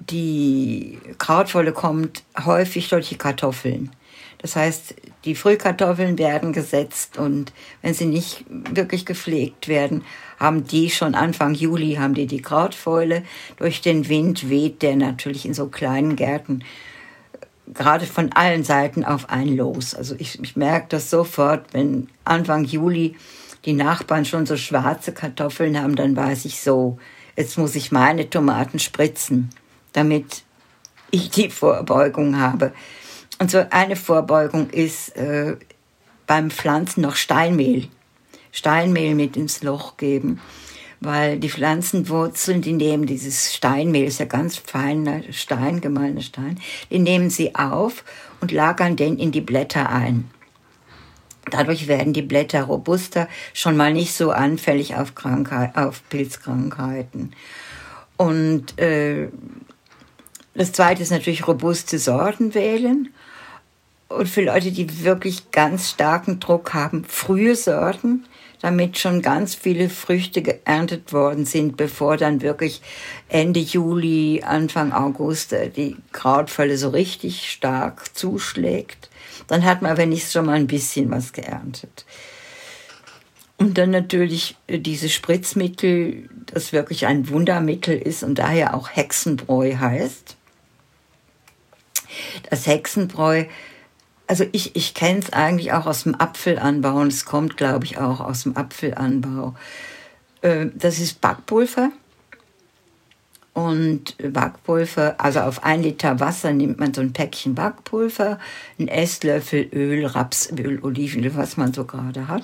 die 0.00 0.98
Krautvolle 1.18 1.72
kommt 1.72 2.24
häufig 2.44 2.88
durch 2.88 3.10
die 3.10 3.18
Kartoffeln. 3.18 3.90
Das 4.44 4.56
heißt, 4.56 4.96
die 5.24 5.34
Frühkartoffeln 5.34 6.18
werden 6.18 6.52
gesetzt 6.52 7.16
und 7.16 7.54
wenn 7.80 7.94
sie 7.94 8.04
nicht 8.04 8.44
wirklich 8.48 9.06
gepflegt 9.06 9.68
werden, 9.68 10.04
haben 10.38 10.66
die 10.66 10.90
schon 10.90 11.14
Anfang 11.14 11.54
Juli 11.54 11.94
haben 11.94 12.12
die 12.12 12.26
die 12.26 12.42
Krautfäule. 12.42 13.22
Durch 13.56 13.80
den 13.80 14.06
Wind 14.10 14.50
weht 14.50 14.82
der 14.82 14.96
natürlich 14.96 15.46
in 15.46 15.54
so 15.54 15.68
kleinen 15.68 16.14
Gärten 16.14 16.62
gerade 17.72 18.04
von 18.04 18.32
allen 18.32 18.64
Seiten 18.64 19.02
auf 19.02 19.30
einen 19.30 19.56
los. 19.56 19.94
Also 19.94 20.14
ich, 20.18 20.38
ich 20.42 20.56
merke 20.56 20.88
das 20.90 21.08
sofort, 21.08 21.72
wenn 21.72 22.08
Anfang 22.26 22.66
Juli 22.66 23.16
die 23.64 23.72
Nachbarn 23.72 24.26
schon 24.26 24.44
so 24.44 24.58
schwarze 24.58 25.14
Kartoffeln 25.14 25.80
haben, 25.80 25.96
dann 25.96 26.16
weiß 26.16 26.44
ich 26.44 26.60
so, 26.60 26.98
jetzt 27.34 27.56
muss 27.56 27.74
ich 27.76 27.92
meine 27.92 28.28
Tomaten 28.28 28.78
spritzen, 28.78 29.48
damit 29.94 30.42
ich 31.10 31.30
die 31.30 31.48
Vorbeugung 31.48 32.38
habe. 32.38 32.74
Und 33.44 33.50
so 33.50 33.62
eine 33.68 33.94
Vorbeugung 33.94 34.70
ist 34.70 35.14
äh, 35.18 35.56
beim 36.26 36.50
Pflanzen 36.50 37.02
noch 37.02 37.14
Steinmehl. 37.14 37.88
Steinmehl 38.52 39.14
mit 39.14 39.36
ins 39.36 39.62
Loch 39.62 39.98
geben, 39.98 40.40
weil 41.00 41.38
die 41.38 41.50
Pflanzenwurzeln, 41.50 42.62
die 42.62 42.72
nehmen 42.72 43.04
dieses 43.04 43.52
Steinmehl, 43.52 44.06
ist 44.06 44.18
ja 44.18 44.24
ganz 44.24 44.56
feiner 44.56 45.20
Stein, 45.30 45.82
gemeiner 45.82 46.22
Stein, 46.22 46.58
die 46.90 47.00
nehmen 47.00 47.28
sie 47.28 47.54
auf 47.54 48.04
und 48.40 48.50
lagern 48.50 48.96
den 48.96 49.18
in 49.18 49.30
die 49.30 49.42
Blätter 49.42 49.90
ein. 49.90 50.30
Dadurch 51.50 51.86
werden 51.86 52.14
die 52.14 52.22
Blätter 52.22 52.62
robuster, 52.62 53.28
schon 53.52 53.76
mal 53.76 53.92
nicht 53.92 54.14
so 54.14 54.30
anfällig 54.30 54.96
auf, 54.96 55.14
Krankheit, 55.14 55.76
auf 55.76 56.00
Pilzkrankheiten. 56.08 57.34
Und 58.16 58.80
äh, 58.80 59.28
das 60.54 60.72
Zweite 60.72 61.02
ist 61.02 61.10
natürlich 61.10 61.46
robuste 61.46 61.98
Sorten 61.98 62.54
wählen. 62.54 63.10
Und 64.14 64.28
für 64.28 64.42
Leute, 64.42 64.72
die 64.72 65.04
wirklich 65.04 65.50
ganz 65.50 65.90
starken 65.90 66.40
Druck 66.40 66.74
haben, 66.74 67.04
frühe 67.04 67.56
Sorten, 67.56 68.24
damit 68.60 68.98
schon 68.98 69.20
ganz 69.20 69.54
viele 69.54 69.90
Früchte 69.90 70.40
geerntet 70.40 71.12
worden 71.12 71.44
sind, 71.44 71.76
bevor 71.76 72.16
dann 72.16 72.40
wirklich 72.40 72.80
Ende 73.28 73.60
Juli, 73.60 74.42
Anfang 74.42 74.92
August 74.92 75.52
äh, 75.52 75.68
die 75.68 75.96
Krautfalle 76.12 76.78
so 76.78 76.88
richtig 76.88 77.50
stark 77.50 78.16
zuschlägt. 78.16 79.10
Dann 79.48 79.64
hat 79.64 79.82
man 79.82 79.98
wenigstens 79.98 80.32
schon 80.32 80.46
mal 80.46 80.54
ein 80.56 80.66
bisschen 80.66 81.10
was 81.10 81.34
geerntet. 81.34 82.06
Und 83.58 83.76
dann 83.76 83.90
natürlich 83.90 84.56
äh, 84.66 84.78
diese 84.78 85.08
Spritzmittel, 85.08 86.30
das 86.46 86.72
wirklich 86.72 87.06
ein 87.06 87.28
Wundermittel 87.28 87.98
ist 87.98 88.22
und 88.22 88.38
daher 88.38 88.74
auch 88.74 88.88
Hexenbräu 88.90 89.76
heißt. 89.76 90.36
Das 92.48 92.66
Hexenbräu, 92.66 93.44
also 94.26 94.44
ich, 94.52 94.74
ich 94.76 94.94
kenne 94.94 95.20
es 95.20 95.32
eigentlich 95.32 95.72
auch 95.72 95.86
aus 95.86 96.04
dem 96.04 96.14
Apfelanbau 96.14 97.00
und 97.00 97.08
es 97.08 97.24
kommt, 97.24 97.56
glaube 97.56 97.84
ich, 97.84 97.98
auch 97.98 98.20
aus 98.20 98.44
dem 98.44 98.56
Apfelanbau. 98.56 99.54
Äh, 100.42 100.66
das 100.74 100.98
ist 100.98 101.20
Backpulver. 101.20 101.90
Und 103.52 104.16
Backpulver, 104.32 105.14
also 105.18 105.40
auf 105.40 105.62
ein 105.62 105.82
Liter 105.82 106.18
Wasser 106.18 106.52
nimmt 106.52 106.80
man 106.80 106.92
so 106.92 107.00
ein 107.00 107.12
Päckchen 107.12 107.54
Backpulver, 107.54 108.40
ein 108.80 108.88
Esslöffel 108.88 109.68
Öl, 109.72 110.06
Rapsöl, 110.06 110.80
Olivenöl, 110.82 111.36
was 111.36 111.56
man 111.56 111.72
so 111.72 111.84
gerade 111.84 112.26
hat, 112.26 112.42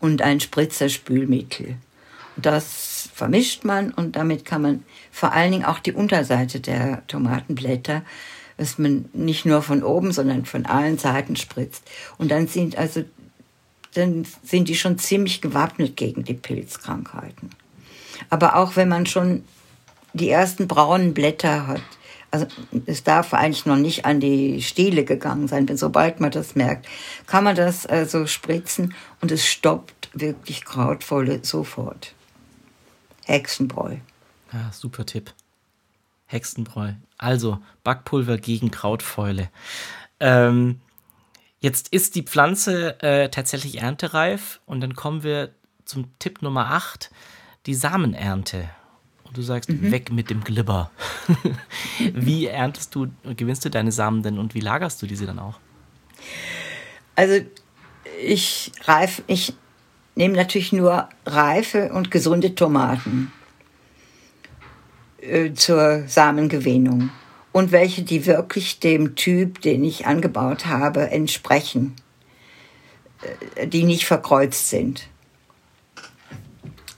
und 0.00 0.20
ein 0.20 0.38
Spritzer 0.38 0.90
Spülmittel. 0.90 1.76
Das 2.36 3.08
vermischt 3.14 3.64
man 3.64 3.90
und 3.90 4.16
damit 4.16 4.44
kann 4.44 4.60
man 4.60 4.84
vor 5.10 5.32
allen 5.32 5.52
Dingen 5.52 5.64
auch 5.64 5.78
die 5.78 5.92
Unterseite 5.92 6.60
der 6.60 7.06
Tomatenblätter 7.06 8.02
dass 8.60 8.76
man 8.76 9.06
nicht 9.14 9.46
nur 9.46 9.62
von 9.62 9.82
oben, 9.82 10.12
sondern 10.12 10.44
von 10.44 10.66
allen 10.66 10.98
Seiten 10.98 11.34
spritzt. 11.34 11.82
Und 12.18 12.30
dann 12.30 12.46
sind 12.46 12.76
also 12.76 13.04
dann 13.94 14.26
sind 14.42 14.68
die 14.68 14.76
schon 14.76 14.98
ziemlich 14.98 15.40
gewappnet 15.40 15.96
gegen 15.96 16.24
die 16.24 16.34
Pilzkrankheiten. 16.34 17.48
Aber 18.28 18.56
auch 18.56 18.76
wenn 18.76 18.88
man 18.88 19.06
schon 19.06 19.44
die 20.12 20.28
ersten 20.28 20.68
braunen 20.68 21.14
Blätter 21.14 21.66
hat, 21.66 21.80
also 22.30 22.46
es 22.84 23.02
darf 23.02 23.32
eigentlich 23.32 23.64
noch 23.64 23.78
nicht 23.78 24.04
an 24.04 24.20
die 24.20 24.60
Stiele 24.60 25.04
gegangen 25.04 25.48
sein, 25.48 25.64
denn 25.64 25.78
sobald 25.78 26.20
man 26.20 26.30
das 26.30 26.54
merkt, 26.54 26.86
kann 27.26 27.44
man 27.44 27.56
das 27.56 27.86
also 27.86 28.26
spritzen 28.26 28.94
und 29.22 29.32
es 29.32 29.46
stoppt 29.46 30.10
wirklich 30.12 30.66
Krautvolle 30.66 31.40
sofort. 31.42 32.14
Hexenbräu. 33.24 33.96
Ja, 34.52 34.70
super 34.70 35.06
Tipp. 35.06 35.32
Hexenbräu. 36.26 36.92
Also 37.20 37.58
Backpulver 37.84 38.38
gegen 38.38 38.70
Krautfäule. 38.70 39.50
Ähm, 40.20 40.80
jetzt 41.60 41.92
ist 41.92 42.14
die 42.14 42.22
Pflanze 42.22 42.98
äh, 43.02 43.28
tatsächlich 43.28 43.82
erntereif 43.82 44.60
und 44.64 44.80
dann 44.80 44.94
kommen 44.94 45.22
wir 45.22 45.50
zum 45.84 46.06
Tipp 46.18 46.40
Nummer 46.40 46.70
8, 46.70 47.10
die 47.66 47.74
Samenernte. 47.74 48.70
Und 49.24 49.36
du 49.36 49.42
sagst, 49.42 49.68
mhm. 49.68 49.92
weg 49.92 50.10
mit 50.10 50.30
dem 50.30 50.42
Glibber. 50.42 50.90
wie 52.14 52.46
erntest 52.46 52.94
du, 52.94 53.08
gewinnst 53.36 53.66
du 53.66 53.68
deine 53.68 53.92
Samen 53.92 54.22
denn 54.22 54.38
und 54.38 54.54
wie 54.54 54.60
lagerst 54.60 55.02
du 55.02 55.06
diese 55.06 55.26
dann 55.26 55.38
auch? 55.38 55.60
Also 57.16 57.44
ich 58.24 58.72
reif, 58.84 59.22
ich 59.26 59.52
nehme 60.14 60.36
natürlich 60.36 60.72
nur 60.72 61.10
reife 61.26 61.92
und 61.92 62.10
gesunde 62.10 62.54
Tomaten. 62.54 63.30
Äh, 65.20 65.52
zur 65.52 66.04
Samengewinnung 66.06 67.10
und 67.52 67.72
welche, 67.72 68.02
die 68.02 68.24
wirklich 68.24 68.80
dem 68.80 69.16
Typ, 69.16 69.60
den 69.60 69.84
ich 69.84 70.06
angebaut 70.06 70.64
habe, 70.64 71.10
entsprechen, 71.10 71.94
äh, 73.56 73.66
die 73.66 73.84
nicht 73.84 74.06
verkreuzt 74.06 74.70
sind. 74.70 75.08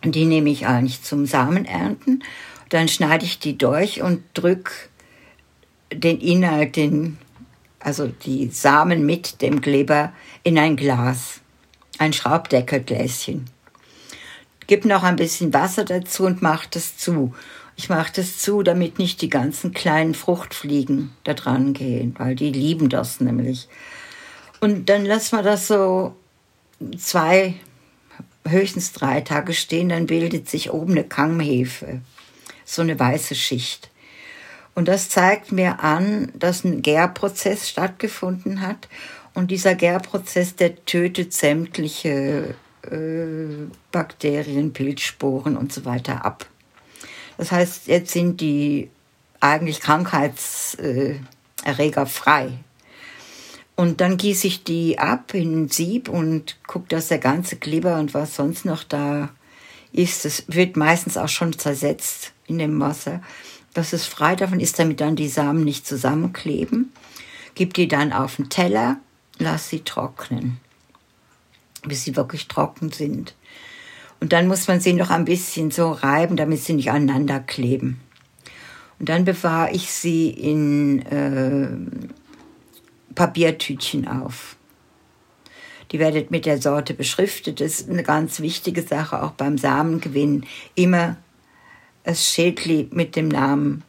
Die 0.04 0.24
nehme 0.24 0.50
ich 0.50 0.66
eigentlich 0.66 1.02
zum 1.02 1.26
Samenernten. 1.26 2.22
Dann 2.68 2.86
schneide 2.86 3.24
ich 3.24 3.40
die 3.40 3.58
durch 3.58 4.02
und 4.02 4.22
drücke 4.34 4.72
den 5.92 6.20
Inhalt, 6.20 6.76
den, 6.76 7.18
also 7.80 8.06
die 8.06 8.50
Samen 8.50 9.04
mit 9.04 9.42
dem 9.42 9.60
Kleber, 9.60 10.12
in 10.44 10.58
ein 10.58 10.76
Glas, 10.76 11.40
ein 11.98 12.12
Schraubdeckelgläschen. 12.12 13.46
Gib 14.68 14.84
noch 14.84 15.02
ein 15.02 15.16
bisschen 15.16 15.52
Wasser 15.52 15.84
dazu 15.84 16.24
und 16.24 16.40
mach 16.40 16.66
das 16.66 16.96
zu. 16.96 17.34
Ich 17.82 17.88
mache 17.88 18.12
das 18.14 18.38
zu, 18.38 18.62
damit 18.62 19.00
nicht 19.00 19.22
die 19.22 19.28
ganzen 19.28 19.72
kleinen 19.72 20.14
Fruchtfliegen 20.14 21.10
da 21.24 21.34
dran 21.34 21.72
gehen, 21.72 22.14
weil 22.16 22.36
die 22.36 22.52
lieben 22.52 22.88
das 22.88 23.20
nämlich. 23.20 23.66
Und 24.60 24.88
dann 24.88 25.04
lassen 25.04 25.36
wir 25.36 25.42
das 25.42 25.66
so 25.66 26.14
zwei, 26.96 27.54
höchstens 28.46 28.92
drei 28.92 29.20
Tage 29.22 29.52
stehen, 29.52 29.88
dann 29.88 30.06
bildet 30.06 30.48
sich 30.48 30.70
oben 30.70 30.92
eine 30.92 31.02
Kammhefe, 31.02 32.02
so 32.64 32.82
eine 32.82 32.96
weiße 33.00 33.34
Schicht. 33.34 33.90
Und 34.76 34.86
das 34.86 35.08
zeigt 35.08 35.50
mir 35.50 35.80
an, 35.80 36.30
dass 36.38 36.62
ein 36.62 36.82
Gärprozess 36.82 37.68
stattgefunden 37.68 38.60
hat. 38.60 38.86
Und 39.34 39.50
dieser 39.50 39.74
Gärprozess, 39.74 40.54
der 40.54 40.84
tötet 40.84 41.32
sämtliche 41.32 42.54
äh, 42.88 43.66
Bakterien, 43.90 44.72
Pilzsporen 44.72 45.56
und 45.56 45.72
so 45.72 45.84
weiter 45.84 46.24
ab. 46.24 46.46
Das 47.42 47.50
heißt, 47.50 47.88
jetzt 47.88 48.12
sind 48.12 48.40
die 48.40 48.88
eigentlich 49.40 49.80
Krankheitserreger 49.80 52.06
frei. 52.06 52.52
Und 53.74 54.00
dann 54.00 54.16
gieße 54.16 54.46
ich 54.46 54.62
die 54.62 55.00
ab 55.00 55.34
in 55.34 55.64
ein 55.64 55.68
Sieb 55.68 56.08
und 56.08 56.56
gucke, 56.68 56.86
dass 56.86 57.08
der 57.08 57.18
ganze 57.18 57.56
Kleber 57.56 57.98
und 57.98 58.14
was 58.14 58.36
sonst 58.36 58.64
noch 58.64 58.84
da 58.84 59.30
ist, 59.90 60.24
das 60.24 60.44
wird 60.46 60.76
meistens 60.76 61.16
auch 61.16 61.28
schon 61.28 61.58
zersetzt 61.58 62.32
in 62.46 62.60
dem 62.60 62.78
Wasser, 62.78 63.20
dass 63.74 63.92
es 63.92 64.06
frei 64.06 64.36
davon 64.36 64.60
ist, 64.60 64.78
damit 64.78 65.00
dann 65.00 65.16
die 65.16 65.26
Samen 65.26 65.64
nicht 65.64 65.84
zusammenkleben. 65.84 66.92
Gib 67.56 67.74
die 67.74 67.88
dann 67.88 68.12
auf 68.12 68.36
den 68.36 68.50
Teller, 68.50 69.00
lass 69.38 69.68
sie 69.68 69.80
trocknen, 69.80 70.60
bis 71.82 72.04
sie 72.04 72.14
wirklich 72.14 72.46
trocken 72.46 72.92
sind. 72.92 73.34
Und 74.22 74.32
dann 74.32 74.46
muss 74.46 74.68
man 74.68 74.78
sie 74.78 74.92
noch 74.92 75.10
ein 75.10 75.24
bisschen 75.24 75.72
so 75.72 75.90
reiben, 75.90 76.36
damit 76.36 76.60
sie 76.60 76.74
nicht 76.74 76.92
aneinander 76.92 77.40
kleben. 77.40 78.00
Und 79.00 79.08
dann 79.08 79.24
bewahre 79.24 79.72
ich 79.72 79.90
sie 79.90 80.30
in 80.30 81.02
äh, 81.06 81.66
Papiertütchen 83.16 84.06
auf. 84.06 84.54
Die 85.90 85.98
werdet 85.98 86.30
mit 86.30 86.46
der 86.46 86.62
Sorte 86.62 86.94
beschriftet. 86.94 87.60
Das 87.60 87.80
ist 87.80 87.90
eine 87.90 88.04
ganz 88.04 88.38
wichtige 88.38 88.82
Sache, 88.82 89.24
auch 89.24 89.32
beim 89.32 89.58
Samengewinn. 89.58 90.46
Immer 90.76 91.16
das 92.04 92.24
Schädli 92.24 92.86
mit 92.92 93.16
dem 93.16 93.26
Namen 93.26 93.82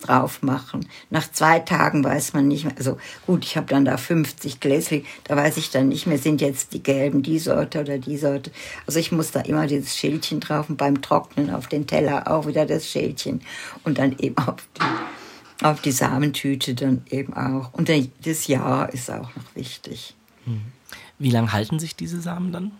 drauf 0.00 0.42
machen. 0.42 0.86
Nach 1.10 1.30
zwei 1.30 1.60
Tagen 1.60 2.04
weiß 2.04 2.32
man 2.32 2.48
nicht 2.48 2.64
mehr, 2.64 2.74
also 2.76 2.98
gut, 3.26 3.44
ich 3.44 3.56
habe 3.56 3.66
dann 3.66 3.84
da 3.84 3.96
50 3.96 4.60
Gläschen, 4.60 5.04
da 5.24 5.36
weiß 5.36 5.56
ich 5.56 5.70
dann 5.70 5.88
nicht 5.88 6.06
mehr, 6.06 6.18
sind 6.18 6.40
jetzt 6.40 6.72
die 6.72 6.82
gelben 6.82 7.22
die 7.22 7.38
Sorte 7.38 7.80
oder 7.80 7.98
die 7.98 8.16
Sorte. 8.16 8.50
Also 8.86 8.98
ich 8.98 9.12
muss 9.12 9.30
da 9.30 9.40
immer 9.40 9.66
dieses 9.66 9.96
Schildchen 9.96 10.40
drauf 10.40 10.68
und 10.68 10.76
beim 10.76 11.02
Trocknen 11.02 11.50
auf 11.50 11.66
den 11.66 11.86
Teller 11.86 12.30
auch 12.30 12.46
wieder 12.46 12.66
das 12.66 12.86
Schildchen 12.86 13.40
und 13.84 13.98
dann 13.98 14.16
eben 14.18 14.38
auf 14.38 14.56
die, 14.76 15.64
auf 15.64 15.80
die 15.80 15.92
Samentüte 15.92 16.74
dann 16.74 17.02
eben 17.10 17.34
auch. 17.34 17.72
Und 17.74 17.90
das 18.24 18.46
Jahr 18.46 18.92
ist 18.92 19.10
auch 19.10 19.34
noch 19.34 19.54
wichtig. 19.54 20.14
Hm. 20.44 20.60
Wie 21.18 21.30
lange 21.30 21.52
halten 21.52 21.78
sich 21.78 21.96
diese 21.96 22.20
Samen 22.20 22.52
dann? 22.52 22.72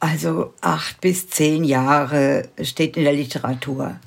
Also 0.00 0.52
acht 0.60 1.00
bis 1.00 1.28
zehn 1.28 1.62
Jahre 1.62 2.48
steht 2.60 2.96
in 2.96 3.04
der 3.04 3.12
Literatur, 3.12 4.00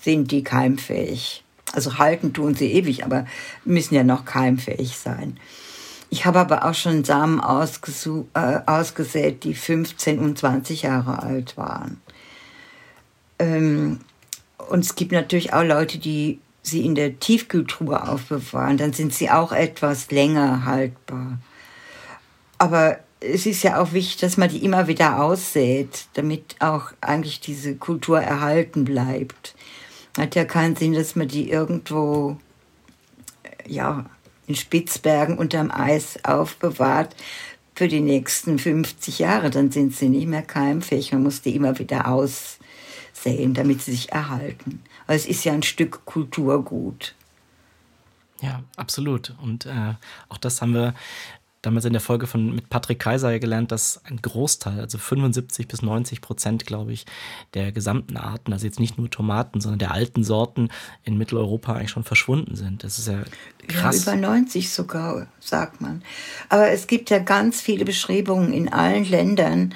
sind 0.00 0.32
die 0.32 0.42
keimfähig. 0.42 1.44
Also 1.72 1.98
halten 1.98 2.32
tun 2.32 2.54
sie 2.54 2.72
ewig, 2.72 3.04
aber 3.04 3.26
müssen 3.64 3.94
ja 3.94 4.04
noch 4.04 4.24
keimfähig 4.24 4.96
sein. 4.96 5.38
Ich 6.08 6.26
habe 6.26 6.40
aber 6.40 6.64
auch 6.64 6.74
schon 6.74 7.04
Samen 7.04 7.38
äh, 7.38 8.60
ausgesät, 8.66 9.44
die 9.44 9.54
15 9.54 10.18
und 10.18 10.38
20 10.38 10.82
Jahre 10.82 11.22
alt 11.22 11.56
waren. 11.56 12.00
Ähm, 13.38 14.00
und 14.68 14.80
es 14.80 14.96
gibt 14.96 15.12
natürlich 15.12 15.52
auch 15.52 15.62
Leute, 15.62 15.98
die 15.98 16.40
sie 16.62 16.84
in 16.84 16.96
der 16.96 17.18
Tiefkühltruhe 17.18 18.08
aufbewahren. 18.08 18.76
Dann 18.76 18.92
sind 18.92 19.14
sie 19.14 19.30
auch 19.30 19.52
etwas 19.52 20.10
länger 20.10 20.64
haltbar. 20.64 21.38
Aber 22.58 22.98
es 23.20 23.46
ist 23.46 23.62
ja 23.62 23.80
auch 23.80 23.92
wichtig, 23.92 24.18
dass 24.18 24.36
man 24.36 24.48
die 24.48 24.64
immer 24.64 24.86
wieder 24.86 25.22
aussät, 25.22 26.06
damit 26.14 26.56
auch 26.58 26.92
eigentlich 27.00 27.40
diese 27.40 27.76
Kultur 27.76 28.20
erhalten 28.20 28.84
bleibt. 28.84 29.54
Hat 30.16 30.34
ja 30.34 30.44
keinen 30.44 30.76
Sinn, 30.76 30.92
dass 30.92 31.16
man 31.16 31.28
die 31.28 31.50
irgendwo, 31.50 32.36
ja, 33.66 34.06
in 34.46 34.56
Spitzbergen 34.56 35.38
unterm 35.38 35.70
Eis 35.70 36.18
aufbewahrt 36.24 37.14
für 37.74 37.88
die 37.88 38.00
nächsten 38.00 38.58
50 38.58 39.20
Jahre. 39.20 39.50
Dann 39.50 39.70
sind 39.70 39.94
sie 39.94 40.08
nicht 40.08 40.26
mehr 40.26 40.42
keimfähig. 40.42 41.12
Man 41.12 41.22
muss 41.22 41.42
die 41.42 41.54
immer 41.54 41.78
wieder 41.78 42.08
aussehen, 42.08 43.54
damit 43.54 43.82
sie 43.82 43.92
sich 43.92 44.12
erhalten. 44.12 44.82
Aber 45.06 45.14
es 45.14 45.26
ist 45.26 45.44
ja 45.44 45.52
ein 45.52 45.62
Stück 45.62 46.04
Kulturgut. 46.04 47.14
Ja, 48.40 48.62
absolut. 48.76 49.34
Und 49.42 49.66
äh, 49.66 49.94
auch 50.28 50.38
das 50.38 50.60
haben 50.62 50.74
wir 50.74 50.94
damals 51.62 51.84
in 51.84 51.92
der 51.92 52.00
Folge 52.00 52.26
von 52.26 52.54
mit 52.54 52.70
Patrick 52.70 52.98
Kaiser 52.98 53.38
gelernt, 53.38 53.70
dass 53.70 54.00
ein 54.04 54.20
Großteil, 54.22 54.80
also 54.80 54.98
75 54.98 55.68
bis 55.68 55.82
90 55.82 56.20
Prozent, 56.20 56.66
glaube 56.66 56.92
ich, 56.92 57.04
der 57.54 57.72
gesamten 57.72 58.16
Arten, 58.16 58.52
also 58.52 58.66
jetzt 58.66 58.80
nicht 58.80 58.98
nur 58.98 59.10
Tomaten, 59.10 59.60
sondern 59.60 59.78
der 59.78 59.92
alten 59.92 60.24
Sorten 60.24 60.70
in 61.04 61.18
Mitteleuropa 61.18 61.74
eigentlich 61.74 61.90
schon 61.90 62.04
verschwunden 62.04 62.56
sind. 62.56 62.82
Das 62.82 62.98
ist 62.98 63.08
ja 63.08 63.22
krass. 63.68 64.04
Ja, 64.06 64.14
über 64.14 64.20
90 64.20 64.70
sogar, 64.70 65.26
sagt 65.38 65.80
man. 65.80 66.02
Aber 66.48 66.70
es 66.70 66.86
gibt 66.86 67.10
ja 67.10 67.18
ganz 67.18 67.60
viele 67.60 67.84
Beschreibungen 67.84 68.52
in 68.52 68.72
allen 68.72 69.04
Ländern, 69.04 69.74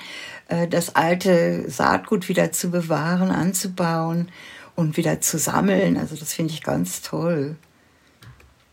äh, 0.49 0.69
das 0.69 0.95
alte 0.95 1.71
Saatgut 1.71 2.29
wieder 2.29 2.53
zu 2.53 2.71
bewahren, 2.71 3.31
anzubauen 3.31 4.31
und 4.75 4.97
wieder 4.97 5.21
zu 5.21 5.39
sammeln. 5.39 5.97
Also 5.99 6.17
das 6.17 6.33
finde 6.33 6.55
ich 6.55 6.63
ganz 6.63 7.03
toll. 7.03 7.57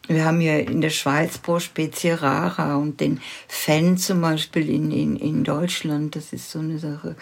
Wir 0.07 0.25
haben 0.25 0.39
hier 0.39 0.67
in 0.67 0.81
der 0.81 0.89
Schweiz 0.89 1.37
pro 1.37 1.59
Spezie 1.59 2.21
rara 2.21 2.75
und 2.75 2.99
den 2.99 3.21
Fenn 3.47 3.97
zum 3.97 4.21
Beispiel 4.21 4.69
in, 4.69 4.91
in, 4.91 5.15
in 5.15 5.43
Deutschland, 5.43 6.15
das 6.15 6.33
ist 6.33 6.49
so 6.49 6.59
eine 6.59 6.79
Sache. 6.79 7.15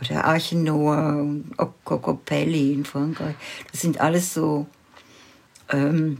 Oder 0.00 0.24
Archenoa 0.24 1.16
und 1.16 1.54
Cocopelli 1.84 2.72
in 2.72 2.84
Frankreich. 2.84 3.34
Das 3.70 3.82
sind 3.82 4.00
alles 4.00 4.32
so 4.32 4.66
ähm, 5.70 6.18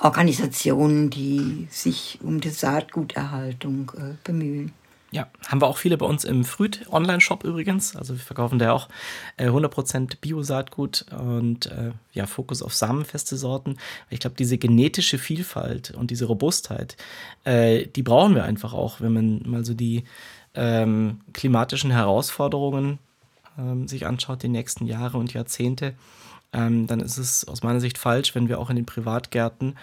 Organisationen, 0.00 1.10
die 1.10 1.68
sich 1.70 2.18
um 2.22 2.40
die 2.40 2.50
Saatguterhaltung 2.50 3.92
äh, 3.96 4.14
bemühen. 4.24 4.72
Ja, 5.12 5.26
haben 5.48 5.60
wir 5.60 5.66
auch 5.66 5.76
viele 5.76 5.96
bei 5.96 6.06
uns 6.06 6.24
im 6.24 6.44
Früht 6.44 6.86
Online-Shop 6.90 7.42
übrigens. 7.42 7.96
Also 7.96 8.14
wir 8.14 8.20
verkaufen 8.20 8.60
da 8.60 8.72
auch 8.72 8.88
äh, 9.36 9.48
100% 9.48 10.18
Bio-Saatgut 10.20 11.06
und 11.18 11.66
äh, 11.66 11.90
ja, 12.12 12.26
Fokus 12.26 12.62
auf 12.62 12.74
samenfeste 12.74 13.36
Sorten. 13.36 13.76
Ich 14.08 14.20
glaube, 14.20 14.36
diese 14.38 14.56
genetische 14.56 15.18
Vielfalt 15.18 15.90
und 15.90 16.12
diese 16.12 16.26
Robustheit, 16.26 16.96
äh, 17.42 17.86
die 17.88 18.04
brauchen 18.04 18.36
wir 18.36 18.44
einfach 18.44 18.72
auch, 18.72 19.00
wenn 19.00 19.12
man 19.12 19.42
mal 19.46 19.64
so 19.64 19.74
die 19.74 20.04
ähm, 20.54 21.20
klimatischen 21.32 21.90
Herausforderungen 21.90 23.00
ähm, 23.58 23.88
sich 23.88 24.06
anschaut, 24.06 24.44
die 24.44 24.48
nächsten 24.48 24.86
Jahre 24.86 25.18
und 25.18 25.32
Jahrzehnte 25.32 25.94
ähm, 26.52 26.86
dann 26.86 27.00
ist 27.00 27.18
es 27.18 27.46
aus 27.46 27.62
meiner 27.62 27.80
Sicht 27.80 27.98
falsch, 27.98 28.34
wenn 28.34 28.48
wir 28.48 28.58
auch 28.58 28.70
in 28.70 28.76
den 28.76 28.86
Privatgärten 28.86 29.76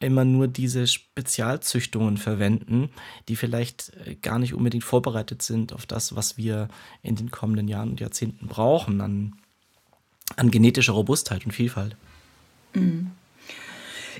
immer 0.00 0.24
nur 0.24 0.48
diese 0.48 0.86
Spezialzüchtungen 0.86 2.16
verwenden, 2.16 2.90
die 3.28 3.36
vielleicht 3.36 3.92
äh, 4.06 4.16
gar 4.16 4.38
nicht 4.38 4.54
unbedingt 4.54 4.84
vorbereitet 4.84 5.42
sind 5.42 5.72
auf 5.72 5.86
das, 5.86 6.16
was 6.16 6.36
wir 6.36 6.68
in 7.02 7.16
den 7.16 7.30
kommenden 7.30 7.68
Jahren 7.68 7.90
und 7.90 8.00
Jahrzehnten 8.00 8.48
brauchen 8.48 9.00
an, 9.00 9.34
an 10.36 10.50
genetischer 10.50 10.92
Robustheit 10.92 11.44
und 11.46 11.52
Vielfalt. 11.52 11.96
Mhm. 12.74 13.12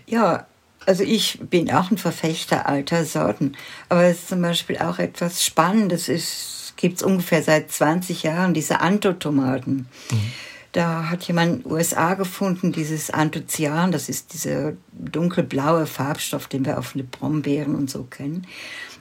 Ja, 0.06 0.46
also 0.86 1.02
ich 1.02 1.38
bin 1.40 1.70
auch 1.70 1.90
ein 1.90 1.98
Verfechter 1.98 2.66
alter 2.66 3.04
Sorten, 3.04 3.52
aber 3.90 4.04
es 4.04 4.20
ist 4.20 4.28
zum 4.28 4.40
Beispiel 4.40 4.78
auch 4.78 4.98
etwas 4.98 5.44
Spannendes. 5.44 6.08
Es 6.08 6.72
gibt 6.76 7.02
ungefähr 7.02 7.42
seit 7.42 7.70
20 7.70 8.22
Jahren 8.22 8.54
diese 8.54 8.80
Antotomaten. 8.80 9.86
Mhm 10.10 10.32
da 10.72 11.10
hat 11.10 11.24
jemand 11.24 11.56
in 11.56 11.62
den 11.62 11.72
USA 11.72 12.14
gefunden, 12.14 12.72
dieses 12.72 13.10
Anthocyan, 13.10 13.90
das 13.90 14.08
ist 14.08 14.32
dieser 14.32 14.74
dunkelblaue 14.92 15.86
Farbstoff, 15.86 16.46
den 16.46 16.64
wir 16.64 16.78
auf 16.78 16.94
Brombeeren 17.10 17.74
und 17.74 17.90
so 17.90 18.04
kennen, 18.04 18.46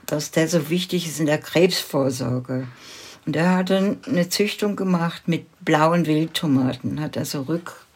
dass 0.06 0.32
der 0.32 0.48
so 0.48 0.68
wichtig 0.68 1.06
ist 1.06 1.20
in 1.20 1.26
der 1.26 1.38
Krebsvorsorge. 1.38 2.66
Und 3.26 3.36
er 3.36 3.56
hat 3.56 3.70
dann 3.70 3.98
eine 4.06 4.28
Züchtung 4.28 4.74
gemacht 4.74 5.28
mit 5.28 5.46
blauen 5.64 6.06
Wildtomaten, 6.06 7.00
hat 7.00 7.16
also 7.16 7.42
rück, 7.42 7.86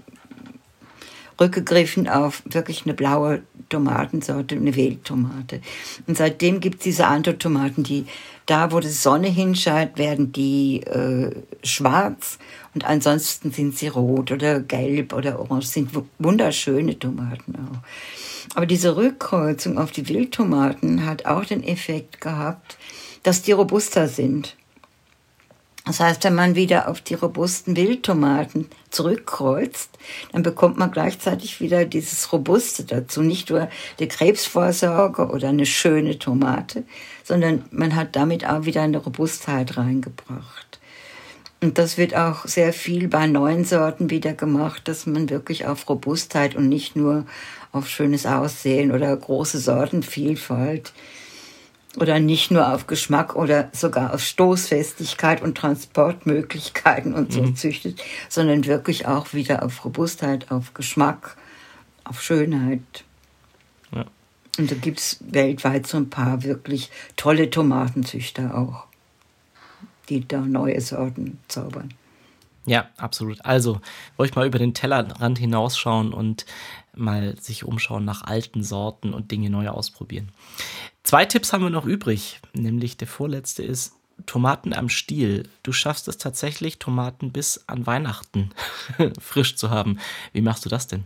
rückgegriffen 1.40 2.08
auf 2.08 2.42
wirklich 2.44 2.84
eine 2.84 2.94
blaue 2.94 3.42
Tomatensorte, 3.68 4.54
eine 4.54 4.74
Wildtomate. 4.76 5.60
Und 6.06 6.16
seitdem 6.16 6.60
gibt 6.60 6.76
es 6.76 6.84
diese 6.84 7.06
Anthotomaten, 7.06 7.82
die 7.82 8.06
da, 8.46 8.72
wo 8.72 8.80
die 8.80 8.88
Sonne 8.88 9.28
hinscheint, 9.28 9.96
werden 9.96 10.32
die 10.32 10.82
äh, 10.82 11.30
schwarz 11.62 12.38
und 12.74 12.84
ansonsten 12.84 13.52
sind 13.52 13.78
sie 13.78 13.88
rot 13.88 14.32
oder 14.32 14.60
gelb 14.60 15.12
oder 15.12 15.38
orange, 15.38 15.66
sind 15.66 15.90
wunderschöne 16.18 16.98
Tomaten 16.98 17.54
auch. 17.56 18.56
Aber 18.56 18.66
diese 18.66 18.96
Rückkreuzung 18.96 19.78
auf 19.78 19.92
die 19.92 20.08
Wildtomaten 20.08 21.06
hat 21.06 21.24
auch 21.24 21.44
den 21.44 21.62
Effekt 21.64 22.20
gehabt, 22.20 22.76
dass 23.22 23.42
die 23.42 23.52
robuster 23.52 24.08
sind. 24.08 24.56
Das 25.84 26.00
heißt, 26.00 26.24
wenn 26.24 26.34
man 26.34 26.54
wieder 26.54 26.88
auf 26.88 27.02
die 27.02 27.14
robusten 27.14 27.76
Wildtomaten 27.76 28.68
zurückkreuzt, 28.90 29.90
dann 30.32 30.42
bekommt 30.42 30.78
man 30.78 30.90
gleichzeitig 30.90 31.60
wieder 31.60 31.84
dieses 31.84 32.32
Robuste 32.32 32.84
dazu. 32.84 33.20
Nicht 33.20 33.50
nur 33.50 33.68
die 33.98 34.08
Krebsvorsorge 34.08 35.28
oder 35.28 35.50
eine 35.50 35.66
schöne 35.66 36.18
Tomate, 36.18 36.84
sondern 37.22 37.64
man 37.70 37.94
hat 37.96 38.16
damit 38.16 38.48
auch 38.48 38.64
wieder 38.64 38.80
eine 38.80 38.98
Robustheit 38.98 39.76
reingebracht. 39.76 40.80
Und 41.60 41.78
das 41.78 41.98
wird 41.98 42.14
auch 42.14 42.46
sehr 42.46 42.72
viel 42.72 43.08
bei 43.08 43.26
neuen 43.26 43.64
Sorten 43.64 44.10
wieder 44.10 44.32
gemacht, 44.32 44.88
dass 44.88 45.06
man 45.06 45.28
wirklich 45.28 45.66
auf 45.66 45.88
Robustheit 45.88 46.54
und 46.56 46.68
nicht 46.68 46.96
nur 46.96 47.26
auf 47.72 47.88
schönes 47.88 48.26
Aussehen 48.26 48.92
oder 48.92 49.14
große 49.14 49.58
Sortenvielfalt 49.58 50.92
oder 51.96 52.18
nicht 52.18 52.50
nur 52.50 52.72
auf 52.72 52.86
Geschmack 52.86 53.36
oder 53.36 53.68
sogar 53.72 54.14
auf 54.14 54.22
Stoßfestigkeit 54.22 55.42
und 55.42 55.56
Transportmöglichkeiten 55.56 57.14
und 57.14 57.32
so 57.32 57.42
mhm. 57.42 57.56
züchtet, 57.56 58.02
sondern 58.28 58.64
wirklich 58.66 59.06
auch 59.06 59.32
wieder 59.32 59.62
auf 59.62 59.84
Robustheit, 59.84 60.50
auf 60.50 60.74
Geschmack, 60.74 61.36
auf 62.04 62.22
Schönheit. 62.22 63.04
Ja. 63.92 64.04
Und 64.58 64.70
da 64.70 64.74
gibt 64.74 65.00
es 65.00 65.18
weltweit 65.20 65.86
so 65.86 65.96
ein 65.96 66.10
paar 66.10 66.42
wirklich 66.42 66.90
tolle 67.16 67.50
Tomatenzüchter 67.50 68.56
auch, 68.56 68.86
die 70.08 70.26
da 70.26 70.40
neue 70.40 70.80
Sorten 70.80 71.38
zaubern. 71.48 71.94
Ja, 72.66 72.88
absolut. 72.96 73.44
Also, 73.44 73.80
ruhig 74.18 74.34
mal 74.34 74.46
über 74.46 74.58
den 74.58 74.74
Tellerrand 74.74 75.38
hinausschauen 75.38 76.12
und 76.12 76.46
mal 76.94 77.36
sich 77.38 77.64
umschauen 77.64 78.04
nach 78.04 78.22
alten 78.22 78.62
Sorten 78.62 79.12
und 79.12 79.30
Dinge 79.30 79.50
neu 79.50 79.68
ausprobieren. 79.68 80.30
Zwei 81.02 81.24
Tipps 81.26 81.52
haben 81.52 81.62
wir 81.62 81.70
noch 81.70 81.84
übrig, 81.84 82.40
nämlich 82.54 82.96
der 82.96 83.08
vorletzte 83.08 83.62
ist 83.62 83.94
Tomaten 84.26 84.72
am 84.72 84.88
Stiel. 84.88 85.48
Du 85.62 85.72
schaffst 85.72 86.08
es 86.08 86.18
tatsächlich, 86.18 86.78
Tomaten 86.78 87.32
bis 87.32 87.64
an 87.66 87.86
Weihnachten 87.86 88.50
frisch 89.20 89.56
zu 89.56 89.70
haben. 89.70 89.98
Wie 90.32 90.40
machst 90.40 90.64
du 90.64 90.68
das 90.68 90.86
denn? 90.86 91.04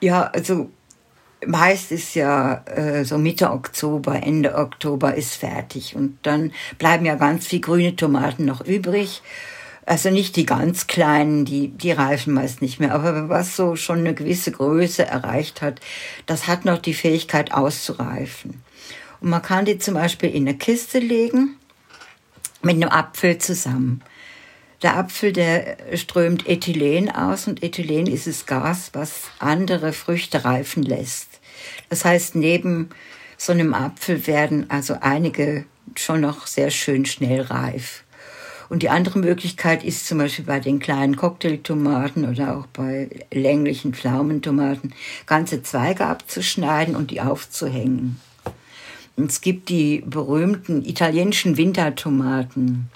Ja, 0.00 0.24
also 0.24 0.70
meist 1.46 1.92
ist 1.92 2.14
ja 2.14 2.64
äh, 2.66 3.04
so 3.04 3.18
Mitte 3.18 3.50
Oktober, 3.50 4.22
Ende 4.22 4.56
Oktober 4.56 5.14
ist 5.14 5.34
fertig 5.34 5.96
und 5.96 6.18
dann 6.22 6.52
bleiben 6.78 7.06
ja 7.06 7.14
ganz 7.14 7.46
viel 7.46 7.60
grüne 7.60 7.94
Tomaten 7.96 8.44
noch 8.44 8.62
übrig. 8.62 9.22
Also 9.90 10.10
nicht 10.10 10.36
die 10.36 10.46
ganz 10.46 10.86
kleinen, 10.86 11.44
die, 11.44 11.66
die 11.66 11.90
reifen 11.90 12.32
meist 12.32 12.62
nicht 12.62 12.78
mehr. 12.78 12.94
Aber 12.94 13.28
was 13.28 13.56
so 13.56 13.74
schon 13.74 13.98
eine 13.98 14.14
gewisse 14.14 14.52
Größe 14.52 15.04
erreicht 15.04 15.62
hat, 15.62 15.80
das 16.26 16.46
hat 16.46 16.64
noch 16.64 16.78
die 16.78 16.94
Fähigkeit 16.94 17.50
auszureifen. 17.50 18.62
Und 19.20 19.30
man 19.30 19.42
kann 19.42 19.64
die 19.64 19.78
zum 19.78 19.94
Beispiel 19.94 20.30
in 20.30 20.46
eine 20.46 20.56
Kiste 20.56 21.00
legen 21.00 21.56
mit 22.62 22.76
einem 22.76 22.88
Apfel 22.88 23.38
zusammen. 23.38 24.00
Der 24.80 24.96
Apfel, 24.96 25.32
der 25.32 25.76
strömt 25.96 26.46
Ethylen 26.46 27.10
aus 27.10 27.48
und 27.48 27.64
Ethylen 27.64 28.06
ist 28.06 28.28
das 28.28 28.46
Gas, 28.46 28.90
was 28.92 29.22
andere 29.40 29.92
Früchte 29.92 30.44
reifen 30.44 30.84
lässt. 30.84 31.40
Das 31.88 32.04
heißt, 32.04 32.36
neben 32.36 32.90
so 33.36 33.50
einem 33.50 33.74
Apfel 33.74 34.28
werden 34.28 34.70
also 34.70 34.98
einige 35.00 35.64
schon 35.96 36.20
noch 36.20 36.46
sehr 36.46 36.70
schön 36.70 37.06
schnell 37.06 37.40
reif. 37.40 38.04
Und 38.70 38.84
die 38.84 38.88
andere 38.88 39.18
Möglichkeit 39.18 39.82
ist 39.82 40.06
zum 40.06 40.18
Beispiel 40.18 40.44
bei 40.44 40.60
den 40.60 40.78
kleinen 40.78 41.16
Cocktailtomaten 41.16 42.24
oder 42.24 42.56
auch 42.56 42.66
bei 42.66 43.10
länglichen 43.32 43.92
Pflaumentomaten 43.92 44.94
ganze 45.26 45.64
Zweige 45.64 46.06
abzuschneiden 46.06 46.94
und 46.94 47.10
die 47.10 47.20
aufzuhängen. 47.20 48.20
Und 49.16 49.28
es 49.28 49.40
gibt 49.40 49.70
die 49.70 50.04
berühmten 50.06 50.84
italienischen 50.84 51.56
Wintertomaten. 51.56 52.88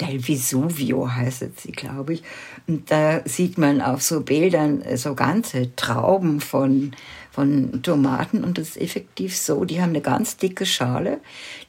Del 0.00 0.20
Vesuvio 0.20 1.12
heißt 1.12 1.60
sie, 1.60 1.72
glaube 1.72 2.14
ich. 2.14 2.22
Und 2.68 2.88
da 2.90 3.20
sieht 3.24 3.58
man 3.58 3.80
auf 3.80 4.00
so 4.00 4.20
Bildern 4.20 4.82
so 4.94 5.14
ganze 5.14 5.74
Trauben 5.74 6.40
von 6.40 6.92
von 7.34 7.82
Tomaten 7.82 8.44
und 8.44 8.58
das 8.58 8.70
ist 8.70 8.80
effektiv 8.80 9.36
so. 9.36 9.64
Die 9.64 9.80
haben 9.82 9.90
eine 9.90 10.00
ganz 10.00 10.36
dicke 10.36 10.66
Schale, 10.66 11.20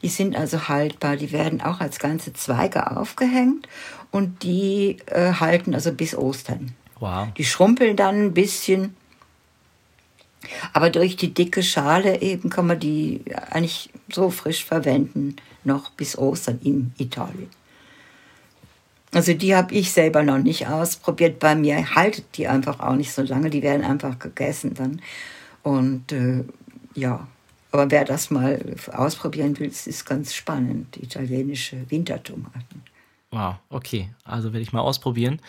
die 0.03 0.09
sind 0.09 0.35
also 0.35 0.67
haltbar, 0.67 1.17
die 1.17 1.31
werden 1.31 1.61
auch 1.61 1.79
als 1.79 1.97
ganze 1.97 2.33
Zweige 2.33 2.95
aufgehängt 2.95 3.67
und 4.11 4.43
die 4.43 4.97
äh, 5.07 5.33
halten 5.33 5.73
also 5.73 5.91
bis 5.91 6.15
Ostern. 6.15 6.73
Wow. 6.99 7.29
Die 7.37 7.43
schrumpeln 7.43 7.95
dann 7.95 8.25
ein 8.25 8.33
bisschen, 8.33 8.95
aber 10.71 10.91
durch 10.91 11.17
die 11.17 11.33
dicke 11.33 11.63
Schale 11.63 12.21
eben 12.21 12.51
kann 12.51 12.67
man 12.67 12.79
die 12.79 13.21
eigentlich 13.49 13.89
so 14.11 14.29
frisch 14.29 14.63
verwenden, 14.63 15.35
noch 15.63 15.89
bis 15.89 16.15
Ostern 16.15 16.59
in 16.63 16.93
Italien. 16.99 17.49
Also 19.15 19.33
die 19.33 19.55
habe 19.55 19.73
ich 19.73 19.91
selber 19.91 20.23
noch 20.23 20.39
nicht 20.39 20.67
ausprobiert. 20.67 21.39
Bei 21.39 21.55
mir 21.55 21.95
haltet 21.95 22.25
die 22.35 22.49
einfach 22.49 22.81
auch 22.81 22.95
nicht 22.95 23.13
so 23.13 23.21
lange. 23.21 23.49
Die 23.49 23.63
werden 23.63 23.85
einfach 23.85 24.19
gegessen 24.19 24.73
dann. 24.73 25.01
Und 25.65 26.11
äh, 26.11 26.43
ja, 26.93 27.27
aber 27.71 27.89
wer 27.89 28.05
das 28.05 28.29
mal 28.29 28.75
ausprobieren 28.93 29.57
will, 29.57 29.67
es 29.67 29.87
ist 29.87 30.05
ganz 30.05 30.35
spannend. 30.35 30.95
Italienische 30.95 31.89
Wintertomaten. 31.89 32.83
Wow, 33.31 33.55
okay. 33.69 34.11
Also 34.23 34.53
werde 34.53 34.61
ich 34.61 34.73
mal 34.73 34.81
ausprobieren. 34.81 35.41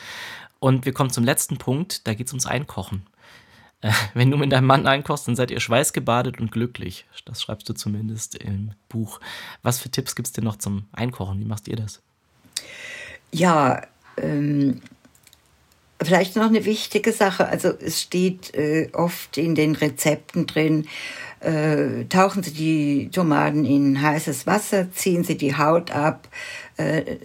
Und 0.58 0.86
wir 0.86 0.94
kommen 0.94 1.10
zum 1.10 1.22
letzten 1.22 1.58
Punkt. 1.58 2.06
Da 2.06 2.14
geht 2.14 2.28
es 2.28 2.32
ums 2.32 2.46
Einkochen. 2.46 3.06
Äh, 3.82 3.92
wenn 4.14 4.30
du 4.30 4.38
mit 4.38 4.52
deinem 4.52 4.66
Mann 4.66 4.86
einkochst, 4.86 5.28
dann 5.28 5.36
seid 5.36 5.50
ihr 5.50 5.60
schweißgebadet 5.60 6.40
und 6.40 6.50
glücklich. 6.50 7.04
Das 7.26 7.42
schreibst 7.42 7.68
du 7.68 7.74
zumindest 7.74 8.36
im 8.36 8.70
Buch. 8.88 9.20
Was 9.62 9.80
für 9.80 9.90
Tipps 9.90 10.16
gibt 10.16 10.28
es 10.28 10.32
denn 10.32 10.44
noch 10.44 10.56
zum 10.56 10.86
Einkochen? 10.92 11.40
Wie 11.40 11.44
machst 11.44 11.68
ihr 11.68 11.76
das? 11.76 12.00
Ja, 13.32 13.82
ähm, 14.16 14.80
Vielleicht 16.02 16.36
noch 16.36 16.46
eine 16.46 16.64
wichtige 16.66 17.12
Sache, 17.12 17.48
also 17.48 17.70
es 17.70 18.02
steht 18.02 18.54
äh, 18.54 18.90
oft 18.92 19.38
in 19.38 19.54
den 19.54 19.74
Rezepten 19.74 20.46
drin, 20.46 20.86
äh, 21.40 22.04
tauchen 22.10 22.42
Sie 22.42 22.52
die 22.52 23.10
Tomaten 23.10 23.64
in 23.64 24.02
heißes 24.02 24.46
Wasser, 24.46 24.92
ziehen 24.92 25.24
Sie 25.24 25.36
die 25.36 25.56
Haut 25.56 25.90
ab, 25.90 26.28
äh, 26.76 27.16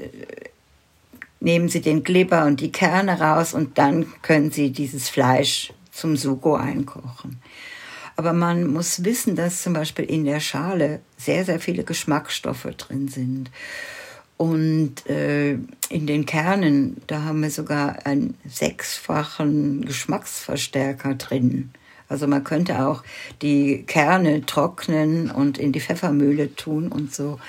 nehmen 1.42 1.68
Sie 1.68 1.82
den 1.82 2.04
Glibber 2.04 2.46
und 2.46 2.62
die 2.62 2.72
Kerne 2.72 3.20
raus 3.20 3.54
und 3.54 3.78
dann 3.78 4.06
können 4.22 4.52
Sie 4.52 4.72
dieses 4.72 5.10
Fleisch 5.10 5.74
zum 5.92 6.16
Sugo 6.16 6.56
einkochen. 6.56 7.42
Aber 8.16 8.34
man 8.34 8.68
muss 8.68 9.04
wissen, 9.04 9.36
dass 9.36 9.64
zum 9.64 9.74
Beispiel 9.74 10.06
in 10.06 10.26
der 10.26 10.40
Schale 10.40 11.02
sehr, 11.18 11.44
sehr 11.44 11.60
viele 11.60 11.84
Geschmacksstoffe 11.84 12.68
drin 12.78 13.08
sind. 13.08 13.50
Und 14.42 15.08
äh, 15.08 15.52
in 15.90 16.08
den 16.08 16.26
Kernen, 16.26 16.98
da 17.06 17.22
haben 17.26 17.44
wir 17.44 17.52
sogar 17.52 18.08
einen 18.08 18.34
sechsfachen 18.44 19.86
Geschmacksverstärker 19.86 21.14
drin. 21.14 21.70
Also 22.10 22.26
man 22.26 22.44
könnte 22.44 22.84
auch 22.84 23.04
die 23.44 23.84
Kerne 23.84 24.44
trocknen 24.48 25.30
und 25.30 25.60
in 25.60 25.72
die 25.72 25.80
Pfeffermühle 25.80 26.56
tun 26.56 26.88
und 26.88 27.14
so 27.14 27.40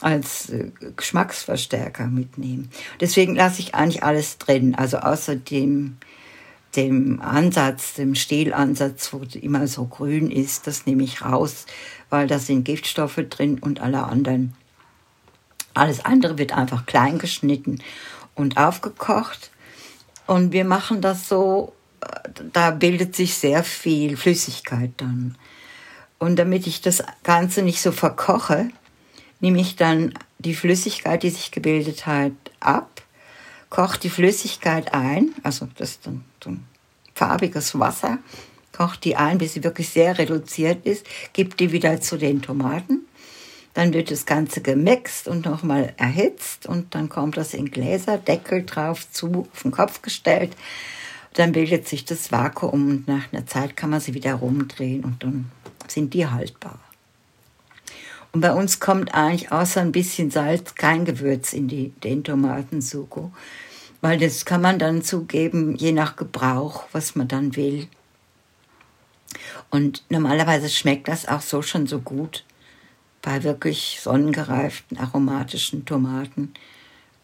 als 0.00 0.50
äh, 0.50 0.72
Geschmacksverstärker 0.96 2.08
mitnehmen. 2.08 2.68
Deswegen 3.00 3.36
lasse 3.36 3.60
ich 3.60 3.76
eigentlich 3.76 4.02
alles 4.02 4.38
drin. 4.38 4.74
Also 4.74 4.96
außer 4.96 5.36
dem, 5.36 5.98
dem 6.74 7.20
Ansatz, 7.20 7.94
dem 7.94 8.16
Stielansatz, 8.16 9.12
wo 9.12 9.22
immer 9.38 9.68
so 9.68 9.84
grün 9.84 10.32
ist, 10.32 10.66
das 10.66 10.84
nehme 10.84 11.04
ich 11.04 11.22
raus, 11.22 11.66
weil 12.08 12.26
da 12.26 12.40
sind 12.40 12.64
Giftstoffe 12.64 13.20
drin 13.28 13.60
und 13.60 13.80
alle 13.80 14.02
anderen 14.02 14.56
alles 15.74 16.04
andere 16.04 16.38
wird 16.38 16.52
einfach 16.52 16.86
klein 16.86 17.18
geschnitten 17.18 17.82
und 18.34 18.56
aufgekocht. 18.56 19.50
Und 20.26 20.52
wir 20.52 20.64
machen 20.64 21.00
das 21.00 21.28
so, 21.28 21.72
da 22.52 22.70
bildet 22.70 23.14
sich 23.14 23.34
sehr 23.34 23.64
viel 23.64 24.16
Flüssigkeit 24.16 24.92
dann. 24.98 25.36
Und 26.18 26.36
damit 26.36 26.66
ich 26.66 26.80
das 26.80 27.02
Ganze 27.22 27.62
nicht 27.62 27.80
so 27.80 27.92
verkoche, 27.92 28.68
nehme 29.40 29.60
ich 29.60 29.76
dann 29.76 30.14
die 30.38 30.54
Flüssigkeit, 30.54 31.22
die 31.22 31.30
sich 31.30 31.50
gebildet 31.50 32.06
hat, 32.06 32.32
ab, 32.60 33.02
koche 33.70 33.98
die 33.98 34.10
Flüssigkeit 34.10 34.92
ein, 34.92 35.34
also 35.42 35.68
das 35.76 35.90
ist 35.90 36.06
dann 36.06 36.24
so 36.42 36.50
ein 36.50 36.66
farbiges 37.14 37.78
Wasser, 37.78 38.18
koche 38.72 38.98
die 39.00 39.16
ein, 39.16 39.38
bis 39.38 39.54
sie 39.54 39.64
wirklich 39.64 39.88
sehr 39.88 40.18
reduziert 40.18 40.84
ist, 40.86 41.06
gebe 41.32 41.56
die 41.56 41.72
wieder 41.72 42.00
zu 42.00 42.18
den 42.18 42.42
Tomaten 42.42 43.06
dann 43.74 43.94
wird 43.94 44.10
das 44.10 44.26
Ganze 44.26 44.60
gemixt 44.60 45.28
und 45.28 45.44
nochmal 45.44 45.94
erhitzt 45.96 46.66
und 46.66 46.94
dann 46.94 47.08
kommt 47.08 47.36
das 47.36 47.54
in 47.54 47.70
Gläser, 47.70 48.18
Deckel 48.18 48.64
drauf, 48.64 49.10
zu, 49.10 49.48
auf 49.52 49.62
den 49.62 49.70
Kopf 49.70 50.02
gestellt. 50.02 50.56
Dann 51.34 51.52
bildet 51.52 51.86
sich 51.86 52.04
das 52.04 52.32
Vakuum 52.32 52.88
und 52.90 53.08
nach 53.08 53.32
einer 53.32 53.46
Zeit 53.46 53.76
kann 53.76 53.90
man 53.90 54.00
sie 54.00 54.14
wieder 54.14 54.34
rumdrehen 54.34 55.04
und 55.04 55.22
dann 55.22 55.50
sind 55.86 56.14
die 56.14 56.26
haltbar. 56.26 56.80
Und 58.32 58.40
bei 58.40 58.52
uns 58.52 58.80
kommt 58.80 59.14
eigentlich 59.14 59.52
außer 59.52 59.80
ein 59.80 59.92
bisschen 59.92 60.30
Salz 60.30 60.74
kein 60.74 61.04
Gewürz 61.04 61.52
in 61.52 61.68
die, 61.68 61.90
den 62.02 62.24
Tomatensugo, 62.24 63.32
weil 64.00 64.18
das 64.18 64.44
kann 64.44 64.62
man 64.62 64.78
dann 64.78 65.02
zugeben, 65.02 65.76
je 65.76 65.92
nach 65.92 66.16
Gebrauch, 66.16 66.84
was 66.92 67.14
man 67.14 67.28
dann 67.28 67.54
will. 67.54 67.86
Und 69.70 70.04
normalerweise 70.10 70.68
schmeckt 70.68 71.06
das 71.06 71.28
auch 71.28 71.40
so 71.40 71.62
schon 71.62 71.86
so 71.86 72.00
gut 72.00 72.44
bei 73.22 73.42
wirklich 73.42 73.98
sonnengereiften 74.00 74.98
aromatischen 74.98 75.84
Tomaten, 75.84 76.54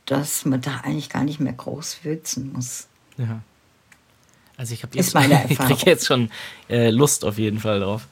dass 0.04 0.44
man 0.44 0.60
da 0.60 0.80
eigentlich 0.82 1.08
gar 1.08 1.24
nicht 1.24 1.40
mehr 1.40 1.52
groß 1.52 2.04
würzen 2.04 2.52
muss. 2.52 2.88
Ja. 3.18 3.40
Also 4.56 4.74
ich 4.74 4.82
habe 4.82 4.96
jetzt, 4.96 5.14
ich 5.48 5.58
kriege 5.58 5.90
jetzt 5.90 6.06
schon 6.06 6.30
äh, 6.68 6.90
Lust 6.90 7.24
auf 7.24 7.38
jeden 7.38 7.58
Fall 7.58 7.80
drauf. 7.80 8.06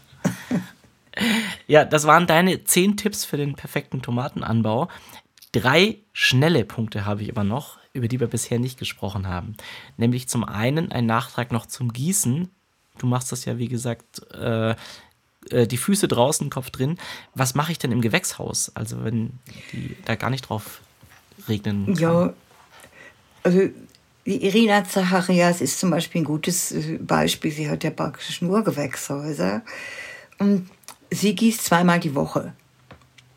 ja, 1.67 1.85
das 1.85 2.05
waren 2.05 2.27
deine 2.27 2.65
zehn 2.65 2.97
Tipps 2.97 3.25
für 3.25 3.37
den 3.37 3.55
perfekten 3.55 4.03
Tomatenanbau. 4.03 4.89
Drei 5.53 5.99
schnelle 6.13 6.65
Punkte 6.65 7.05
habe 7.05 7.23
ich 7.23 7.31
aber 7.31 7.45
noch, 7.45 7.79
über 7.93 8.09
die 8.09 8.19
wir 8.19 8.27
bisher 8.27 8.59
nicht 8.59 8.79
gesprochen 8.79 9.29
haben. 9.29 9.57
Nämlich 9.97 10.29
zum 10.29 10.45
einen 10.45 10.91
ein 10.91 11.07
Nachtrag 11.07 11.53
noch 11.53 11.67
zum 11.67 11.93
Gießen. 11.93 12.51
Du 12.99 13.07
machst 13.07 13.31
das 13.33 13.45
ja, 13.45 13.59
wie 13.59 13.69
gesagt, 13.69 14.23
äh, 14.33 14.75
äh, 15.51 15.67
die 15.67 15.77
Füße 15.77 16.09
draußen, 16.09 16.51
Kopf 16.51 16.71
drin. 16.71 16.99
Was 17.35 17.55
mache 17.55 17.73
ich 17.73 17.79
denn 17.79 17.93
im 17.93 18.01
Gewächshaus? 18.01 18.73
Also 18.75 19.05
wenn 19.05 19.39
die 19.73 19.97
da 20.05 20.15
gar 20.15 20.31
nicht 20.31 20.49
drauf 20.49 20.81
regnen 21.49 21.87
kann. 21.87 21.97
Ja, 21.97 22.33
also 23.43 23.61
die 24.27 24.45
Irina 24.45 24.85
Zacharias 24.85 25.61
ist 25.61 25.79
zum 25.79 25.91
Beispiel 25.91 26.23
ein 26.23 26.25
gutes 26.25 26.73
äh, 26.73 26.99
Beispiel. 26.99 27.51
Sie 27.51 27.69
hat 27.69 27.85
ja 27.85 27.91
praktisch 27.91 28.41
nur 28.43 28.65
Gewächshäuser. 28.65 29.63
Und 30.39 30.69
sie 31.11 31.35
gießt 31.35 31.65
zweimal 31.65 32.01
die 32.01 32.15
Woche. 32.15 32.55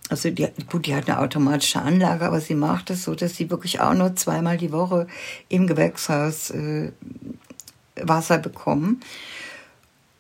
Also 0.10 0.30
die, 0.30 0.48
gut, 0.70 0.86
die 0.86 0.96
hat 0.96 1.10
eine 1.10 1.20
automatische 1.20 1.82
Anlage, 1.82 2.26
aber 2.26 2.40
sie 2.40 2.56
macht 2.56 2.90
es 2.90 3.04
so, 3.04 3.14
dass 3.14 3.36
sie 3.36 3.50
wirklich 3.50 3.82
auch 3.82 3.94
nur 3.94 4.16
zweimal 4.16 4.58
die 4.58 4.72
Woche 4.72 5.08
im 5.50 5.68
Gewächshaus 5.68 6.52
äh, 6.52 6.94
Wasser 8.02 8.38
bekommen. 8.38 9.02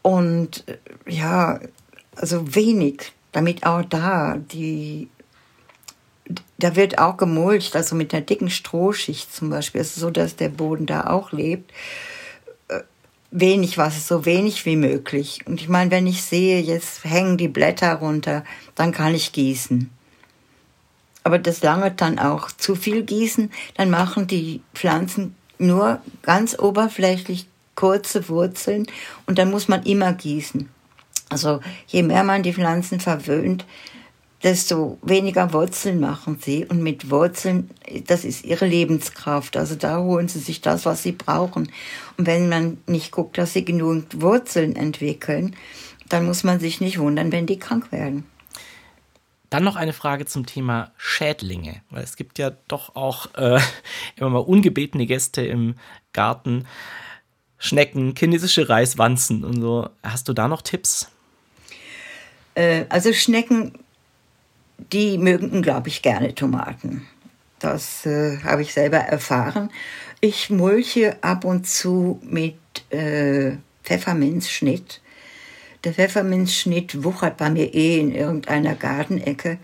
Und 0.07 0.63
äh, 0.69 0.77
ja, 1.11 1.59
also 2.15 2.55
wenig, 2.55 3.11
damit 3.33 3.65
auch 3.65 3.83
da 3.83 4.37
die, 4.37 5.09
da 6.57 6.77
wird 6.77 6.97
auch 6.97 7.17
gemulcht, 7.17 7.75
also 7.75 7.93
mit 7.93 8.13
einer 8.13 8.23
dicken 8.23 8.49
Strohschicht 8.49 9.35
zum 9.35 9.49
Beispiel, 9.49 9.81
also 9.81 9.99
so, 9.99 10.09
dass 10.09 10.37
der 10.37 10.47
Boden 10.47 10.85
da 10.85 11.07
auch 11.07 11.33
lebt. 11.33 11.73
Äh, 12.69 12.83
wenig 13.31 13.77
Wasser, 13.77 13.99
so 13.99 14.23
wenig 14.23 14.65
wie 14.65 14.77
möglich. 14.77 15.41
Und 15.45 15.59
ich 15.59 15.67
meine, 15.67 15.91
wenn 15.91 16.07
ich 16.07 16.23
sehe, 16.23 16.61
jetzt 16.61 17.03
hängen 17.03 17.37
die 17.37 17.49
Blätter 17.49 17.95
runter, 17.95 18.45
dann 18.75 18.93
kann 18.93 19.13
ich 19.13 19.33
gießen. 19.33 19.89
Aber 21.25 21.37
das 21.37 21.61
lange 21.63 21.91
dann 21.91 22.17
auch 22.17 22.49
zu 22.53 22.75
viel 22.75 23.03
gießen, 23.03 23.51
dann 23.75 23.89
machen 23.89 24.25
die 24.25 24.61
Pflanzen 24.73 25.35
nur 25.57 25.99
ganz 26.21 26.57
oberflächlich 26.57 27.46
kurze 27.77 28.27
Wurzeln 28.27 28.87
und 29.25 29.37
dann 29.37 29.49
muss 29.49 29.69
man 29.69 29.83
immer 29.83 30.11
gießen. 30.11 30.67
Also 31.29 31.61
je 31.87 32.03
mehr 32.03 32.25
man 32.25 32.43
die 32.43 32.53
Pflanzen 32.53 32.99
verwöhnt, 32.99 33.65
desto 34.43 34.97
weniger 35.01 35.53
Wurzeln 35.53 35.99
machen 35.99 36.39
sie. 36.41 36.65
Und 36.65 36.81
mit 36.81 37.09
Wurzeln, 37.09 37.69
das 38.05 38.23
ist 38.23 38.45
ihre 38.45 38.65
Lebenskraft. 38.65 39.57
Also 39.57 39.75
da 39.75 39.99
holen 39.99 40.27
sie 40.27 40.39
sich 40.39 40.61
das, 40.61 40.85
was 40.85 41.03
sie 41.03 41.11
brauchen. 41.11 41.71
Und 42.17 42.27
wenn 42.27 42.49
man 42.49 42.77
nicht 42.87 43.11
guckt, 43.11 43.37
dass 43.37 43.53
sie 43.53 43.65
genügend 43.65 44.21
Wurzeln 44.21 44.75
entwickeln, 44.75 45.55
dann 46.09 46.25
muss 46.25 46.43
man 46.43 46.59
sich 46.59 46.81
nicht 46.81 46.99
wundern, 46.99 47.31
wenn 47.31 47.45
die 47.45 47.59
krank 47.59 47.91
werden. 47.91 48.25
Dann 49.49 49.63
noch 49.63 49.77
eine 49.77 49.93
Frage 49.93 50.25
zum 50.25 50.45
Thema 50.45 50.91
Schädlinge, 50.97 51.81
weil 51.89 52.03
es 52.03 52.17
gibt 52.17 52.37
ja 52.37 52.51
doch 52.67 52.95
auch 52.95 53.33
äh, 53.35 53.59
immer 54.15 54.29
mal 54.29 54.39
ungebetene 54.39 55.05
Gäste 55.05 55.41
im 55.45 55.75
Garten. 56.13 56.65
Schnecken, 57.59 58.13
chinesische 58.17 58.69
Reiswanzen 58.69 59.43
und 59.43 59.61
so. 59.61 59.89
Hast 60.03 60.27
du 60.27 60.33
da 60.33 60.47
noch 60.47 60.61
Tipps? 60.61 61.09
Äh, 62.55 62.85
also 62.89 63.13
Schnecken, 63.13 63.73
die 64.91 65.17
mögen, 65.17 65.61
glaube 65.61 65.89
ich, 65.89 66.01
gerne 66.01 66.35
Tomaten. 66.35 67.07
Das 67.59 68.05
äh, 68.05 68.39
habe 68.43 68.61
ich 68.61 68.73
selber 68.73 68.97
erfahren. 68.97 69.71
Ich 70.21 70.49
mulche 70.49 71.17
ab 71.21 71.45
und 71.45 71.67
zu 71.67 72.19
mit 72.23 72.55
äh, 72.91 73.57
Pfefferminzschnitt 73.83 75.01
der 75.83 75.93
Pfefferminzschnitt 75.93 77.03
wuchert 77.03 77.37
bei 77.37 77.49
mir 77.49 77.73
eh 77.73 77.99
in 77.99 78.13
irgendeiner 78.13 78.75
Gartenecke. 78.75 79.57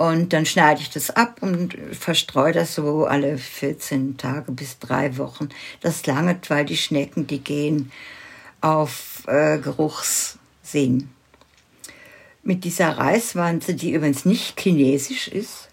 Und 0.00 0.32
dann 0.32 0.46
schneide 0.46 0.80
ich 0.80 0.88
das 0.88 1.10
ab 1.10 1.42
und 1.42 1.76
verstreue 1.92 2.54
das 2.54 2.74
so 2.74 3.04
alle 3.04 3.36
14 3.36 4.16
Tage 4.16 4.50
bis 4.50 4.78
drei 4.78 5.18
Wochen. 5.18 5.50
Das 5.82 6.06
langt, 6.06 6.48
weil 6.48 6.64
die 6.64 6.78
Schnecken, 6.78 7.26
die 7.26 7.40
gehen 7.44 7.92
auf 8.62 9.24
äh, 9.26 9.58
Geruchssinn. 9.58 11.10
Mit 12.42 12.64
dieser 12.64 12.96
Reiswanze, 12.96 13.74
die 13.74 13.92
übrigens 13.92 14.24
nicht 14.24 14.58
chinesisch 14.58 15.28
ist, 15.28 15.68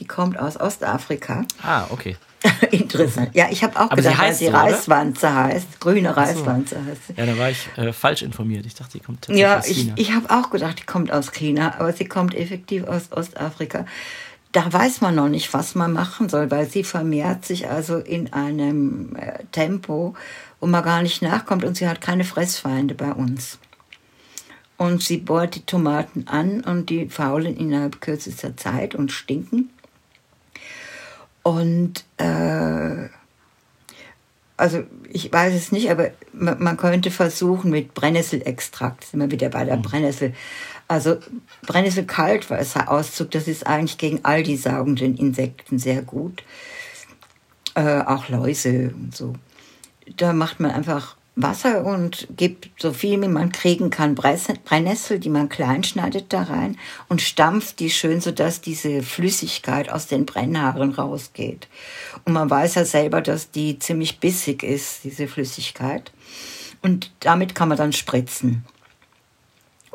die 0.00 0.08
kommt 0.08 0.40
aus 0.40 0.58
Ostafrika. 0.58 1.44
Ah, 1.62 1.86
okay. 1.90 2.16
Interessant. 2.70 3.30
Ja, 3.34 3.48
ich 3.50 3.62
habe 3.64 3.76
auch 3.76 3.90
Aber 3.90 3.96
gedacht, 3.96 4.14
sie 4.14 4.18
heißt 4.20 4.30
dass 4.30 4.38
die 4.38 4.46
so? 4.46 4.52
Reiswanze 4.52 5.34
heißt. 5.34 5.80
Grüne 5.80 6.16
Reiswanze 6.16 6.76
so. 6.76 6.84
heißt 6.84 7.06
sie. 7.08 7.14
Ja, 7.16 7.26
da 7.26 7.36
war 7.38 7.50
ich 7.50 7.68
äh, 7.76 7.92
falsch 7.92 8.22
informiert. 8.22 8.64
Ich 8.66 8.74
dachte, 8.74 8.98
die 8.98 9.04
kommt 9.04 9.22
tatsächlich 9.22 9.42
Ja, 9.42 9.58
aus 9.58 9.66
ich, 9.66 9.78
China. 9.78 9.94
ich 9.96 10.12
habe 10.12 10.30
auch 10.30 10.50
gedacht, 10.50 10.78
die 10.78 10.84
kommt 10.86 11.10
aus 11.12 11.32
China, 11.32 11.74
aber 11.78 11.92
sie 11.92 12.04
kommt 12.04 12.34
effektiv 12.34 12.84
aus 12.84 13.10
Ostafrika. 13.10 13.86
Da 14.52 14.72
weiß 14.72 15.00
man 15.00 15.14
noch 15.14 15.28
nicht, 15.28 15.52
was 15.52 15.74
man 15.74 15.92
machen 15.92 16.28
soll, 16.28 16.50
weil 16.50 16.68
sie 16.68 16.84
vermehrt 16.84 17.44
sich 17.44 17.68
also 17.68 17.98
in 17.98 18.32
einem 18.32 19.16
äh, 19.16 19.44
Tempo, 19.52 20.14
wo 20.60 20.66
man 20.66 20.84
gar 20.84 21.02
nicht 21.02 21.20
nachkommt 21.22 21.64
und 21.64 21.76
sie 21.76 21.88
hat 21.88 22.00
keine 22.00 22.24
Fressfeinde 22.24 22.94
bei 22.94 23.12
uns. 23.12 23.58
Und 24.76 25.02
sie 25.02 25.18
bohrt 25.18 25.56
die 25.56 25.66
Tomaten 25.66 26.28
an 26.28 26.60
und 26.60 26.88
die 26.88 27.08
faulen 27.08 27.56
innerhalb 27.56 28.00
kürzester 28.00 28.56
Zeit 28.56 28.94
und 28.94 29.10
stinken. 29.10 29.70
Und 31.48 32.04
äh, 32.18 33.08
also 34.58 34.82
ich 35.08 35.32
weiß 35.32 35.54
es 35.54 35.72
nicht, 35.72 35.90
aber 35.90 36.10
man, 36.34 36.62
man 36.62 36.76
könnte 36.76 37.10
versuchen 37.10 37.70
mit 37.70 37.94
Brennnesselextrakt, 37.94 39.04
sind 39.04 39.20
wir 39.20 39.30
wieder 39.30 39.48
bei 39.48 39.64
der 39.64 39.78
Brennnessel. 39.78 40.34
Also 40.88 41.16
Brennnessel-Kaltwasserauszug, 41.62 43.30
das 43.30 43.48
ist 43.48 43.66
eigentlich 43.66 43.96
gegen 43.96 44.26
all 44.26 44.42
die 44.42 44.58
saugenden 44.58 45.16
Insekten 45.16 45.78
sehr 45.78 46.02
gut. 46.02 46.42
Äh, 47.74 48.02
auch 48.02 48.28
Läuse 48.28 48.92
und 48.94 49.16
so. 49.16 49.32
Da 50.18 50.34
macht 50.34 50.60
man 50.60 50.70
einfach 50.70 51.16
Wasser 51.40 51.84
und 51.84 52.26
gibt 52.36 52.68
so 52.78 52.92
viel, 52.92 53.22
wie 53.22 53.28
man 53.28 53.52
kriegen 53.52 53.90
kann, 53.90 54.16
Brennnessel, 54.16 55.20
die 55.20 55.28
man 55.28 55.48
klein 55.48 55.84
schneidet, 55.84 56.32
da 56.32 56.42
rein 56.42 56.76
und 57.08 57.22
stampft 57.22 57.78
die 57.78 57.90
schön, 57.90 58.20
sodass 58.20 58.60
diese 58.60 59.02
Flüssigkeit 59.02 59.88
aus 59.88 60.08
den 60.08 60.26
Brennhaaren 60.26 60.90
rausgeht. 60.90 61.68
Und 62.24 62.32
man 62.32 62.50
weiß 62.50 62.74
ja 62.74 62.84
selber, 62.84 63.20
dass 63.20 63.52
die 63.52 63.78
ziemlich 63.78 64.18
bissig 64.18 64.64
ist, 64.64 65.04
diese 65.04 65.28
Flüssigkeit. 65.28 66.10
Und 66.82 67.12
damit 67.20 67.54
kann 67.54 67.68
man 67.68 67.78
dann 67.78 67.92
spritzen. 67.92 68.64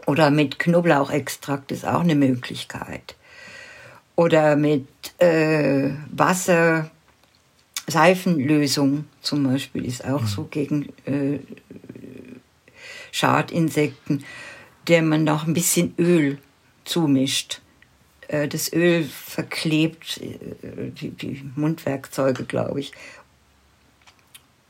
Oder 0.05 0.31
mit 0.31 0.59
Knoblauchextrakt 0.59 1.73
ist 1.73 1.85
auch 1.85 2.01
eine 2.01 2.15
Möglichkeit. 2.15 3.15
Oder 4.15 4.55
mit 4.55 4.87
äh, 5.19 5.91
Wasser, 6.09 6.89
Seifenlösung 7.87 9.05
zum 9.23 9.43
Beispiel 9.43 9.85
ist 9.85 10.05
auch 10.05 10.25
so 10.27 10.43
gegen 10.43 10.89
äh, 11.05 11.39
Schadinsekten, 13.11 14.23
der 14.87 15.01
man 15.01 15.23
noch 15.23 15.47
ein 15.47 15.53
bisschen 15.53 15.93
Öl 15.97 16.37
zumischt. 16.83 17.61
Äh, 18.27 18.47
das 18.47 18.71
Öl 18.73 19.03
verklebt 19.03 20.19
äh, 20.21 20.91
die, 20.91 21.11
die 21.11 21.43
Mundwerkzeuge, 21.55 22.43
glaube 22.43 22.81
ich, 22.81 22.91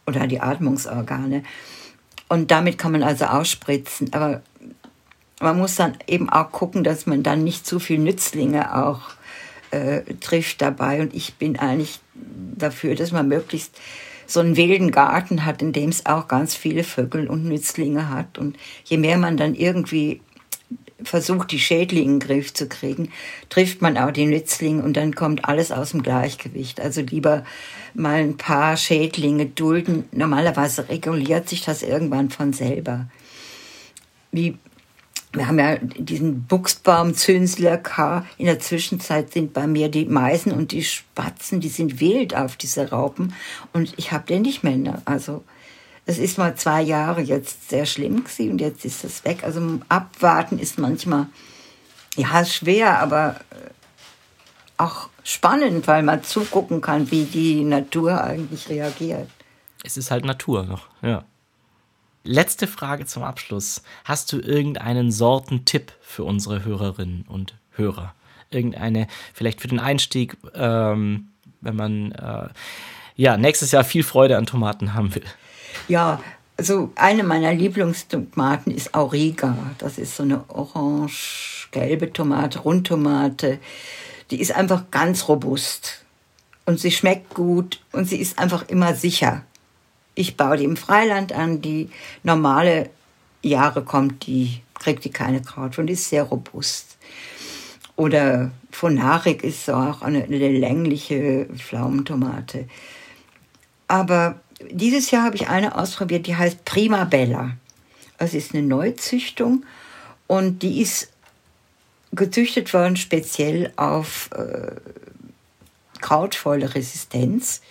oder 0.06 0.28
die 0.28 0.40
Atmungsorgane. 0.40 1.44
Und 2.30 2.52
damit 2.52 2.78
kann 2.78 2.92
man 2.92 3.04
also 3.04 3.26
ausspritzen. 3.26 4.14
Aber 4.14 4.42
man 5.40 5.58
muss 5.58 5.76
dann 5.76 5.98
eben 6.08 6.30
auch 6.30 6.52
gucken, 6.52 6.84
dass 6.84 7.06
man 7.06 7.24
dann 7.24 7.44
nicht 7.44 7.66
zu 7.66 7.80
viel 7.80 8.00
Nützlinge 8.00 8.76
auch 8.86 9.02
äh, 9.72 10.02
trifft 10.20 10.62
dabei. 10.62 11.02
Und 11.02 11.14
ich 11.14 11.36
bin 11.36 11.58
eigentlich 11.58 12.00
dafür, 12.14 12.96
dass 12.96 13.12
man 13.12 13.28
möglichst 13.28 13.80
so 14.26 14.40
einen 14.40 14.58
wilden 14.58 14.92
Garten 14.92 15.46
hat, 15.46 15.62
in 15.62 15.74
dem 15.74 15.90
es 15.90 16.06
auch 16.06 16.28
ganz 16.28 16.56
viele 16.56 16.84
Vögel 16.84 17.28
und 17.28 17.46
Nützlinge 17.46 18.10
hat. 18.10 18.38
Und 18.38 18.58
je 18.86 18.98
mehr 18.98 19.18
man 19.18 19.38
dann 19.38 19.56
irgendwie 19.56 20.22
versucht, 21.04 21.52
die 21.52 21.60
Schädlinge 21.60 22.14
in 22.14 22.20
den 22.20 22.28
Griff 22.28 22.54
zu 22.54 22.68
kriegen, 22.68 23.10
trifft 23.50 23.82
man 23.82 23.98
auch 23.98 24.12
die 24.12 24.26
Nützlinge 24.26 24.84
und 24.84 24.96
dann 24.96 25.16
kommt 25.16 25.46
alles 25.46 25.72
aus 25.72 25.92
dem 25.92 26.04
Gleichgewicht. 26.04 26.80
Also 26.80 27.02
lieber 27.02 27.44
mal 27.94 28.16
ein 28.16 28.38
paar 28.38 28.78
Schädlinge 28.78 29.46
dulden. 29.48 30.06
Normalerweise 30.12 30.90
reguliert 30.90 31.50
sich 31.50 31.64
das 31.64 31.84
irgendwann 31.84 32.30
von 32.30 32.54
selber. 32.54 33.08
Wie 34.32 34.58
wir 35.34 35.48
haben 35.48 35.58
ja 35.58 35.78
diesen 35.78 36.44
Buchsbaumzünsler 36.44 37.78
K. 37.78 38.26
In 38.38 38.46
der 38.46 38.60
Zwischenzeit 38.60 39.34
sind 39.34 39.54
bei 39.54 39.66
mir 39.66 39.90
die 39.90 40.06
Meisen 40.06 40.52
und 40.52 40.72
die 40.72 40.84
Spatzen, 40.84 41.60
die 41.60 41.70
sind 41.70 42.00
wild 42.00 42.36
auf 42.36 42.56
diese 42.56 42.92
Raupen. 42.92 43.34
Und 43.74 43.94
ich 43.98 44.12
habe 44.12 44.26
den 44.28 44.44
nicht 44.44 44.64
mehr. 44.64 44.78
Ne? 44.78 45.02
Also 45.06 45.44
es 46.06 46.20
ist 46.20 46.38
mal 46.38 46.56
zwei 46.56 46.84
Jahre 46.84 47.22
jetzt 47.22 47.70
sehr 47.70 47.88
schlimm 47.88 48.24
gewesen 48.24 48.52
und 48.52 48.62
jetzt 48.62 48.86
ist 48.86 49.04
es 49.04 49.26
weg. 49.26 49.44
Also 49.44 49.80
abwarten 49.90 50.60
ist 50.60 50.78
manchmal 50.78 51.28
ja 52.16 52.46
schwer, 52.46 53.00
aber 53.00 53.38
äh, 53.50 53.72
auch 54.78 55.10
spannend, 55.24 55.88
weil 55.88 56.04
man 56.04 56.24
zugucken 56.24 56.82
kann, 56.82 57.10
wie 57.10 57.24
die 57.24 57.64
Natur 57.64 58.24
eigentlich 58.24 58.70
reagiert. 58.70 59.30
Es 59.84 59.98
ist 59.98 60.12
halt 60.12 60.26
Natur 60.26 60.64
noch, 60.64 60.90
ja. 61.02 61.26
Letzte 62.26 62.68
Frage 62.68 63.06
zum 63.06 63.24
Abschluss. 63.24 63.84
Hast 64.06 64.32
du 64.32 64.40
irgendeinen 64.40 65.12
Sortentipp 65.12 65.92
für 66.02 66.24
unsere 66.24 66.64
Hörerinnen 66.64 67.26
und 67.28 67.56
Hörer? 67.72 68.16
Irgendeine, 68.50 69.08
vielleicht 69.34 69.60
für 69.60 69.68
den 69.68 69.80
Einstieg, 69.80 70.38
ähm, 70.56 71.28
wenn 71.60 71.76
man 71.76 72.12
äh, 72.14 72.48
ja 73.18 73.36
nächstes 73.36 73.72
Jahr 73.72 73.84
viel 73.84 74.04
Freude 74.04 74.38
an 74.38 74.46
Tomaten 74.46 74.94
haben 74.94 75.14
will. 75.14 75.24
Ja, 75.90 76.22
also 76.56 76.94
eine 76.96 77.24
meiner 77.24 77.54
Lieblingstomaten 77.54 78.74
ist 78.74 78.96
Auriga. 78.96 79.58
Das 79.80 79.98
ist 79.98 80.16
so 80.16 80.24
eine 80.24 80.50
orange-gelbe 80.50 82.14
Tomate, 82.14 82.60
Rundtomate. 82.60 83.60
Die 84.32 84.40
ist 84.40 84.54
einfach 84.54 84.84
ganz 84.92 85.28
robust. 85.28 86.06
Und 86.66 86.80
sie 86.80 86.92
schmeckt 86.92 87.34
gut 87.34 87.82
und 87.92 88.08
sie 88.08 88.18
ist 88.18 88.40
einfach 88.40 88.70
immer 88.70 88.96
sicher. 88.96 89.44
Ich 90.16 90.38
baue 90.38 90.58
die 90.58 90.66
im 90.66 90.78
Freiland 90.78 91.34
an, 91.34 91.62
die 91.62 91.90
normale 92.24 92.90
Jahre 93.42 93.84
kommt, 93.84 94.28
die 94.28 94.62
kriegt 94.76 95.04
die 95.06 95.12
keine 95.12 95.42
Kraut 95.42 95.78
und 95.80 95.90
ist 95.90 96.10
sehr 96.10 96.24
robust. 96.24 96.98
Oder 97.96 98.52
Phonarik 98.72 99.44
ist 99.44 99.70
auch 99.70 100.02
eine, 100.02 100.24
eine 100.24 100.50
längliche 100.50 101.46
Pflaumentomate. 101.56 102.68
Aber 103.88 104.40
dieses 104.72 105.12
Jahr 105.12 105.24
habe 105.24 105.36
ich 105.36 105.50
eine 105.50 105.78
ausprobiert, 105.78 106.28
die 106.28 106.36
heißt 106.36 106.66
Prima 106.66 107.04
Bella. 107.04 107.52
Das 108.18 108.34
ist 108.34 108.54
eine 108.54 108.64
Neuzüchtung 108.64 109.66
und 110.28 110.64
die 110.64 110.82
ist 110.82 111.10
gezüchtet 112.14 112.74
worden 112.74 112.96
speziell 112.96 113.74
auf 113.76 114.30
äh, 114.32 114.72
krautvolle 116.00 116.74
Resistenz. 116.74 117.62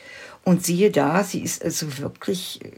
Und 0.44 0.64
siehe 0.64 0.90
da, 0.90 1.22
sie 1.24 1.42
ist 1.42 1.64
also 1.64 1.98
wirklich 1.98 2.64
äh, 2.64 2.70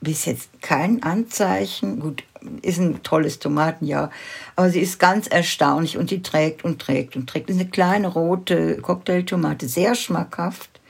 bis 0.00 0.24
jetzt 0.24 0.50
kein 0.60 1.02
Anzeichen. 1.02 2.00
Gut, 2.00 2.24
ist 2.62 2.78
ein 2.78 3.02
tolles 3.02 3.38
Tomatenjahr, 3.38 4.10
aber 4.56 4.70
sie 4.70 4.80
ist 4.80 4.98
ganz 4.98 5.26
erstaunlich 5.26 5.98
und 5.98 6.10
die 6.10 6.22
trägt 6.22 6.64
und 6.64 6.80
trägt 6.80 7.16
und 7.16 7.28
trägt. 7.28 7.48
Das 7.48 7.56
ist 7.56 7.62
eine 7.62 7.70
kleine 7.70 8.08
rote 8.08 8.78
Cocktailtomate, 8.78 9.68
sehr 9.68 9.94
schmackhaft. 9.94 10.80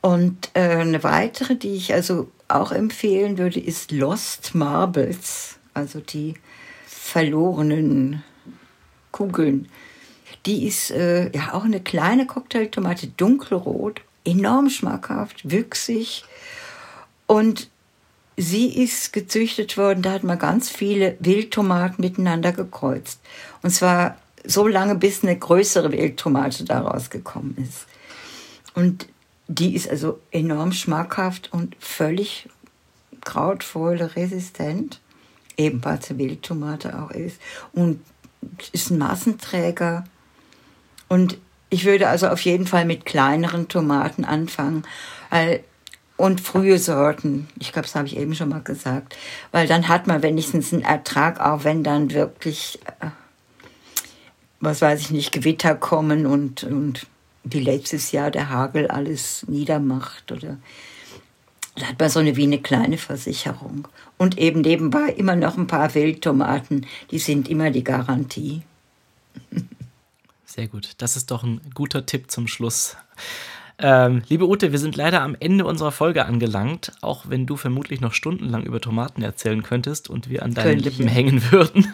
Und 0.00 0.50
äh, 0.54 0.60
eine 0.60 1.02
weitere, 1.02 1.56
die 1.56 1.74
ich 1.74 1.92
also 1.94 2.30
auch 2.48 2.70
empfehlen 2.70 3.38
würde, 3.38 3.60
ist 3.60 3.90
Lost 3.90 4.54
Marbles, 4.54 5.58
also 5.74 6.00
die 6.00 6.34
verlorenen 6.86 8.22
Kugeln. 9.10 9.68
Die 10.46 10.66
ist 10.66 10.90
äh, 10.90 11.30
ja 11.36 11.54
auch 11.54 11.64
eine 11.64 11.80
kleine 11.80 12.26
Cocktailtomate, 12.26 13.08
dunkelrot, 13.08 14.00
enorm 14.24 14.70
schmackhaft, 14.70 15.50
wüchsig 15.50 16.24
und 17.26 17.68
sie 18.36 18.82
ist 18.82 19.12
gezüchtet 19.12 19.76
worden, 19.76 20.02
da 20.02 20.12
hat 20.12 20.24
man 20.24 20.38
ganz 20.38 20.68
viele 20.70 21.16
Wildtomaten 21.20 22.04
miteinander 22.04 22.52
gekreuzt. 22.52 23.20
Und 23.62 23.70
zwar 23.70 24.16
so 24.44 24.68
lange, 24.68 24.94
bis 24.94 25.22
eine 25.22 25.36
größere 25.36 25.90
Wildtomate 25.90 26.64
daraus 26.64 27.10
gekommen 27.10 27.56
ist. 27.58 27.86
Und 28.74 29.08
die 29.48 29.74
ist 29.74 29.88
also 29.88 30.20
enorm 30.30 30.72
schmackhaft 30.72 31.52
und 31.52 31.76
völlig 31.80 32.48
krautfäule-resistent. 33.24 35.00
Ebenfalls 35.56 36.10
eine 36.10 36.18
Wildtomate 36.18 37.00
auch 37.00 37.10
ist. 37.10 37.40
Und 37.72 38.00
ist 38.72 38.90
ein 38.90 38.98
Massenträger. 38.98 40.04
Und 41.08 41.38
ich 41.70 41.84
würde 41.84 42.08
also 42.08 42.28
auf 42.28 42.40
jeden 42.40 42.66
Fall 42.66 42.84
mit 42.84 43.04
kleineren 43.06 43.68
Tomaten 43.68 44.24
anfangen. 44.24 44.84
Weil 45.30 45.62
und 46.16 46.40
frühe 46.40 46.78
Sorten. 46.78 47.48
Ich 47.58 47.72
glaube, 47.72 47.86
das 47.86 47.94
habe 47.94 48.06
ich 48.06 48.16
eben 48.16 48.34
schon 48.34 48.48
mal 48.48 48.62
gesagt. 48.62 49.16
Weil 49.52 49.66
dann 49.66 49.88
hat 49.88 50.06
man 50.06 50.22
wenigstens 50.22 50.72
einen 50.72 50.82
Ertrag, 50.82 51.40
auch 51.40 51.64
wenn 51.64 51.84
dann 51.84 52.12
wirklich, 52.12 52.78
äh, 53.00 53.08
was 54.60 54.80
weiß 54.80 55.00
ich 55.00 55.10
nicht, 55.10 55.32
Gewitter 55.32 55.74
kommen 55.74 56.26
und, 56.26 56.64
und 56.64 57.06
wie 57.44 57.60
letztes 57.60 58.12
Jahr 58.12 58.30
der 58.30 58.48
Hagel 58.48 58.88
alles 58.88 59.44
niedermacht 59.46 60.32
oder 60.32 60.56
da 61.76 61.88
hat 61.88 62.00
man 62.00 62.08
so 62.08 62.20
eine 62.20 62.36
wie 62.36 62.44
eine 62.44 62.60
kleine 62.60 62.96
Versicherung. 62.96 63.86
Und 64.16 64.38
eben 64.38 64.62
nebenbei 64.62 65.10
immer 65.10 65.36
noch 65.36 65.58
ein 65.58 65.66
paar 65.66 65.94
Wildtomaten, 65.94 66.86
die 67.10 67.18
sind 67.18 67.50
immer 67.50 67.70
die 67.70 67.84
Garantie. 67.84 68.62
Sehr 70.56 70.68
gut. 70.68 70.92
Das 70.96 71.18
ist 71.18 71.30
doch 71.30 71.44
ein 71.44 71.60
guter 71.74 72.06
Tipp 72.06 72.30
zum 72.30 72.48
Schluss. 72.48 72.96
Ähm, 73.78 74.22
liebe 74.30 74.48
Ute, 74.48 74.72
wir 74.72 74.78
sind 74.78 74.96
leider 74.96 75.20
am 75.20 75.36
Ende 75.38 75.66
unserer 75.66 75.92
Folge 75.92 76.24
angelangt, 76.24 76.92
auch 77.02 77.26
wenn 77.28 77.44
du 77.44 77.56
vermutlich 77.56 78.00
noch 78.00 78.14
stundenlang 78.14 78.62
über 78.62 78.80
Tomaten 78.80 79.20
erzählen 79.20 79.62
könntest 79.62 80.08
und 80.08 80.30
wir 80.30 80.42
an 80.42 80.54
deinen 80.54 80.80
Könnte 80.80 80.88
Lippen 80.88 81.08
hängen 81.08 81.42
würden. 81.52 81.92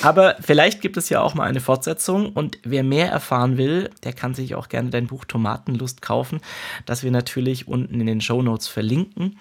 Aber 0.00 0.36
vielleicht 0.40 0.80
gibt 0.80 0.96
es 0.96 1.10
ja 1.10 1.20
auch 1.20 1.34
mal 1.34 1.44
eine 1.44 1.60
Fortsetzung 1.60 2.32
und 2.32 2.56
wer 2.62 2.84
mehr 2.84 3.10
erfahren 3.10 3.58
will, 3.58 3.90
der 4.02 4.14
kann 4.14 4.32
sich 4.32 4.54
auch 4.54 4.70
gerne 4.70 4.88
dein 4.88 5.08
Buch 5.08 5.26
Tomatenlust 5.26 6.00
kaufen, 6.00 6.40
das 6.86 7.02
wir 7.02 7.10
natürlich 7.10 7.68
unten 7.68 8.00
in 8.00 8.06
den 8.06 8.22
Show 8.22 8.40
Notes 8.40 8.66
verlinken. 8.66 9.38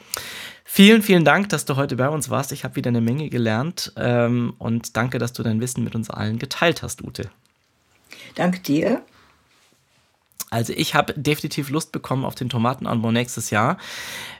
Vielen, 0.65 1.01
vielen 1.01 1.23
Dank, 1.23 1.47
dass 1.47 1.63
du 1.63 1.77
heute 1.77 1.95
bei 1.95 2.09
uns 2.09 2.29
warst. 2.29 2.51
Ich 2.51 2.65
habe 2.65 2.75
wieder 2.75 2.89
eine 2.89 2.99
Menge 2.99 3.29
gelernt 3.29 3.93
ähm, 3.95 4.53
und 4.57 4.97
danke, 4.97 5.17
dass 5.17 5.31
du 5.31 5.43
dein 5.43 5.61
Wissen 5.61 5.85
mit 5.85 5.95
uns 5.95 6.09
allen 6.09 6.39
geteilt 6.39 6.83
hast, 6.83 7.05
Ute. 7.05 7.29
Danke 8.35 8.59
dir. 8.59 9.03
Also 10.53 10.71
ich 10.75 10.93
habe 10.93 11.13
definitiv 11.17 11.71
Lust 11.71 11.91
bekommen 11.91 12.23
auf 12.23 12.35
den 12.35 12.47
Tomatenanbau 12.47 13.11
nächstes 13.11 13.49
Jahr. 13.49 13.79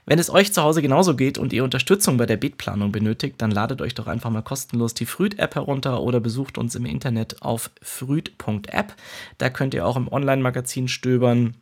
Wenn 0.06 0.20
es 0.20 0.30
euch 0.30 0.54
zu 0.54 0.62
Hause 0.62 0.84
genauso 0.84 1.16
geht 1.16 1.40
und 1.40 1.54
ihr 1.54 1.64
Unterstützung 1.64 2.18
bei 2.18 2.28
der 2.28 2.38
Beetplanung 2.38 2.92
benötigt, 2.92 3.38
dann 3.40 3.50
ladet 3.50 3.82
euch 3.82 3.96
doch 3.96 4.06
einfach 4.06 4.30
mal 4.30 4.44
kostenlos 4.44 4.94
die 4.94 5.08
Früht-App 5.08 5.56
herunter 5.56 6.02
oder 6.02 6.20
besucht 6.20 6.60
uns 6.60 6.76
im 6.76 6.86
Internet 6.86 7.42
auf 7.42 7.72
früht.app. 7.82 8.94
Da 9.40 9.50
könnt 9.50 9.74
ihr 9.74 9.88
auch 9.88 9.98
im 9.98 10.08
Online-Magazin 10.08 10.88
stöbern 10.88 11.56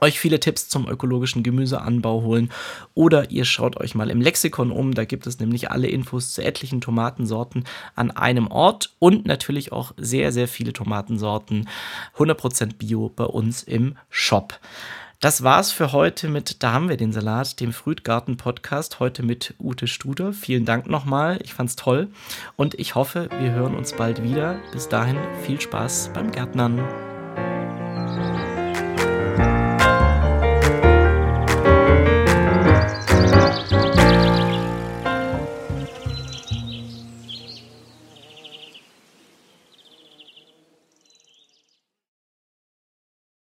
euch 0.00 0.18
viele 0.20 0.40
Tipps 0.40 0.68
zum 0.68 0.88
ökologischen 0.88 1.42
Gemüseanbau 1.42 2.22
holen 2.22 2.50
oder 2.94 3.30
ihr 3.30 3.44
schaut 3.44 3.76
euch 3.78 3.94
mal 3.94 4.10
im 4.10 4.20
Lexikon 4.20 4.70
um, 4.70 4.94
da 4.94 5.04
gibt 5.04 5.26
es 5.26 5.40
nämlich 5.40 5.70
alle 5.70 5.88
Infos 5.88 6.32
zu 6.32 6.42
etlichen 6.42 6.80
Tomatensorten 6.80 7.64
an 7.94 8.10
einem 8.10 8.48
Ort 8.48 8.94
und 8.98 9.26
natürlich 9.26 9.72
auch 9.72 9.92
sehr, 9.96 10.32
sehr 10.32 10.48
viele 10.48 10.72
Tomatensorten 10.72 11.68
100% 12.16 12.76
Bio 12.76 13.12
bei 13.14 13.24
uns 13.24 13.62
im 13.62 13.96
Shop. 14.10 14.58
Das 15.20 15.42
war's 15.42 15.72
für 15.72 15.90
heute 15.90 16.28
mit 16.28 16.62
Da 16.62 16.72
haben 16.72 16.88
wir 16.88 16.96
den 16.96 17.12
Salat, 17.12 17.58
dem 17.58 17.72
Frühtgarten 17.72 18.36
Podcast, 18.36 19.00
heute 19.00 19.24
mit 19.24 19.52
Ute 19.58 19.88
Studer. 19.88 20.32
Vielen 20.32 20.64
Dank 20.64 20.88
nochmal, 20.88 21.40
ich 21.42 21.54
fand's 21.54 21.74
toll 21.74 22.06
und 22.54 22.78
ich 22.78 22.94
hoffe, 22.94 23.28
wir 23.40 23.50
hören 23.50 23.74
uns 23.74 23.94
bald 23.94 24.22
wieder. 24.22 24.60
Bis 24.72 24.88
dahin 24.88 25.18
viel 25.44 25.60
Spaß 25.60 26.12
beim 26.14 26.30
Gärtnern. 26.30 27.17